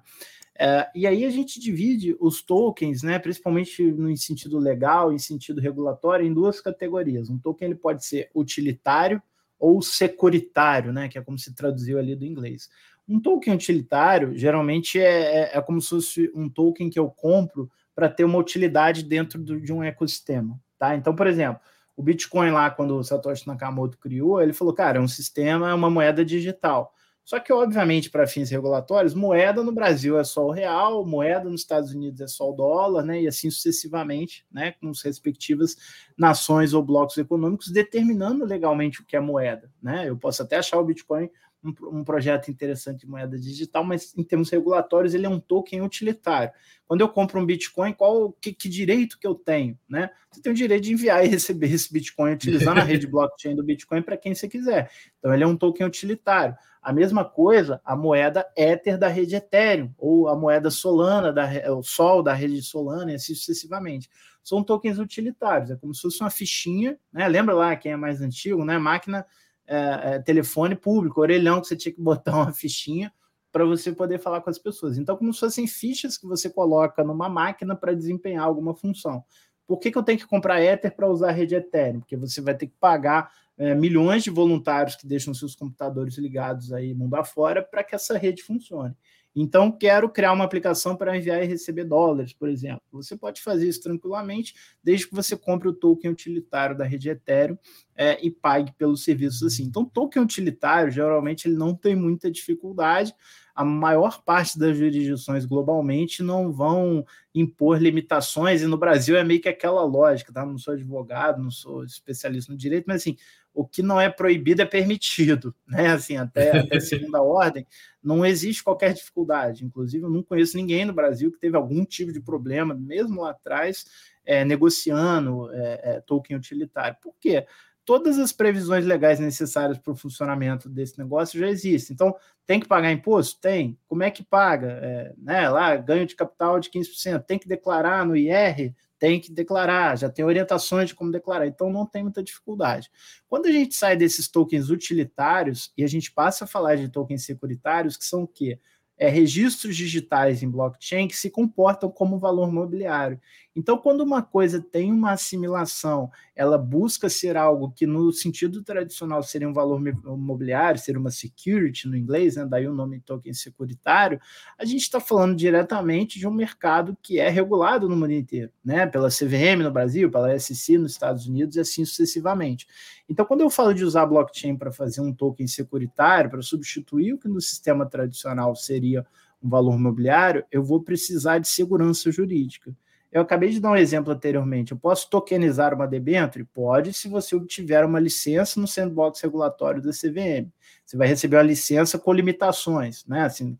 E 0.94 1.06
aí 1.06 1.24
a 1.24 1.30
gente 1.30 1.58
divide 1.58 2.14
os 2.20 2.42
tokens, 2.42 3.02
né, 3.02 3.18
principalmente 3.18 3.82
no 3.82 4.14
sentido 4.14 4.58
legal 4.58 5.14
e 5.14 5.18
sentido 5.18 5.58
regulatório, 5.58 6.26
em 6.26 6.34
duas 6.34 6.60
categorias. 6.60 7.30
Um 7.30 7.38
token 7.38 7.68
ele 7.68 7.78
pode 7.78 8.04
ser 8.04 8.28
utilitário 8.34 9.22
ou 9.58 9.80
securitário, 9.80 10.92
né, 10.92 11.08
que 11.08 11.16
é 11.16 11.22
como 11.22 11.38
se 11.38 11.54
traduziu 11.54 11.98
ali 11.98 12.14
do 12.14 12.26
inglês. 12.26 12.68
Um 13.10 13.20
token 13.20 13.54
utilitário 13.54 14.36
geralmente 14.38 15.00
é, 15.00 15.42
é, 15.42 15.58
é 15.58 15.60
como 15.60 15.80
se 15.80 15.88
fosse 15.90 16.32
um 16.34 16.48
token 16.48 16.88
que 16.88 16.98
eu 16.98 17.10
compro 17.10 17.68
para 17.94 18.08
ter 18.08 18.24
uma 18.24 18.38
utilidade 18.38 19.02
dentro 19.02 19.38
do, 19.38 19.60
de 19.60 19.72
um 19.72 19.82
ecossistema. 19.82 20.58
Tá? 20.78 20.94
Então, 20.94 21.14
por 21.14 21.26
exemplo, 21.26 21.60
o 21.96 22.02
Bitcoin 22.02 22.50
lá, 22.52 22.70
quando 22.70 22.96
o 22.96 23.04
Satoshi 23.04 23.46
Nakamoto 23.46 23.98
criou, 23.98 24.40
ele 24.40 24.52
falou, 24.52 24.72
cara, 24.72 24.98
é 24.98 25.00
um 25.00 25.08
sistema, 25.08 25.68
é 25.68 25.74
uma 25.74 25.90
moeda 25.90 26.24
digital. 26.24 26.94
Só 27.24 27.38
que, 27.38 27.52
obviamente, 27.52 28.10
para 28.10 28.26
fins 28.26 28.50
regulatórios, 28.50 29.14
moeda 29.14 29.62
no 29.62 29.70
Brasil 29.70 30.18
é 30.18 30.24
só 30.24 30.46
o 30.46 30.50
real, 30.50 31.04
moeda 31.04 31.48
nos 31.48 31.60
Estados 31.60 31.92
Unidos 31.92 32.20
é 32.20 32.26
só 32.26 32.50
o 32.50 32.52
dólar, 32.54 33.04
né? 33.04 33.22
E 33.22 33.28
assim 33.28 33.50
sucessivamente, 33.50 34.44
né? 34.50 34.72
Com 34.80 34.88
as 34.88 35.02
respectivas 35.02 35.76
nações 36.16 36.72
ou 36.74 36.82
blocos 36.82 37.18
econômicos 37.18 37.70
determinando 37.70 38.44
legalmente 38.44 39.00
o 39.00 39.04
que 39.04 39.14
é 39.14 39.20
moeda, 39.20 39.70
né? 39.80 40.08
Eu 40.08 40.16
posso 40.16 40.42
até 40.42 40.56
achar 40.56 40.78
o 40.78 40.84
Bitcoin 40.84 41.30
um, 41.62 41.98
um, 41.98 42.04
projeto 42.04 42.50
interessante 42.50 43.00
de 43.00 43.06
moeda 43.06 43.38
digital, 43.38 43.84
mas 43.84 44.16
em 44.16 44.22
termos 44.22 44.50
regulatórios 44.50 45.14
ele 45.14 45.26
é 45.26 45.28
um 45.28 45.38
token 45.38 45.82
utilitário. 45.82 46.52
Quando 46.86 47.02
eu 47.02 47.08
compro 47.08 47.38
um 47.38 47.46
Bitcoin, 47.46 47.92
qual 47.92 48.32
que, 48.32 48.52
que, 48.52 48.68
direito 48.68 49.18
que 49.18 49.26
eu 49.26 49.34
tenho? 49.34 49.78
Né? 49.88 50.10
Você 50.30 50.42
tem 50.42 50.52
o 50.52 50.54
direito 50.54 50.84
de 50.84 50.92
enviar 50.92 51.22
e 51.24 51.28
receber 51.28 51.72
esse 51.72 51.92
Bitcoin 51.92 52.32
utilizando 52.32 52.78
a 52.78 52.84
rede 52.84 53.06
blockchain 53.06 53.54
do 53.54 53.62
Bitcoin 53.62 54.02
para 54.02 54.16
quem 54.16 54.34
você 54.34 54.48
quiser. 54.48 54.90
Então 55.18 55.32
ele 55.32 55.44
é 55.44 55.46
um 55.46 55.56
token 55.56 55.86
utilitário. 55.86 56.56
A 56.82 56.94
mesma 56.94 57.24
coisa, 57.24 57.80
a 57.84 57.94
moeda 57.94 58.46
Ether 58.56 58.98
da 58.98 59.08
rede 59.08 59.36
Ethereum, 59.36 59.92
ou 59.98 60.28
a 60.28 60.34
moeda 60.34 60.70
Solana, 60.70 61.30
da, 61.30 61.46
o 61.74 61.82
Sol 61.82 62.22
da 62.22 62.32
rede 62.32 62.62
Solana, 62.62 63.12
e 63.12 63.16
assim 63.16 63.34
sucessivamente. 63.34 64.08
São 64.42 64.64
tokens 64.64 64.98
utilitários, 64.98 65.70
é 65.70 65.76
como 65.76 65.94
se 65.94 66.00
fosse 66.00 66.20
uma 66.22 66.30
fichinha, 66.30 66.98
né? 67.12 67.28
Lembra 67.28 67.54
lá 67.54 67.76
quem 67.76 67.92
é 67.92 67.96
mais 67.96 68.22
antigo, 68.22 68.64
né? 68.64 68.78
Máquina 68.78 69.26
é, 69.70 70.14
é, 70.14 70.18
telefone 70.18 70.74
público, 70.74 71.20
orelhão, 71.20 71.60
que 71.60 71.68
você 71.68 71.76
tinha 71.76 71.94
que 71.94 72.00
botar 72.00 72.34
uma 72.34 72.52
fichinha 72.52 73.12
para 73.52 73.64
você 73.64 73.92
poder 73.92 74.18
falar 74.18 74.40
com 74.40 74.50
as 74.50 74.58
pessoas. 74.58 74.98
Então, 74.98 75.16
como 75.16 75.32
se 75.32 75.40
fossem 75.40 75.66
fichas 75.66 76.18
que 76.18 76.26
você 76.26 76.50
coloca 76.50 77.04
numa 77.04 77.28
máquina 77.28 77.76
para 77.76 77.94
desempenhar 77.94 78.44
alguma 78.44 78.74
função. 78.74 79.24
Por 79.66 79.78
que, 79.78 79.92
que 79.92 79.98
eu 79.98 80.02
tenho 80.02 80.18
que 80.18 80.26
comprar 80.26 80.60
Ether 80.60 80.94
para 80.94 81.08
usar 81.08 81.28
a 81.28 81.32
rede 81.32 81.54
Ethereum? 81.54 82.00
Porque 82.00 82.16
você 82.16 82.40
vai 82.40 82.56
ter 82.56 82.66
que 82.66 82.74
pagar 82.80 83.30
é, 83.56 83.72
milhões 83.72 84.24
de 84.24 84.30
voluntários 84.30 84.96
que 84.96 85.06
deixam 85.06 85.32
seus 85.32 85.54
computadores 85.54 86.18
ligados 86.18 86.72
aí 86.72 86.92
mundo 86.92 87.14
afora 87.14 87.62
para 87.62 87.84
que 87.84 87.94
essa 87.94 88.18
rede 88.18 88.42
funcione. 88.42 88.96
Então, 89.34 89.70
quero 89.70 90.08
criar 90.08 90.32
uma 90.32 90.44
aplicação 90.44 90.96
para 90.96 91.16
enviar 91.16 91.42
e 91.42 91.46
receber 91.46 91.84
dólares, 91.84 92.32
por 92.32 92.48
exemplo. 92.48 92.82
Você 92.92 93.16
pode 93.16 93.40
fazer 93.40 93.68
isso 93.68 93.80
tranquilamente, 93.80 94.54
desde 94.82 95.08
que 95.08 95.14
você 95.14 95.36
compre 95.36 95.68
o 95.68 95.72
token 95.72 96.10
utilitário 96.10 96.76
da 96.76 96.84
rede 96.84 97.10
Ethereum 97.10 97.56
é, 97.94 98.18
e 98.24 98.30
pague 98.30 98.72
pelos 98.72 99.04
serviços 99.04 99.42
assim. 99.42 99.64
Então, 99.64 99.84
token 99.84 100.22
utilitário, 100.22 100.90
geralmente, 100.90 101.46
ele 101.46 101.56
não 101.56 101.74
tem 101.74 101.94
muita 101.94 102.30
dificuldade. 102.30 103.14
A 103.54 103.64
maior 103.64 104.22
parte 104.22 104.58
das 104.58 104.76
jurisdições 104.76 105.44
globalmente 105.44 106.22
não 106.22 106.52
vão 106.52 107.04
impor 107.34 107.80
limitações, 107.80 108.62
e 108.62 108.66
no 108.66 108.78
Brasil 108.78 109.16
é 109.16 109.22
meio 109.22 109.40
que 109.40 109.48
aquela 109.48 109.84
lógica, 109.84 110.32
tá? 110.32 110.44
Não 110.44 110.58
sou 110.58 110.74
advogado, 110.74 111.42
não 111.42 111.50
sou 111.50 111.84
especialista 111.84 112.50
no 112.50 112.58
direito, 112.58 112.86
mas 112.86 113.02
assim, 113.02 113.16
o 113.52 113.66
que 113.66 113.82
não 113.82 114.00
é 114.00 114.08
proibido 114.08 114.62
é 114.62 114.64
permitido, 114.64 115.54
né? 115.66 115.88
Assim, 115.88 116.16
até, 116.16 116.58
até 116.58 116.80
segunda 116.80 117.22
ordem, 117.22 117.66
não 118.02 118.24
existe 118.24 118.64
qualquer 118.64 118.92
dificuldade. 118.92 119.64
Inclusive, 119.64 120.04
eu 120.04 120.10
não 120.10 120.22
conheço 120.22 120.56
ninguém 120.56 120.84
no 120.84 120.92
Brasil 120.92 121.30
que 121.30 121.38
teve 121.38 121.56
algum 121.56 121.84
tipo 121.84 122.12
de 122.12 122.20
problema, 122.20 122.74
mesmo 122.74 123.22
lá 123.22 123.30
atrás, 123.30 123.86
é, 124.24 124.44
negociando 124.44 125.50
é, 125.52 125.80
é, 125.82 126.00
token 126.00 126.36
utilitário. 126.36 126.96
Por 127.02 127.14
quê? 127.20 127.46
todas 127.90 128.20
as 128.20 128.32
previsões 128.32 128.84
legais 128.84 129.18
necessárias 129.18 129.76
para 129.76 129.92
o 129.92 129.96
funcionamento 129.96 130.68
desse 130.68 130.96
negócio 130.96 131.40
já 131.40 131.48
existem. 131.48 131.92
Então, 131.92 132.14
tem 132.46 132.60
que 132.60 132.68
pagar 132.68 132.92
imposto? 132.92 133.40
Tem. 133.40 133.76
Como 133.88 134.04
é 134.04 134.10
que 134.12 134.22
paga? 134.22 134.78
É, 134.80 135.12
né, 135.18 135.48
lá, 135.48 135.74
ganho 135.76 136.06
de 136.06 136.14
capital 136.14 136.60
de 136.60 136.70
15%. 136.70 137.24
Tem 137.24 137.36
que 137.36 137.48
declarar 137.48 138.06
no 138.06 138.16
IR? 138.16 138.72
Tem 139.00 139.20
que 139.20 139.32
declarar. 139.32 139.98
Já 139.98 140.08
tem 140.08 140.24
orientações 140.24 140.90
de 140.90 140.94
como 140.94 141.10
declarar. 141.10 141.48
Então, 141.48 141.72
não 141.72 141.84
tem 141.84 142.04
muita 142.04 142.22
dificuldade. 142.22 142.88
Quando 143.26 143.46
a 143.46 143.52
gente 143.52 143.74
sai 143.74 143.96
desses 143.96 144.28
tokens 144.28 144.70
utilitários 144.70 145.72
e 145.76 145.82
a 145.82 145.88
gente 145.88 146.12
passa 146.12 146.44
a 146.44 146.46
falar 146.46 146.76
de 146.76 146.88
tokens 146.88 147.24
securitários, 147.24 147.96
que 147.96 148.04
são 148.04 148.22
o 148.22 148.28
quê? 148.28 148.60
é, 149.00 149.08
registros 149.08 149.74
digitais 149.74 150.42
em 150.42 150.50
blockchain 150.50 151.08
que 151.08 151.16
se 151.16 151.30
comportam 151.30 151.90
como 151.90 152.18
valor 152.18 152.52
mobiliário. 152.52 153.18
Então, 153.54 153.76
quando 153.76 154.02
uma 154.02 154.22
coisa 154.22 154.60
tem 154.60 154.92
uma 154.92 155.10
assimilação, 155.12 156.08
ela 156.36 156.56
busca 156.56 157.08
ser 157.08 157.36
algo 157.36 157.72
que, 157.72 157.84
no 157.84 158.12
sentido 158.12 158.62
tradicional, 158.62 159.24
seria 159.24 159.48
um 159.48 159.52
valor 159.52 159.82
imobiliário, 160.04 160.78
seria 160.78 161.00
uma 161.00 161.10
security 161.10 161.88
no 161.88 161.96
inglês, 161.96 162.36
né? 162.36 162.46
daí 162.46 162.68
o 162.68 162.72
nome 162.72 163.00
token 163.00 163.34
securitário, 163.34 164.20
a 164.56 164.64
gente 164.64 164.82
está 164.82 165.00
falando 165.00 165.34
diretamente 165.36 166.18
de 166.18 166.28
um 166.28 166.32
mercado 166.32 166.96
que 167.02 167.18
é 167.18 167.28
regulado 167.28 167.88
no 167.88 167.96
mundo 167.96 168.12
inteiro, 168.12 168.52
né? 168.64 168.86
pela 168.86 169.08
CVM 169.08 169.64
no 169.64 169.72
Brasil, 169.72 170.08
pela 170.10 170.38
SEC 170.38 170.78
nos 170.78 170.92
Estados 170.92 171.26
Unidos 171.26 171.56
e 171.56 171.60
assim 171.60 171.84
sucessivamente. 171.84 172.68
Então, 173.08 173.26
quando 173.26 173.40
eu 173.40 173.50
falo 173.50 173.74
de 173.74 173.84
usar 173.84 174.06
blockchain 174.06 174.56
para 174.56 174.70
fazer 174.70 175.00
um 175.00 175.12
token 175.12 175.48
securitário, 175.48 176.30
para 176.30 176.40
substituir 176.40 177.14
o 177.14 177.18
que 177.18 177.26
no 177.26 177.40
sistema 177.40 177.84
tradicional 177.84 178.54
seria 178.54 179.04
um 179.42 179.48
valor 179.48 179.74
imobiliário, 179.74 180.44
eu 180.52 180.62
vou 180.62 180.80
precisar 180.80 181.38
de 181.38 181.48
segurança 181.48 182.12
jurídica. 182.12 182.72
Eu 183.12 183.22
acabei 183.22 183.50
de 183.50 183.58
dar 183.58 183.72
um 183.72 183.76
exemplo 183.76 184.12
anteriormente. 184.12 184.70
Eu 184.70 184.78
posso 184.78 185.10
tokenizar 185.10 185.74
uma 185.74 185.86
debênture? 185.86 186.44
Pode, 186.44 186.92
se 186.92 187.08
você 187.08 187.34
obtiver 187.34 187.84
uma 187.84 187.98
licença 187.98 188.60
no 188.60 188.68
sandbox 188.68 189.20
regulatório 189.20 189.82
da 189.82 189.90
CVM. 189.90 190.48
Você 190.86 190.96
vai 190.96 191.08
receber 191.08 191.36
uma 191.36 191.42
licença 191.42 191.98
com 191.98 192.12
limitações, 192.12 193.04
né? 193.06 193.22
Assim, 193.22 193.56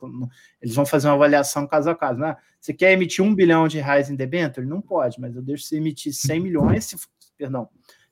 eles 0.62 0.74
vão 0.74 0.86
fazer 0.86 1.09
uma 1.09 1.14
avaliação 1.14 1.66
caso 1.66 1.90
a 1.90 1.96
caso. 1.96 2.20
Né? 2.20 2.36
Você 2.61 2.72
quer 2.72 2.92
emitir 2.92 3.24
um 3.24 3.34
bilhão 3.34 3.66
de 3.66 3.80
reais 3.80 4.09
em 4.09 4.14
debênture? 4.14 4.66
Não 4.66 4.80
pode, 4.80 5.20
mas 5.20 5.34
eu 5.34 5.42
deixo 5.42 5.64
você 5.64 5.76
emitir 5.76 6.12
100 6.12 6.40
milhões, 6.40 6.84
se, 6.84 6.96
perdão, 7.36 7.68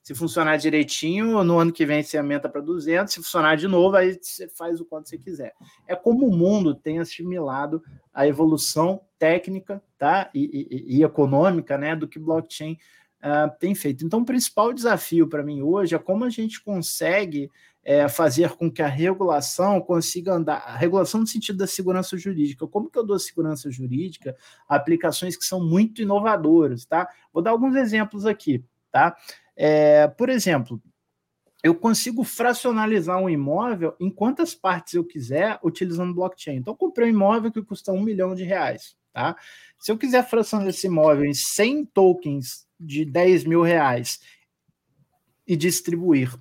se 0.09 0.15
funcionar 0.15 0.57
direitinho, 0.57 1.45
no 1.45 1.59
ano 1.59 1.71
que 1.71 1.85
vem 1.85 2.03
você 2.03 2.17
aumenta 2.17 2.49
para 2.49 2.63
200. 2.63 3.13
Se 3.13 3.21
funcionar 3.21 3.59
de 3.59 3.69
novo, 3.69 3.95
aí 3.95 4.19
você 4.19 4.49
faz 4.49 4.81
o 4.81 4.85
quanto 4.87 5.07
você 5.07 5.19
quiser. 5.19 5.53
É 5.87 5.95
como 5.95 6.27
o 6.27 6.35
mundo 6.35 6.75
tem 6.75 6.99
assimilado 6.99 7.83
a 8.11 8.27
evolução 8.27 9.03
técnica 9.19 9.83
tá? 9.99 10.31
e, 10.33 10.67
e, 10.71 10.97
e 10.97 11.03
econômica 11.03 11.77
né, 11.77 11.95
do 11.95 12.09
que 12.09 12.19
blockchain 12.19 12.79
uh, 13.23 13.55
tem 13.61 13.75
feito. 13.75 14.03
Então, 14.03 14.21
o 14.21 14.25
principal 14.25 14.73
desafio 14.73 15.29
para 15.29 15.43
mim 15.43 15.61
hoje 15.61 15.95
é 15.95 15.99
como 15.99 16.25
a 16.25 16.31
gente 16.31 16.65
consegue 16.65 17.51
é, 17.85 18.09
fazer 18.09 18.53
com 18.53 18.71
que 18.71 18.81
a 18.81 18.89
regulação 18.89 19.79
consiga 19.79 20.33
andar, 20.33 20.57
a 20.57 20.75
regulação 20.75 21.21
no 21.21 21.27
sentido 21.27 21.59
da 21.59 21.67
segurança 21.67 22.17
jurídica. 22.17 22.67
Como 22.67 22.91
que 22.91 22.99
eu 22.99 23.05
dou 23.05 23.19
segurança 23.19 23.71
jurídica 23.71 24.35
a 24.67 24.77
aplicações 24.77 25.37
que 25.37 25.45
são 25.45 25.63
muito 25.63 26.01
inovadoras, 26.01 26.87
tá? 26.87 27.07
Vou 27.31 27.43
dar 27.43 27.51
alguns 27.51 27.77
exemplos 27.77 28.25
aqui, 28.25 28.65
tá? 28.99 29.17
É, 29.57 30.09
por 30.09 30.29
exemplo, 30.29 30.83
eu 31.63 31.75
consigo 31.75 32.25
fracionalizar 32.25 33.19
um 33.19 33.29
imóvel 33.29 33.95
em 34.01 34.11
quantas 34.11 34.55
partes 34.55 34.95
eu 34.95 35.05
quiser 35.05 35.59
utilizando 35.63 36.15
blockchain. 36.15 36.57
Então, 36.57 36.75
eu 36.75 36.79
comprei 36.79 37.09
um 37.09 37.15
imóvel 37.15 37.53
que 37.53 37.63
custa 37.63 37.93
um 37.93 38.03
milhão 38.03 38.35
de 38.35 38.45
reais. 38.45 38.97
Tá? 39.13 39.37
Se 39.79 39.91
eu 39.91 39.99
quiser 39.99 40.29
fracionar 40.29 40.69
esse 40.69 40.87
imóvel 40.87 41.25
em 41.25 41.35
100 41.35 41.87
tokens 41.87 42.67
de 42.79 43.05
10 43.05 43.45
mil 43.45 43.63
reais 43.63 44.21
e 45.47 45.57
distribuir 45.57 46.33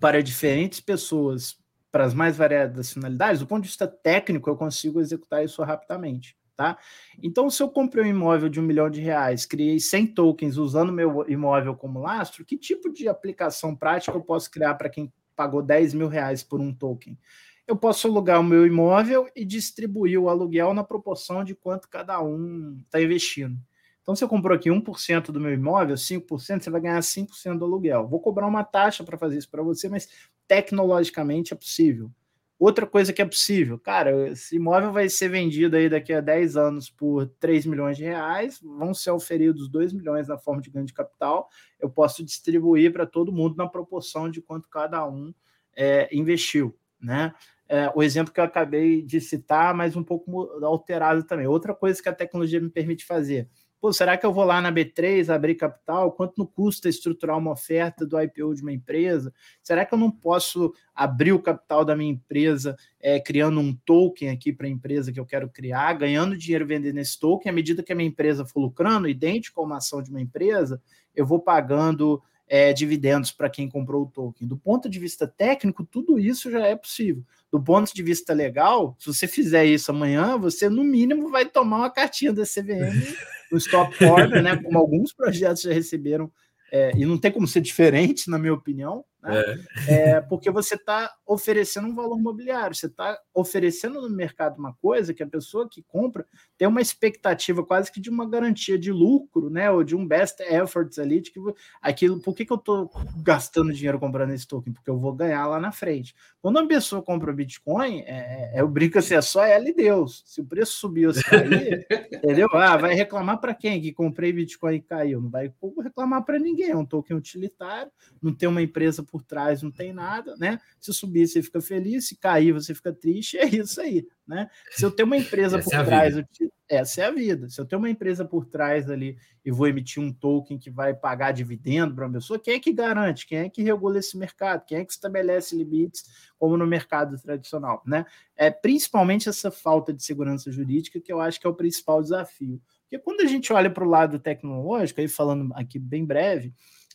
para 0.00 0.22
diferentes 0.22 0.80
pessoas, 0.80 1.56
para 1.90 2.04
as 2.04 2.12
mais 2.12 2.36
variadas 2.36 2.92
finalidades, 2.92 3.40
do 3.40 3.46
ponto 3.46 3.62
de 3.62 3.68
vista 3.68 3.86
técnico, 3.86 4.50
eu 4.50 4.56
consigo 4.56 5.00
executar 5.00 5.44
isso 5.44 5.62
rapidamente. 5.62 6.36
Tá? 6.56 6.78
Então, 7.20 7.50
se 7.50 7.60
eu 7.60 7.68
comprei 7.68 8.04
um 8.04 8.08
imóvel 8.08 8.48
de 8.48 8.60
um 8.60 8.62
milhão 8.62 8.88
de 8.88 9.00
reais, 9.00 9.44
criei 9.44 9.80
100 9.80 10.06
tokens 10.08 10.56
usando 10.56 10.92
meu 10.92 11.28
imóvel 11.28 11.74
como 11.74 12.00
lastro, 12.00 12.44
que 12.44 12.56
tipo 12.56 12.92
de 12.92 13.08
aplicação 13.08 13.74
prática 13.74 14.16
eu 14.16 14.22
posso 14.22 14.48
criar 14.50 14.74
para 14.74 14.88
quem 14.88 15.12
pagou 15.34 15.60
10 15.60 15.94
mil 15.94 16.06
reais 16.06 16.44
por 16.44 16.60
um 16.60 16.72
token? 16.72 17.18
Eu 17.66 17.76
posso 17.76 18.06
alugar 18.06 18.38
o 18.38 18.44
meu 18.44 18.64
imóvel 18.64 19.28
e 19.34 19.44
distribuir 19.44 20.20
o 20.20 20.28
aluguel 20.28 20.72
na 20.72 20.84
proporção 20.84 21.42
de 21.42 21.56
quanto 21.56 21.88
cada 21.88 22.22
um 22.22 22.78
está 22.84 23.02
investindo. 23.02 23.58
Então, 24.02 24.14
se 24.14 24.22
eu 24.22 24.28
comprou 24.28 24.54
aqui 24.54 24.70
1% 24.70 25.32
do 25.32 25.40
meu 25.40 25.52
imóvel, 25.52 25.96
5%, 25.96 26.62
você 26.62 26.70
vai 26.70 26.80
ganhar 26.80 27.02
5% 27.02 27.58
do 27.58 27.64
aluguel. 27.64 28.06
Vou 28.06 28.20
cobrar 28.20 28.46
uma 28.46 28.62
taxa 28.62 29.02
para 29.02 29.16
fazer 29.16 29.38
isso 29.38 29.50
para 29.50 29.62
você, 29.62 29.88
mas 29.88 30.08
tecnologicamente 30.46 31.54
é 31.54 31.56
possível. 31.56 32.12
Outra 32.58 32.86
coisa 32.86 33.12
que 33.12 33.20
é 33.20 33.24
possível, 33.24 33.78
cara, 33.78 34.28
esse 34.30 34.56
imóvel 34.56 34.92
vai 34.92 35.08
ser 35.08 35.28
vendido 35.28 35.76
aí 35.76 35.88
daqui 35.88 36.12
a 36.12 36.20
10 36.20 36.56
anos 36.56 36.88
por 36.88 37.26
3 37.40 37.66
milhões 37.66 37.96
de 37.96 38.04
reais, 38.04 38.60
vão 38.62 38.94
ser 38.94 39.10
oferidos 39.10 39.68
2 39.68 39.92
milhões 39.92 40.28
na 40.28 40.38
forma 40.38 40.62
de 40.62 40.70
ganho 40.70 40.86
de 40.86 40.94
capital, 40.94 41.48
eu 41.80 41.90
posso 41.90 42.24
distribuir 42.24 42.92
para 42.92 43.06
todo 43.06 43.32
mundo 43.32 43.56
na 43.56 43.68
proporção 43.68 44.30
de 44.30 44.40
quanto 44.40 44.68
cada 44.68 45.06
um 45.06 45.34
é, 45.76 46.08
investiu, 46.16 46.76
né? 47.00 47.34
É, 47.68 47.90
o 47.94 48.02
exemplo 48.02 48.32
que 48.32 48.38
eu 48.38 48.44
acabei 48.44 49.02
de 49.02 49.20
citar, 49.20 49.74
mas 49.74 49.96
um 49.96 50.04
pouco 50.04 50.42
alterado 50.62 51.24
também. 51.24 51.46
Outra 51.46 51.74
coisa 51.74 52.00
que 52.00 52.08
a 52.08 52.14
tecnologia 52.14 52.60
me 52.60 52.70
permite 52.70 53.04
fazer, 53.04 53.48
Pô, 53.84 53.92
será 53.92 54.16
que 54.16 54.24
eu 54.24 54.32
vou 54.32 54.44
lá 54.44 54.62
na 54.62 54.72
B3 54.72 55.28
abrir 55.28 55.56
capital? 55.56 56.10
Quanto 56.10 56.38
não 56.38 56.46
custa 56.46 56.88
estruturar 56.88 57.36
uma 57.36 57.50
oferta 57.50 58.06
do 58.06 58.18
IPO 58.18 58.54
de 58.54 58.62
uma 58.62 58.72
empresa? 58.72 59.30
Será 59.62 59.84
que 59.84 59.92
eu 59.92 59.98
não 59.98 60.10
posso 60.10 60.72
abrir 60.94 61.34
o 61.34 61.38
capital 61.38 61.84
da 61.84 61.94
minha 61.94 62.10
empresa 62.10 62.78
é, 62.98 63.20
criando 63.20 63.60
um 63.60 63.74
token 63.74 64.30
aqui 64.30 64.54
para 64.54 64.66
a 64.66 64.70
empresa 64.70 65.12
que 65.12 65.20
eu 65.20 65.26
quero 65.26 65.50
criar, 65.50 65.92
ganhando 65.92 66.34
dinheiro 66.34 66.66
vendendo 66.66 66.96
esse 66.96 67.20
token? 67.20 67.50
À 67.50 67.54
medida 67.54 67.82
que 67.82 67.92
a 67.92 67.94
minha 67.94 68.08
empresa 68.08 68.46
for 68.46 68.58
lucrando, 68.58 69.06
idêntico 69.06 69.60
a 69.60 69.64
uma 69.64 69.76
ação 69.76 70.02
de 70.02 70.08
uma 70.08 70.22
empresa, 70.22 70.80
eu 71.14 71.26
vou 71.26 71.38
pagando 71.38 72.22
é, 72.48 72.72
dividendos 72.72 73.32
para 73.32 73.50
quem 73.50 73.68
comprou 73.68 74.04
o 74.04 74.10
token. 74.10 74.48
Do 74.48 74.56
ponto 74.56 74.88
de 74.88 74.98
vista 74.98 75.26
técnico, 75.26 75.84
tudo 75.84 76.18
isso 76.18 76.50
já 76.50 76.66
é 76.66 76.74
possível. 76.74 77.22
Do 77.52 77.62
ponto 77.62 77.94
de 77.94 78.02
vista 78.02 78.32
legal, 78.32 78.96
se 78.98 79.06
você 79.06 79.26
fizer 79.26 79.66
isso 79.66 79.90
amanhã, 79.90 80.38
você 80.38 80.70
no 80.70 80.82
mínimo 80.82 81.28
vai 81.28 81.44
tomar 81.44 81.76
uma 81.76 81.90
cartinha 81.90 82.32
da 82.32 82.44
CVM 82.44 83.14
no 83.54 83.58
stop 83.58 84.04
order, 84.04 84.42
né? 84.42 84.56
Como 84.56 84.76
alguns 84.78 85.12
projetos 85.12 85.62
já 85.62 85.72
receberam, 85.72 86.30
é, 86.72 86.92
e 86.96 87.06
não 87.06 87.16
tem 87.16 87.30
como 87.30 87.46
ser 87.46 87.60
diferente, 87.60 88.28
na 88.28 88.38
minha 88.38 88.52
opinião, 88.52 89.04
né? 89.24 89.64
É. 89.88 89.94
é. 89.94 90.20
porque 90.20 90.50
você 90.50 90.74
está 90.74 91.12
oferecendo 91.26 91.88
um 91.88 91.94
valor 91.94 92.18
mobiliário, 92.20 92.76
você 92.76 92.86
está 92.86 93.18
oferecendo 93.32 94.00
no 94.02 94.10
mercado 94.10 94.58
uma 94.58 94.74
coisa 94.74 95.14
que 95.14 95.22
a 95.22 95.26
pessoa 95.26 95.68
que 95.68 95.82
compra 95.82 96.26
tem 96.58 96.68
uma 96.68 96.80
expectativa 96.80 97.64
quase 97.64 97.90
que 97.90 98.00
de 98.00 98.10
uma 98.10 98.28
garantia 98.28 98.78
de 98.78 98.92
lucro, 98.92 99.48
né? 99.50 99.70
Ou 99.70 99.82
de 99.82 99.96
um 99.96 100.06
best 100.06 100.40
efforts 100.40 100.98
ali, 100.98 101.20
de 101.20 101.30
que 101.30 101.40
aquilo, 101.80 102.20
por 102.20 102.34
que, 102.34 102.44
que 102.44 102.52
eu 102.52 102.56
estou 102.56 102.90
gastando 103.22 103.72
dinheiro 103.72 103.98
comprando 103.98 104.32
esse 104.32 104.46
token? 104.46 104.72
Porque 104.72 104.90
eu 104.90 104.98
vou 104.98 105.12
ganhar 105.12 105.46
lá 105.46 105.58
na 105.58 105.72
frente. 105.72 106.14
Quando 106.40 106.58
uma 106.58 106.68
pessoa 106.68 107.02
compra 107.02 107.32
Bitcoin, 107.32 108.00
é, 108.00 108.52
é, 108.54 108.60
eu 108.60 108.68
brinco 108.68 108.98
assim, 108.98 109.14
é 109.14 109.22
só 109.22 109.44
ela 109.44 109.68
e 109.68 109.74
Deus. 109.74 110.22
Se 110.26 110.40
o 110.40 110.44
preço 110.44 110.72
subir 110.72 111.06
ou 111.06 111.14
se 111.14 111.24
cair, 111.24 111.86
entendeu? 112.12 112.48
Ah, 112.52 112.76
vai 112.76 112.94
reclamar 112.94 113.40
para 113.40 113.54
quem 113.54 113.80
que 113.80 113.92
comprei 113.92 114.32
Bitcoin 114.32 114.74
e 114.74 114.82
caiu? 114.82 115.20
Não 115.20 115.30
vai 115.30 115.52
reclamar 115.82 116.24
para 116.24 116.38
ninguém, 116.38 116.70
é 116.70 116.76
um 116.76 116.84
token 116.84 117.16
utilitário, 117.16 117.90
não 118.22 118.34
tem 118.34 118.48
uma 118.48 118.62
empresa 118.62 119.02
por 119.02 119.13
trás 119.22 119.62
não 119.62 119.70
tem 119.70 119.92
nada, 119.92 120.36
né? 120.36 120.58
Se 120.80 120.92
subir, 120.92 121.26
você 121.26 121.42
fica 121.42 121.60
feliz, 121.60 122.08
se 122.08 122.16
cair, 122.16 122.52
você 122.52 122.74
fica 122.74 122.92
triste, 122.92 123.36
é 123.38 123.46
isso 123.46 123.80
aí, 123.80 124.06
né? 124.26 124.48
Se 124.70 124.84
eu 124.84 124.90
tenho 124.90 125.06
uma 125.06 125.16
empresa 125.16 125.60
por 125.62 125.74
é 125.74 125.84
trás, 125.84 126.16
eu, 126.16 126.24
essa 126.68 127.02
é 127.02 127.04
a 127.04 127.10
vida. 127.10 127.48
Se 127.48 127.60
eu 127.60 127.66
tenho 127.66 127.80
uma 127.80 127.90
empresa 127.90 128.24
por 128.24 128.46
trás 128.46 128.88
ali 128.88 129.18
e 129.44 129.50
vou 129.50 129.68
emitir 129.68 130.02
um 130.02 130.12
token 130.12 130.58
que 130.58 130.70
vai 130.70 130.94
pagar 130.94 131.32
dividendo 131.32 131.94
para 131.94 132.06
uma 132.06 132.14
pessoa, 132.14 132.38
quem 132.38 132.54
é 132.54 132.58
que 132.58 132.72
garante? 132.72 133.26
Quem 133.26 133.38
é 133.38 133.48
que 133.48 133.62
regula 133.62 133.98
esse 133.98 134.16
mercado? 134.16 134.64
Quem 134.64 134.78
é 134.78 134.84
que 134.84 134.92
estabelece 134.92 135.56
limites, 135.56 136.04
como 136.38 136.56
no 136.56 136.66
mercado 136.66 137.20
tradicional, 137.20 137.82
né? 137.86 138.06
É 138.36 138.50
principalmente 138.50 139.28
essa 139.28 139.50
falta 139.50 139.92
de 139.92 140.02
segurança 140.02 140.50
jurídica 140.50 141.00
que 141.00 141.12
eu 141.12 141.20
acho 141.20 141.38
que 141.38 141.46
é 141.46 141.50
o 141.50 141.54
principal 141.54 142.02
desafio. 142.02 142.60
Porque 142.82 142.98
quando 142.98 143.20
a 143.20 143.26
gente 143.26 143.52
olha 143.52 143.70
para 143.70 143.84
o 143.84 143.88
lado 143.88 144.18
tecnológico, 144.18 145.00
aí 145.00 145.08
falando 145.08 145.52
aqui 145.54 145.78
bem 145.78 146.04
breve, 146.04 146.54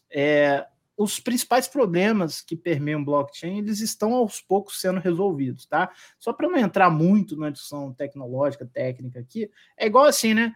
é, 0.09 0.65
os 0.99 1.17
principais 1.17 1.65
problemas 1.65 2.41
que 2.41 2.57
permeiam 2.57 3.01
blockchain, 3.01 3.59
eles 3.59 3.79
estão 3.79 4.13
aos 4.13 4.41
poucos 4.41 4.81
sendo 4.81 4.99
resolvidos, 4.99 5.65
tá? 5.65 5.89
Só 6.19 6.33
para 6.33 6.49
não 6.49 6.57
entrar 6.57 6.89
muito 6.89 7.37
na 7.37 7.49
discussão 7.49 7.93
tecnológica, 7.93 8.65
técnica 8.65 9.21
aqui, 9.21 9.49
é 9.77 9.87
igual 9.87 10.03
assim, 10.03 10.33
né? 10.33 10.53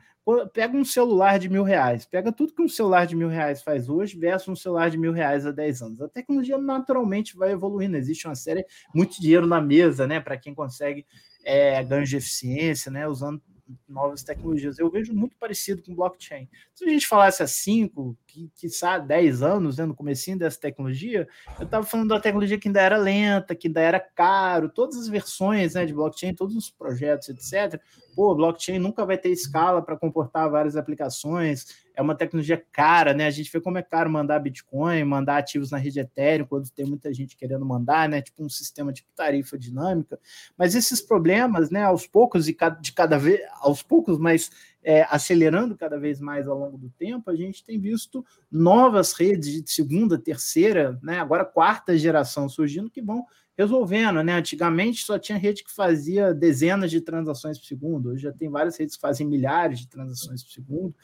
Pega 0.51 0.75
um 0.75 0.83
celular 0.83 1.39
de 1.39 1.47
mil 1.47 1.63
reais, 1.63 2.05
pega 2.05 2.29
tudo 2.29 2.53
que 2.53 2.61
um 2.61 2.67
celular 2.67 3.07
de 3.07 3.15
mil 3.15 3.29
reais 3.29 3.63
faz 3.63 3.87
hoje 3.87 4.17
versus 4.17 4.49
um 4.49 4.55
celular 4.55 4.89
de 4.89 4.97
mil 4.97 5.13
reais 5.13 5.45
há 5.45 5.51
10 5.51 5.81
anos. 5.81 6.01
A 6.01 6.09
tecnologia 6.09 6.57
naturalmente 6.57 7.37
vai 7.37 7.51
evoluindo, 7.51 7.95
existe 7.95 8.27
uma 8.27 8.35
série, 8.35 8.65
muito 8.93 9.21
dinheiro 9.21 9.47
na 9.47 9.61
mesa, 9.61 10.05
né? 10.05 10.19
Para 10.19 10.37
quem 10.37 10.53
consegue 10.53 11.05
é, 11.45 11.81
ganhos 11.85 12.09
de 12.09 12.17
eficiência, 12.17 12.91
né? 12.91 13.07
Usando 13.07 13.41
novas 13.87 14.23
tecnologias. 14.23 14.77
Eu 14.77 14.89
vejo 14.89 15.13
muito 15.13 15.35
parecido 15.37 15.81
com 15.81 15.95
blockchain. 15.95 16.49
Se 16.73 16.85
a 16.85 16.89
gente 16.89 17.07
falasse 17.07 17.41
há 17.41 17.47
5, 17.47 18.17
que, 18.27 18.51
que 18.55 18.67
10 19.07 19.41
anos, 19.41 19.77
né, 19.77 19.85
no 19.85 19.95
comecinho 19.95 20.37
dessa 20.37 20.59
tecnologia, 20.59 21.27
eu 21.59 21.65
estava 21.65 21.85
falando 21.85 22.09
da 22.09 22.19
tecnologia 22.19 22.59
que 22.59 22.67
ainda 22.67 22.81
era 22.81 22.97
lenta, 22.97 23.55
que 23.55 23.67
ainda 23.67 23.81
era 23.81 23.99
caro, 23.99 24.69
todas 24.69 24.97
as 24.97 25.07
versões 25.07 25.73
né, 25.75 25.85
de 25.85 25.93
blockchain, 25.93 26.33
todos 26.33 26.55
os 26.55 26.69
projetos, 26.69 27.29
etc. 27.29 27.81
Pô, 28.15 28.35
blockchain 28.35 28.79
nunca 28.79 29.05
vai 29.05 29.17
ter 29.17 29.29
escala 29.29 29.81
para 29.81 29.97
comportar 29.97 30.49
várias 30.49 30.75
aplicações, 30.75 31.82
é 31.95 32.01
uma 32.01 32.15
tecnologia 32.15 32.63
cara, 32.71 33.13
né? 33.13 33.27
A 33.27 33.31
gente 33.31 33.51
vê 33.51 33.61
como 33.61 33.77
é 33.77 33.83
caro 33.83 34.09
mandar 34.09 34.39
Bitcoin, 34.39 35.03
mandar 35.03 35.37
ativos 35.37 35.71
na 35.71 35.77
rede 35.77 35.99
Ethereum, 35.99 36.45
quando 36.45 36.69
tem 36.69 36.85
muita 36.85 37.13
gente 37.13 37.37
querendo 37.37 37.65
mandar, 37.65 38.09
né? 38.09 38.21
Tipo 38.21 38.43
um 38.43 38.49
sistema 38.49 38.91
de 38.91 39.05
tarifa 39.15 39.57
dinâmica. 39.57 40.19
Mas 40.57 40.75
esses 40.75 41.01
problemas, 41.01 41.69
né, 41.69 41.83
aos 41.83 42.07
poucos 42.07 42.47
e 42.47 42.57
de 42.81 42.91
cada 42.93 43.17
vez, 43.17 43.41
aos 43.61 43.83
poucos, 43.83 44.17
mas 44.17 44.49
é, 44.83 45.03
acelerando 45.09 45.77
cada 45.77 45.99
vez 45.99 46.19
mais 46.19 46.47
ao 46.47 46.57
longo 46.57 46.77
do 46.77 46.89
tempo, 46.89 47.29
a 47.29 47.35
gente 47.35 47.63
tem 47.63 47.79
visto 47.79 48.25
novas 48.51 49.13
redes 49.13 49.63
de 49.63 49.71
segunda, 49.71 50.17
terceira, 50.17 50.99
né? 51.01 51.19
Agora 51.19 51.45
quarta 51.45 51.97
geração 51.97 52.49
surgindo 52.49 52.89
que 52.89 53.01
vão 53.01 53.25
resolvendo, 53.57 54.23
né? 54.23 54.33
Antigamente 54.33 55.03
só 55.03 55.17
tinha 55.19 55.37
rede 55.37 55.63
que 55.63 55.73
fazia 55.73 56.33
dezenas 56.33 56.89
de 56.89 57.01
transações 57.01 57.59
por 57.59 57.65
segundo, 57.65 58.09
hoje 58.09 58.23
já 58.23 58.31
tem 58.31 58.49
várias 58.49 58.77
redes 58.77 58.95
que 58.95 59.01
fazem 59.01 59.27
milhares 59.27 59.79
de 59.79 59.87
transações 59.87 60.43
por 60.43 60.51
segundo. 60.51 60.95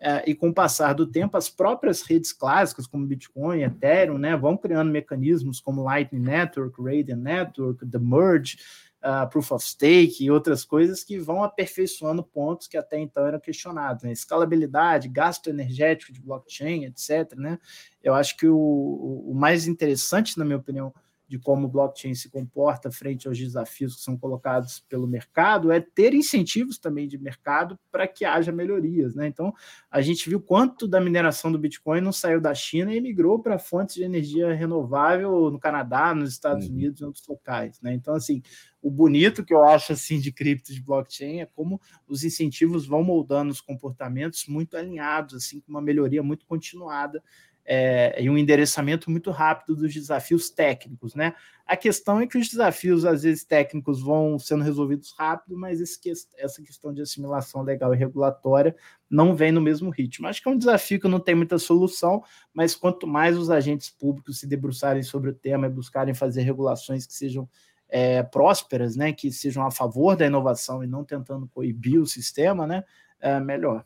É, 0.00 0.30
e 0.30 0.34
com 0.34 0.50
o 0.50 0.54
passar 0.54 0.92
do 0.92 1.06
tempo, 1.06 1.36
as 1.36 1.50
próprias 1.50 2.02
redes 2.02 2.32
clássicas, 2.32 2.86
como 2.86 3.04
Bitcoin, 3.04 3.62
Ethereum, 3.62 4.16
né, 4.16 4.36
vão 4.36 4.56
criando 4.56 4.92
mecanismos 4.92 5.60
como 5.60 5.82
Lightning 5.82 6.20
Network, 6.20 6.80
Radiant 6.80 7.20
Network, 7.20 7.84
The 7.84 7.98
Merge, 7.98 8.58
uh, 9.02 9.28
Proof 9.28 9.50
of 9.50 9.64
Stake 9.64 10.24
e 10.24 10.30
outras 10.30 10.64
coisas 10.64 11.02
que 11.02 11.18
vão 11.18 11.42
aperfeiçoando 11.42 12.22
pontos 12.22 12.68
que 12.68 12.76
até 12.76 12.98
então 12.98 13.26
eram 13.26 13.40
questionados. 13.40 14.04
Né? 14.04 14.12
Escalabilidade, 14.12 15.08
gasto 15.08 15.50
energético 15.50 16.12
de 16.12 16.20
blockchain, 16.20 16.84
etc. 16.84 17.34
Né? 17.36 17.58
Eu 18.02 18.14
acho 18.14 18.36
que 18.36 18.46
o, 18.46 19.24
o 19.26 19.34
mais 19.34 19.66
interessante, 19.66 20.38
na 20.38 20.44
minha 20.44 20.58
opinião, 20.58 20.94
de 21.28 21.38
como 21.38 21.66
o 21.66 21.70
blockchain 21.70 22.14
se 22.14 22.30
comporta 22.30 22.90
frente 22.90 23.28
aos 23.28 23.38
desafios 23.38 23.96
que 23.96 24.02
são 24.02 24.16
colocados 24.16 24.80
pelo 24.88 25.06
mercado, 25.06 25.70
é 25.70 25.78
ter 25.78 26.14
incentivos 26.14 26.78
também 26.78 27.06
de 27.06 27.18
mercado 27.18 27.78
para 27.92 28.08
que 28.08 28.24
haja 28.24 28.50
melhorias. 28.50 29.14
Né? 29.14 29.26
Então, 29.26 29.52
a 29.90 30.00
gente 30.00 30.28
viu 30.28 30.40
quanto 30.40 30.88
da 30.88 31.00
mineração 31.00 31.52
do 31.52 31.58
Bitcoin 31.58 32.00
não 32.00 32.12
saiu 32.12 32.40
da 32.40 32.54
China 32.54 32.94
e 32.94 33.00
migrou 33.00 33.38
para 33.38 33.58
fontes 33.58 33.96
de 33.96 34.04
energia 34.04 34.54
renovável 34.54 35.50
no 35.50 35.60
Canadá, 35.60 36.14
nos 36.14 36.30
Estados 36.30 36.66
uhum. 36.66 36.72
Unidos 36.72 37.00
e 37.02 37.04
outros 37.04 37.26
locais. 37.28 37.78
Né? 37.82 37.92
Então, 37.92 38.14
assim, 38.14 38.42
o 38.80 38.90
bonito 38.90 39.44
que 39.44 39.52
eu 39.52 39.62
acho 39.62 39.92
assim 39.92 40.18
de 40.18 40.32
cripto 40.32 40.72
de 40.72 40.80
blockchain 40.80 41.40
é 41.40 41.46
como 41.46 41.80
os 42.06 42.24
incentivos 42.24 42.86
vão 42.86 43.02
moldando 43.02 43.50
os 43.50 43.60
comportamentos 43.60 44.46
muito 44.46 44.76
alinhados, 44.76 45.34
assim, 45.34 45.60
com 45.60 45.70
uma 45.70 45.82
melhoria 45.82 46.22
muito 46.22 46.46
continuada 46.46 47.22
é, 47.70 48.16
e 48.22 48.30
um 48.30 48.38
endereçamento 48.38 49.10
muito 49.10 49.30
rápido 49.30 49.76
dos 49.76 49.92
desafios 49.92 50.48
técnicos, 50.48 51.14
né? 51.14 51.34
A 51.66 51.76
questão 51.76 52.18
é 52.18 52.26
que 52.26 52.38
os 52.38 52.48
desafios, 52.48 53.04
às 53.04 53.24
vezes, 53.24 53.44
técnicos 53.44 54.00
vão 54.00 54.38
sendo 54.38 54.64
resolvidos 54.64 55.14
rápido, 55.18 55.54
mas 55.54 55.78
esse, 55.78 56.00
essa 56.38 56.62
questão 56.62 56.94
de 56.94 57.02
assimilação 57.02 57.60
legal 57.60 57.92
e 57.92 57.96
regulatória 57.98 58.74
não 59.10 59.36
vem 59.36 59.52
no 59.52 59.60
mesmo 59.60 59.90
ritmo. 59.90 60.26
Acho 60.26 60.42
que 60.42 60.48
é 60.48 60.50
um 60.50 60.56
desafio 60.56 60.98
que 60.98 61.06
não 61.06 61.20
tem 61.20 61.34
muita 61.34 61.58
solução, 61.58 62.22
mas 62.54 62.74
quanto 62.74 63.06
mais 63.06 63.36
os 63.36 63.50
agentes 63.50 63.90
públicos 63.90 64.40
se 64.40 64.46
debruçarem 64.46 65.02
sobre 65.02 65.28
o 65.28 65.34
tema 65.34 65.66
e 65.66 65.70
buscarem 65.70 66.14
fazer 66.14 66.40
regulações 66.40 67.06
que 67.06 67.12
sejam 67.12 67.46
é, 67.86 68.22
prósperas, 68.22 68.96
né, 68.96 69.12
que 69.12 69.30
sejam 69.30 69.62
a 69.62 69.70
favor 69.70 70.16
da 70.16 70.24
inovação 70.24 70.82
e 70.82 70.86
não 70.86 71.04
tentando 71.04 71.46
coibir 71.48 72.00
o 72.00 72.06
sistema, 72.06 72.66
né, 72.66 72.82
é 73.20 73.38
melhor. 73.38 73.84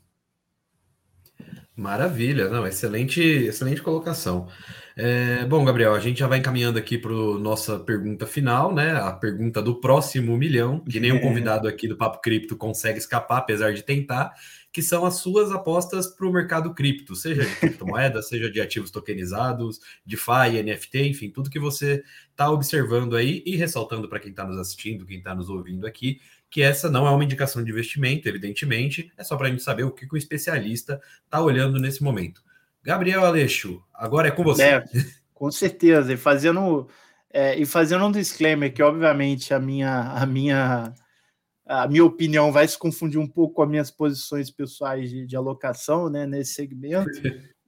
Maravilha, 1.75 2.51
não, 2.51 2.67
excelente, 2.67 3.21
excelente 3.21 3.83
colocação. 3.83 4.47
É, 4.95 5.47
bom, 5.47 5.65
Gabriel, 5.65 5.95
a 5.95 6.01
gente 6.01 6.19
já 6.19 6.27
vai 6.27 6.39
encaminhando 6.39 6.79
aqui 6.79 6.99
para 6.99 7.11
nossa 7.11 7.79
pergunta 7.79 8.27
final, 8.27 8.75
né? 8.75 8.93
A 8.93 9.11
pergunta 9.11 9.63
do 9.63 9.81
próximo 9.81 10.37
milhão, 10.37 10.81
que 10.81 11.01
nenhum 11.01 11.19
convidado 11.21 11.67
aqui 11.67 11.89
do 11.89 11.97
Papo 11.97 12.21
Cripto 12.21 12.57
consegue 12.57 12.99
escapar, 12.99 13.39
apesar 13.39 13.73
de 13.73 13.83
tentar, 13.83 14.35
que 14.71 14.83
são 14.83 15.07
as 15.07 15.17
suas 15.17 15.51
apostas 15.51 16.09
para 16.09 16.27
o 16.27 16.33
mercado 16.33 16.75
cripto, 16.75 17.17
seja 17.17 17.43
de 17.45 17.57
criptomoedas, 17.57 18.29
seja 18.29 18.51
de 18.51 18.61
ativos 18.61 18.91
tokenizados, 18.91 19.81
DeFi, 20.05 20.63
NFT, 20.63 21.09
enfim, 21.09 21.31
tudo 21.31 21.49
que 21.49 21.59
você 21.59 22.03
está 22.31 22.51
observando 22.51 23.17
aí 23.17 23.43
e 23.47 23.57
ressaltando 23.57 24.11
para 24.11 24.21
quem 24.21 24.31
está 24.31 24.47
nos 24.47 24.59
assistindo, 24.59 25.07
quem 25.07 25.19
está 25.19 25.35
nos 25.35 25.49
ouvindo 25.49 25.87
aqui, 25.87 26.21
que 26.53 26.61
essa 26.61 26.91
não 26.91 27.07
é 27.07 27.11
uma 27.11 27.25
indicação 27.25 27.65
de 27.65 27.71
investimento, 27.71 28.29
evidentemente, 28.29 29.11
é 29.17 29.25
só 29.25 29.39
para 29.39 29.47
a 29.47 29.51
gente 29.51 29.63
saber 29.63 29.85
o 29.85 29.91
que, 29.91 30.07
que 30.07 30.15
o 30.15 30.19
especialista 30.19 31.01
está 31.25 31.41
olhando 31.41 31.81
nesse 31.81 32.05
momento. 32.05 32.45
Gabriel 32.85 33.25
Aleixo, 33.25 33.83
agora 33.95 34.29
é 34.29 34.31
com 34.31 34.45
você. 34.45 34.63
É, 34.65 34.85
com 35.33 35.51
certeza, 35.51 36.13
e 36.13 36.17
fazendo, 36.19 36.89
é, 37.33 37.59
e 37.59 37.65
fazendo 37.65 38.05
um 38.05 38.13
disclaimer 38.13 38.71
que, 38.71 38.83
obviamente, 38.83 39.55
a 39.55 39.59
minha, 39.59 40.03
a 40.13 40.27
minha 40.27 40.93
a 41.65 41.89
minha 41.89 42.05
opinião 42.05 42.53
vai 42.53 42.69
se 42.69 42.79
confundir 42.79 43.19
um 43.19 43.27
pouco 43.27 43.55
com 43.55 43.63
as 43.63 43.71
minhas 43.71 43.91
posições 43.91 44.51
pessoais 44.51 45.09
de, 45.09 45.27
de 45.27 45.35
alocação 45.35 46.11
né, 46.11 46.27
nesse 46.27 46.53
segmento. 46.53 47.09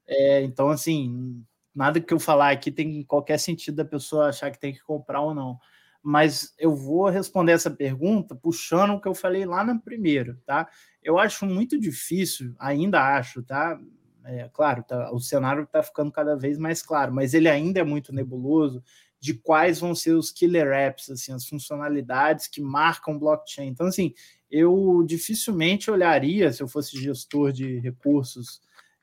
É, 0.06 0.42
então, 0.42 0.68
assim, 0.68 1.42
nada 1.74 1.98
que 1.98 2.12
eu 2.12 2.20
falar 2.20 2.50
aqui 2.50 2.70
tem 2.70 3.02
qualquer 3.04 3.38
sentido 3.38 3.76
da 3.76 3.84
pessoa 3.84 4.28
achar 4.28 4.50
que 4.50 4.60
tem 4.60 4.74
que 4.74 4.82
comprar 4.82 5.22
ou 5.22 5.34
não 5.34 5.58
mas 6.04 6.54
eu 6.58 6.76
vou 6.76 7.08
responder 7.08 7.52
essa 7.52 7.70
pergunta 7.70 8.34
puxando 8.34 8.90
o 8.90 9.00
que 9.00 9.08
eu 9.08 9.14
falei 9.14 9.46
lá 9.46 9.64
na 9.64 9.78
primeira, 9.78 10.38
tá? 10.44 10.68
Eu 11.02 11.18
acho 11.18 11.46
muito 11.46 11.80
difícil, 11.80 12.54
ainda 12.58 13.00
acho, 13.16 13.42
tá? 13.42 13.80
É, 14.26 14.50
claro, 14.52 14.82
tá, 14.82 15.10
o 15.12 15.18
cenário 15.18 15.62
está 15.62 15.82
ficando 15.82 16.12
cada 16.12 16.36
vez 16.36 16.58
mais 16.58 16.82
claro, 16.82 17.12
mas 17.12 17.32
ele 17.32 17.48
ainda 17.48 17.80
é 17.80 17.84
muito 17.84 18.12
nebuloso 18.12 18.82
de 19.18 19.32
quais 19.32 19.80
vão 19.80 19.94
ser 19.94 20.12
os 20.12 20.30
killer 20.30 20.66
apps, 20.72 21.08
assim, 21.08 21.32
as 21.32 21.46
funcionalidades 21.46 22.48
que 22.48 22.60
marcam 22.60 23.18
blockchain. 23.18 23.68
Então, 23.68 23.86
assim, 23.86 24.12
eu 24.50 25.02
dificilmente 25.06 25.90
olharia, 25.90 26.52
se 26.52 26.62
eu 26.62 26.68
fosse 26.68 27.00
gestor 27.00 27.50
de 27.50 27.78
recursos 27.78 28.60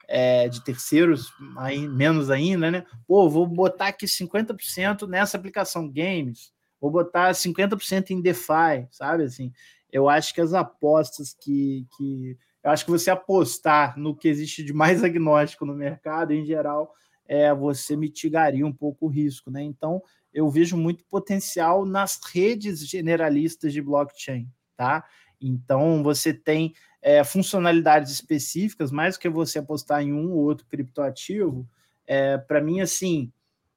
é, 0.07 0.47
de 0.47 0.63
terceiros, 0.63 1.33
aí, 1.57 1.87
menos 1.87 2.29
ainda, 2.29 2.69
né? 2.69 2.85
Pô, 3.07 3.27
vou 3.27 3.47
botar 3.47 3.87
aqui 3.87 4.05
50% 4.05 5.07
nessa 5.07 5.35
aplicação 5.35 5.89
games 5.89 6.53
vou 6.81 6.89
botar 6.89 7.31
50% 7.31 8.09
em 8.09 8.21
DeFi, 8.21 8.87
sabe? 8.89 9.23
Assim, 9.23 9.53
eu 9.91 10.09
acho 10.09 10.33
que 10.33 10.41
as 10.41 10.53
apostas 10.53 11.33
que, 11.33 11.85
que. 11.95 12.37
Eu 12.63 12.71
acho 12.71 12.83
que 12.83 12.91
você 12.91 13.11
apostar 13.11 13.97
no 13.97 14.15
que 14.15 14.27
existe 14.27 14.63
de 14.63 14.73
mais 14.73 15.03
agnóstico 15.05 15.65
no 15.65 15.75
mercado, 15.75 16.33
em 16.33 16.43
geral, 16.43 16.93
é, 17.27 17.53
você 17.53 17.95
mitigaria 17.95 18.65
um 18.65 18.73
pouco 18.73 19.05
o 19.05 19.09
risco, 19.09 19.51
né? 19.51 19.61
Então, 19.61 20.01
eu 20.33 20.49
vejo 20.49 20.75
muito 20.75 21.05
potencial 21.05 21.85
nas 21.85 22.19
redes 22.33 22.79
generalistas 22.87 23.71
de 23.71 23.81
blockchain, 23.81 24.49
tá? 24.75 25.05
Então, 25.39 26.01
você 26.03 26.33
tem 26.33 26.73
é, 27.01 27.23
funcionalidades 27.23 28.11
específicas, 28.11 28.91
mais 28.91 29.15
do 29.15 29.21
que 29.21 29.29
você 29.29 29.59
apostar 29.59 30.01
em 30.01 30.13
um 30.13 30.31
ou 30.31 30.39
outro 30.39 30.65
criptoativo. 30.67 31.67
É, 32.05 32.37
Para 32.37 32.61
mim, 32.61 32.79
assim, 32.79 33.31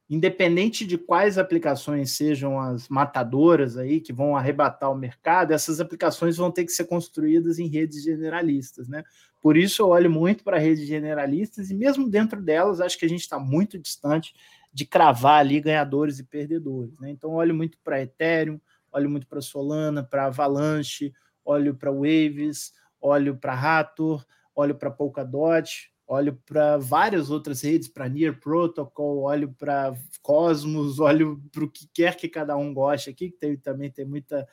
independente 0.09 0.85
de 0.85 0.97
quais 0.97 1.37
aplicações 1.37 2.11
sejam 2.11 2.59
as 2.59 2.87
matadoras 2.87 3.75
aí 3.75 3.99
que 3.99 4.13
vão 4.13 4.35
arrebatar 4.35 4.91
o 4.91 4.95
mercado, 4.95 5.51
essas 5.51 5.79
aplicações 5.79 6.37
vão 6.37 6.51
ter 6.51 6.63
que 6.63 6.71
ser 6.71 6.85
construídas 6.85 7.57
em 7.57 7.67
redes 7.67 8.03
generalistas, 8.03 8.87
né? 8.87 9.03
Por 9.41 9.57
isso 9.57 9.81
eu 9.81 9.89
olho 9.89 10.09
muito 10.09 10.43
para 10.43 10.59
redes 10.59 10.87
generalistas 10.87 11.71
e 11.71 11.73
mesmo 11.73 12.09
dentro 12.09 12.41
delas 12.41 12.79
acho 12.79 12.97
que 12.97 13.05
a 13.05 13.09
gente 13.09 13.21
está 13.21 13.39
muito 13.39 13.79
distante 13.79 14.33
de 14.71 14.85
cravar 14.85 15.39
ali 15.39 15.59
ganhadores 15.59 16.19
e 16.19 16.23
perdedores, 16.23 16.93
né? 16.99 17.09
Então 17.09 17.31
olho 17.33 17.55
muito 17.55 17.77
para 17.83 18.01
Ethereum, 18.01 18.59
olho 18.91 19.09
muito 19.09 19.25
para 19.25 19.41
Solana, 19.41 20.03
para 20.03 20.25
Avalanche, 20.25 21.13
olho 21.43 21.73
para 21.73 21.91
Waves, 21.91 22.73
olho 23.01 23.35
para 23.35 23.55
Rator, 23.55 24.23
olho 24.53 24.75
para 24.75 24.91
Polkadot, 24.91 25.91
olho 26.07 26.39
para 26.45 26.77
várias 26.77 27.29
outras 27.29 27.61
redes, 27.61 27.87
para 27.87 28.09
Near 28.09 28.39
Protocol, 28.39 29.23
olho 29.23 29.53
para 29.57 29.93
Cosmos, 30.21 30.99
olho 30.99 31.41
para 31.51 31.63
o 31.63 31.69
que 31.69 31.87
quer 31.93 32.15
que 32.15 32.27
cada 32.27 32.55
um 32.55 32.73
goste 32.73 33.09
aqui, 33.09 33.31
que 33.31 33.37
tem, 33.37 33.57
também 33.57 33.91
tem 33.91 34.05
muita. 34.05 34.47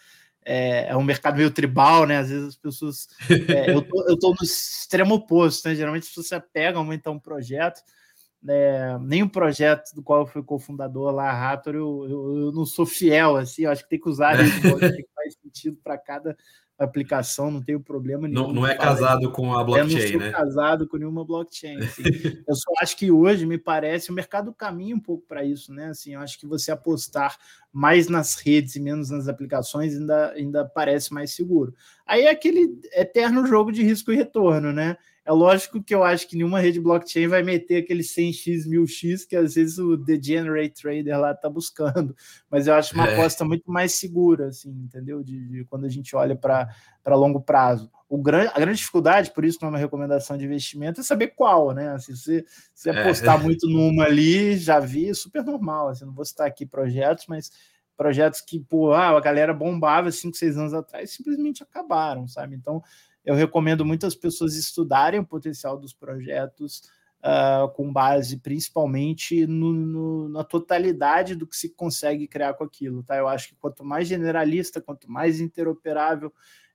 É, 0.44 0.88
é, 0.88 0.96
um 0.96 1.04
mercado 1.04 1.36
meio 1.36 1.52
tribal, 1.52 2.04
né? 2.04 2.18
Às 2.18 2.30
vezes 2.30 2.48
as 2.48 2.56
pessoas. 2.56 3.06
É, 3.48 3.70
eu, 3.70 3.82
tô, 3.82 4.08
eu 4.08 4.18
tô 4.18 4.30
no 4.30 4.42
extremo 4.42 5.14
oposto, 5.14 5.68
né? 5.68 5.74
Geralmente 5.74 6.02
as 6.02 6.08
pessoas 6.08 6.28
se 6.28 6.34
apegam 6.34 6.84
muito 6.84 7.06
a 7.06 7.10
um 7.10 7.18
projeto. 7.18 7.80
É, 8.48 8.98
nem 9.00 9.22
um 9.22 9.28
projeto 9.28 9.94
do 9.94 10.02
qual 10.02 10.22
eu 10.22 10.26
fui 10.26 10.42
cofundador 10.42 11.12
lá, 11.12 11.30
a 11.30 11.32
Raptor, 11.32 11.76
eu, 11.76 12.06
eu, 12.08 12.38
eu, 12.38 12.52
não 12.52 12.66
sou 12.66 12.84
fiel, 12.84 13.36
assim, 13.36 13.62
eu 13.62 13.70
acho 13.70 13.84
que 13.84 13.90
tem 13.90 14.00
que 14.00 14.08
usar 14.08 14.34
isso, 14.44 14.60
que 14.80 15.06
faz 15.14 15.36
sentido 15.40 15.78
para 15.80 15.96
cada 15.96 16.36
aplicação, 16.84 17.50
não 17.50 17.62
tenho 17.62 17.80
problema 17.80 18.26
nenhum. 18.26 18.48
Não, 18.48 18.52
não 18.52 18.66
é 18.66 18.74
casado 18.74 19.30
com 19.30 19.54
a 19.54 19.62
blockchain, 19.62 19.96
eu 19.96 20.02
não 20.02 20.10
sou 20.10 20.20
né? 20.20 20.30
casado 20.30 20.88
com 20.88 20.96
nenhuma 20.96 21.24
blockchain. 21.24 21.78
Assim. 21.82 22.02
eu 22.46 22.54
só 22.54 22.72
acho 22.80 22.96
que 22.96 23.10
hoje, 23.10 23.46
me 23.46 23.58
parece, 23.58 24.10
o 24.10 24.14
mercado 24.14 24.52
caminha 24.52 24.94
um 24.94 25.00
pouco 25.00 25.26
para 25.26 25.44
isso, 25.44 25.72
né? 25.72 25.86
Assim, 25.86 26.14
eu 26.14 26.20
acho 26.20 26.38
que 26.38 26.46
você 26.46 26.70
apostar 26.70 27.36
mais 27.72 28.08
nas 28.08 28.34
redes 28.34 28.76
e 28.76 28.80
menos 28.80 29.10
nas 29.10 29.28
aplicações 29.28 29.94
ainda, 29.96 30.32
ainda 30.32 30.64
parece 30.64 31.12
mais 31.12 31.30
seguro. 31.32 31.74
Aí 32.06 32.22
é 32.22 32.30
aquele 32.30 32.78
eterno 32.92 33.46
jogo 33.46 33.72
de 33.72 33.82
risco 33.82 34.12
e 34.12 34.16
retorno, 34.16 34.72
né? 34.72 34.96
É 35.24 35.30
lógico 35.30 35.80
que 35.80 35.94
eu 35.94 36.02
acho 36.02 36.26
que 36.26 36.36
nenhuma 36.36 36.58
rede 36.58 36.80
blockchain 36.80 37.28
vai 37.28 37.44
meter 37.44 37.82
aquele 37.82 38.02
100x, 38.02 38.66
1000x 38.66 39.26
que 39.28 39.36
às 39.36 39.54
vezes 39.54 39.78
o 39.78 39.96
degenerate 39.96 40.82
trader 40.82 41.18
lá 41.18 41.30
está 41.30 41.48
buscando, 41.48 42.14
mas 42.50 42.66
eu 42.66 42.74
acho 42.74 42.92
uma 42.94 43.06
é. 43.06 43.14
aposta 43.14 43.44
muito 43.44 43.70
mais 43.70 43.92
segura, 43.92 44.48
assim, 44.48 44.70
entendeu? 44.70 45.22
De, 45.22 45.48
de 45.48 45.64
quando 45.66 45.86
a 45.86 45.88
gente 45.88 46.16
olha 46.16 46.34
para 46.34 46.66
longo 47.14 47.40
prazo. 47.40 47.88
O 48.08 48.18
grande, 48.18 48.50
a 48.52 48.58
grande 48.58 48.78
dificuldade, 48.78 49.30
por 49.30 49.44
isso 49.44 49.58
não 49.62 49.68
é 49.68 49.72
uma 49.72 49.78
recomendação 49.78 50.36
de 50.36 50.44
investimento, 50.44 51.00
é 51.00 51.04
saber 51.04 51.28
qual, 51.28 51.72
né? 51.72 51.90
Assim, 51.92 52.16
se 52.16 52.44
você 52.74 52.90
é. 52.90 53.00
apostar 53.00 53.40
é. 53.40 53.42
muito 53.44 53.68
numa 53.68 54.04
ali, 54.04 54.56
já 54.56 54.80
vi, 54.80 55.08
é 55.08 55.14
super 55.14 55.44
normal. 55.44 55.88
Assim, 55.88 56.04
não 56.04 56.12
vou 56.12 56.24
citar 56.24 56.48
aqui 56.48 56.66
projetos, 56.66 57.26
mas 57.28 57.50
projetos 57.96 58.40
que, 58.40 58.58
pô, 58.58 58.92
ah, 58.92 59.16
a 59.16 59.20
galera 59.20 59.54
bombava 59.54 60.10
5, 60.10 60.36
6 60.36 60.58
anos 60.58 60.74
atrás, 60.74 61.12
simplesmente 61.12 61.62
acabaram, 61.62 62.26
sabe? 62.26 62.56
Então, 62.56 62.82
eu 63.24 63.34
recomendo 63.34 63.84
muitas 63.84 64.14
pessoas 64.14 64.56
estudarem 64.56 65.20
o 65.20 65.26
potencial 65.26 65.78
dos 65.78 65.92
projetos 65.92 66.82
uh, 67.22 67.68
com 67.74 67.92
base 67.92 68.38
principalmente 68.38 69.46
no, 69.46 69.72
no, 69.72 70.28
na 70.28 70.44
totalidade 70.44 71.34
do 71.34 71.46
que 71.46 71.56
se 71.56 71.70
consegue 71.70 72.26
criar 72.26 72.54
com 72.54 72.64
aquilo. 72.64 73.02
Tá? 73.02 73.16
Eu 73.16 73.28
acho 73.28 73.48
que 73.48 73.56
quanto 73.56 73.84
mais 73.84 74.08
generalista, 74.08 74.80
quanto 74.80 75.10
mais 75.10 75.40
interoperável 75.40 76.32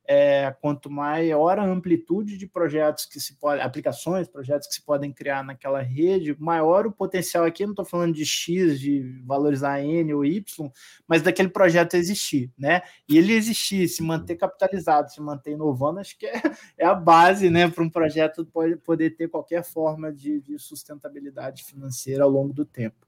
é, 0.08 0.56
quanto 0.62 0.90
maior 0.90 1.60
a 1.60 1.66
amplitude 1.66 2.38
de 2.38 2.48
projetos 2.48 3.06
que 3.06 3.20
se 3.20 3.36
pode, 3.36 3.62
aplicações, 3.62 4.30
projetos 4.30 4.66
que 4.68 4.76
se 4.76 4.82
podem 4.82 5.12
criar 5.12 5.44
naquela 5.44 5.82
rede, 5.82 6.34
maior 6.40 6.88
o 6.88 6.92
potencial 6.92 7.44
aqui, 7.44 7.66
não 7.66 7.74
estou 7.74 7.84
falando 7.84 8.16
de 8.16 8.26
X, 8.26 8.80
de 8.80 9.22
valorizar 9.26 9.82
N 9.82 10.14
ou 10.14 10.24
Y, 10.24 10.72
mas 11.06 11.22
daquele 11.22 11.50
projeto 11.50 11.96
existir, 11.96 12.50
né? 12.58 12.82
E 13.08 13.18
ele 13.18 13.34
existir, 13.34 13.86
se 13.90 14.02
manter 14.02 14.38
capitalizado, 14.38 15.12
se 15.12 15.20
manter 15.20 15.52
inovando, 15.52 16.00
acho 16.00 16.18
que 16.18 16.26
é, 16.26 16.42
é 16.80 16.86
a 16.86 16.96
base, 16.96 17.50
né, 17.50 17.70
para 17.70 17.84
um 17.84 17.90
projeto 17.90 18.46
pode, 18.46 18.78
poder 18.78 19.12
ter 19.12 19.28
qualquer 19.28 19.64
forma 19.64 20.14
de, 20.14 20.40
de 20.40 20.58
sustentabilidade 20.58 21.66
financeira 21.66 22.24
ao 22.24 22.30
longo 22.30 22.54
do 22.54 22.64
tempo. 22.64 23.06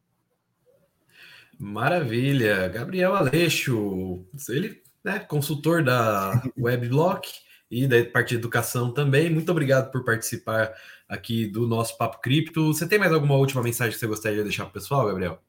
Maravilha. 1.57 2.67
Gabriel 2.69 3.15
Aleixo, 3.15 4.25
ele 4.49 4.81
né, 5.03 5.19
consultor 5.19 5.83
da 5.83 6.41
Webblock 6.57 7.29
e 7.69 7.87
da 7.87 8.03
parte 8.05 8.29
de 8.29 8.35
educação 8.35 8.91
também. 8.91 9.29
Muito 9.29 9.51
obrigado 9.51 9.91
por 9.91 10.03
participar 10.03 10.73
aqui 11.07 11.45
do 11.47 11.67
nosso 11.67 11.97
Papo 11.97 12.19
Cripto. 12.21 12.73
Você 12.73 12.87
tem 12.87 12.99
mais 12.99 13.11
alguma 13.11 13.35
última 13.35 13.61
mensagem 13.61 13.93
que 13.93 13.99
você 13.99 14.07
gostaria 14.07 14.39
de 14.39 14.43
deixar 14.43 14.63
para 14.63 14.71
o 14.71 14.73
pessoal, 14.73 15.07
Gabriel? 15.07 15.39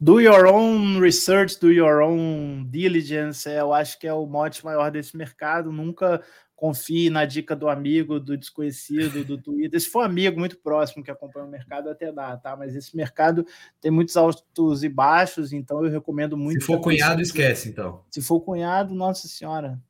Do 0.00 0.20
your 0.20 0.46
own 0.46 1.00
research, 1.00 1.58
do 1.58 1.72
your 1.72 2.00
own 2.02 2.64
diligence, 2.70 3.48
eu 3.48 3.74
acho 3.74 3.98
que 3.98 4.06
é 4.06 4.12
o 4.12 4.26
mote 4.26 4.64
maior 4.64 4.92
desse 4.92 5.16
mercado. 5.16 5.72
Nunca 5.72 6.22
confie 6.58 7.08
na 7.08 7.24
dica 7.24 7.54
do 7.54 7.68
amigo, 7.68 8.18
do 8.18 8.36
desconhecido, 8.36 9.24
do 9.24 9.38
Twitter. 9.38 9.80
Se 9.80 9.88
for 9.88 10.00
amigo 10.00 10.40
muito 10.40 10.58
próximo 10.58 11.04
que 11.04 11.10
acompanha 11.10 11.46
o 11.46 11.48
mercado, 11.48 11.88
até 11.88 12.10
dá, 12.10 12.36
tá? 12.36 12.56
Mas 12.56 12.74
esse 12.74 12.96
mercado 12.96 13.46
tem 13.80 13.92
muitos 13.92 14.16
altos 14.16 14.82
e 14.82 14.88
baixos, 14.88 15.52
então 15.52 15.84
eu 15.84 15.90
recomendo 15.90 16.36
muito. 16.36 16.60
Se 16.60 16.66
for 16.66 16.80
cunhado, 16.80 17.22
esquece, 17.22 17.68
então. 17.68 18.02
Se 18.10 18.20
for 18.20 18.40
cunhado, 18.40 18.92
nossa 18.92 19.28
senhora. 19.28 19.80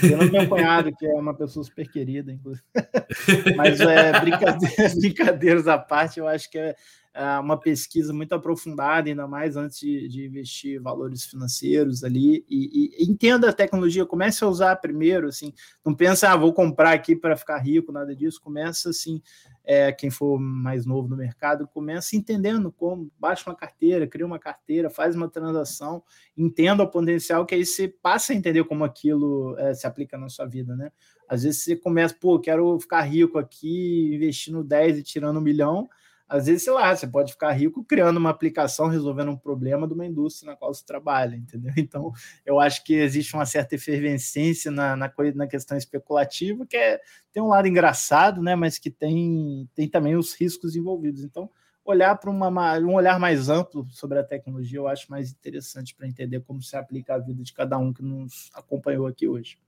Eu 0.00 0.18
não 0.18 0.30
tenho 0.30 0.48
cunhado, 0.48 0.94
que 0.96 1.04
é 1.04 1.14
uma 1.14 1.34
pessoa 1.34 1.64
super 1.64 1.90
querida, 1.90 2.32
inclusive. 2.32 2.64
Mas 3.56 3.80
é, 3.80 4.20
brincadeiras, 4.20 4.94
brincadeiras 4.98 5.66
à 5.66 5.78
parte, 5.78 6.20
eu 6.20 6.28
acho 6.28 6.48
que 6.48 6.58
é 6.58 6.76
é, 7.07 7.07
uma 7.40 7.58
pesquisa 7.58 8.12
muito 8.12 8.32
aprofundada, 8.32 9.08
ainda 9.08 9.26
mais 9.26 9.56
antes 9.56 9.80
de, 9.80 10.08
de 10.08 10.26
investir 10.26 10.80
valores 10.80 11.24
financeiros 11.24 12.04
ali, 12.04 12.44
e, 12.48 12.94
e, 12.96 13.10
entenda 13.10 13.48
a 13.48 13.52
tecnologia, 13.52 14.06
comece 14.06 14.44
a 14.44 14.48
usar 14.48 14.76
primeiro, 14.76 15.26
assim, 15.26 15.52
não 15.84 15.94
pensa, 15.94 16.30
ah, 16.30 16.36
vou 16.36 16.52
comprar 16.52 16.92
aqui 16.92 17.16
para 17.16 17.36
ficar 17.36 17.58
rico, 17.58 17.90
nada 17.90 18.14
disso, 18.14 18.40
começa 18.40 18.90
assim, 18.90 19.20
é, 19.64 19.90
quem 19.90 20.10
for 20.10 20.38
mais 20.38 20.86
novo 20.86 21.08
no 21.08 21.16
mercado, 21.16 21.66
começa 21.66 22.14
entendendo 22.14 22.70
como, 22.70 23.10
baixa 23.18 23.50
uma 23.50 23.56
carteira, 23.56 24.06
cria 24.06 24.24
uma 24.24 24.38
carteira, 24.38 24.88
faz 24.88 25.16
uma 25.16 25.28
transação, 25.28 26.02
entenda 26.36 26.84
o 26.84 26.90
potencial, 26.90 27.44
que 27.44 27.54
aí 27.54 27.66
você 27.66 27.88
passa 27.88 28.32
a 28.32 28.36
entender 28.36 28.62
como 28.64 28.84
aquilo 28.84 29.58
é, 29.58 29.74
se 29.74 29.86
aplica 29.86 30.16
na 30.16 30.28
sua 30.28 30.46
vida, 30.46 30.76
né? 30.76 30.92
Às 31.28 31.42
vezes 31.42 31.62
você 31.62 31.76
começa, 31.76 32.14
pô, 32.18 32.38
quero 32.38 32.78
ficar 32.80 33.02
rico 33.02 33.38
aqui, 33.38 34.14
investindo 34.14 34.64
10 34.64 34.98
e 34.98 35.02
tirando 35.02 35.38
um 35.38 35.42
milhão, 35.42 35.88
às 36.28 36.46
vezes, 36.46 36.62
sei 36.62 36.72
lá, 36.72 36.94
você 36.94 37.06
pode 37.06 37.32
ficar 37.32 37.52
rico 37.52 37.82
criando 37.82 38.18
uma 38.18 38.30
aplicação, 38.30 38.88
resolvendo 38.88 39.30
um 39.30 39.36
problema 39.36 39.88
de 39.88 39.94
uma 39.94 40.04
indústria 40.04 40.50
na 40.50 40.56
qual 40.56 40.74
você 40.74 40.84
trabalha, 40.84 41.34
entendeu? 41.34 41.72
Então, 41.78 42.12
eu 42.44 42.60
acho 42.60 42.84
que 42.84 42.94
existe 42.94 43.34
uma 43.34 43.46
certa 43.46 43.76
efervescência 43.76 44.70
na, 44.70 44.94
na, 44.94 45.10
na 45.34 45.46
questão 45.46 45.76
especulativa, 45.78 46.66
que 46.66 46.76
é, 46.76 47.00
tem 47.32 47.42
um 47.42 47.48
lado 47.48 47.66
engraçado, 47.66 48.42
né? 48.42 48.54
Mas 48.54 48.78
que 48.78 48.90
tem, 48.90 49.68
tem 49.74 49.88
também 49.88 50.16
os 50.16 50.34
riscos 50.34 50.76
envolvidos. 50.76 51.24
Então, 51.24 51.48
olhar 51.84 52.14
para 52.16 52.30
um 52.30 52.94
olhar 52.94 53.18
mais 53.18 53.48
amplo 53.48 53.86
sobre 53.90 54.18
a 54.18 54.24
tecnologia, 54.24 54.78
eu 54.78 54.86
acho 54.86 55.10
mais 55.10 55.30
interessante 55.30 55.94
para 55.94 56.06
entender 56.06 56.40
como 56.40 56.60
se 56.60 56.76
aplica 56.76 57.14
a 57.14 57.18
vida 57.18 57.42
de 57.42 57.54
cada 57.54 57.78
um 57.78 57.92
que 57.92 58.02
nos 58.02 58.50
acompanhou 58.54 59.06
aqui 59.06 59.26
hoje. 59.26 59.58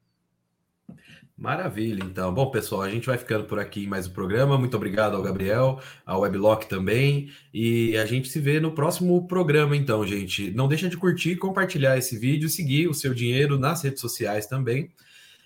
Maravilha, 1.41 2.05
então. 2.05 2.35
Bom, 2.35 2.51
pessoal, 2.51 2.83
a 2.83 2.91
gente 2.91 3.07
vai 3.07 3.17
ficando 3.17 3.45
por 3.45 3.59
aqui 3.59 3.85
em 3.85 3.87
mais 3.87 4.07
um 4.07 4.13
programa. 4.13 4.59
Muito 4.59 4.77
obrigado 4.77 5.17
ao 5.17 5.23
Gabriel, 5.23 5.81
ao 6.05 6.21
Weblock 6.21 6.69
também. 6.69 7.31
E 7.53 7.97
a 7.97 8.05
gente 8.05 8.29
se 8.29 8.39
vê 8.39 8.61
no 8.61 8.73
próximo 8.73 9.27
programa, 9.27 9.75
então, 9.75 10.07
gente. 10.07 10.51
Não 10.51 10.69
deixa 10.69 10.87
de 10.87 10.99
curtir, 10.99 11.37
compartilhar 11.37 11.97
esse 11.97 12.19
vídeo, 12.19 12.47
seguir 12.51 12.89
o 12.89 12.95
seu 12.95 13.15
dinheiro 13.15 13.59
nas 13.59 13.83
redes 13.83 14.03
sociais 14.03 14.47
também. 14.47 14.91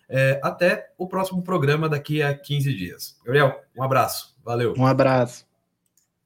É, 0.08 0.40
até 0.42 0.90
o 0.98 1.06
próximo 1.06 1.42
programa 1.42 1.88
daqui 1.88 2.20
a 2.20 2.34
15 2.34 2.74
dias. 2.74 3.16
Gabriel, 3.24 3.62
um 3.76 3.82
abraço. 3.82 4.34
Valeu. 4.44 4.74
Um 4.76 4.86
abraço. 4.86 5.53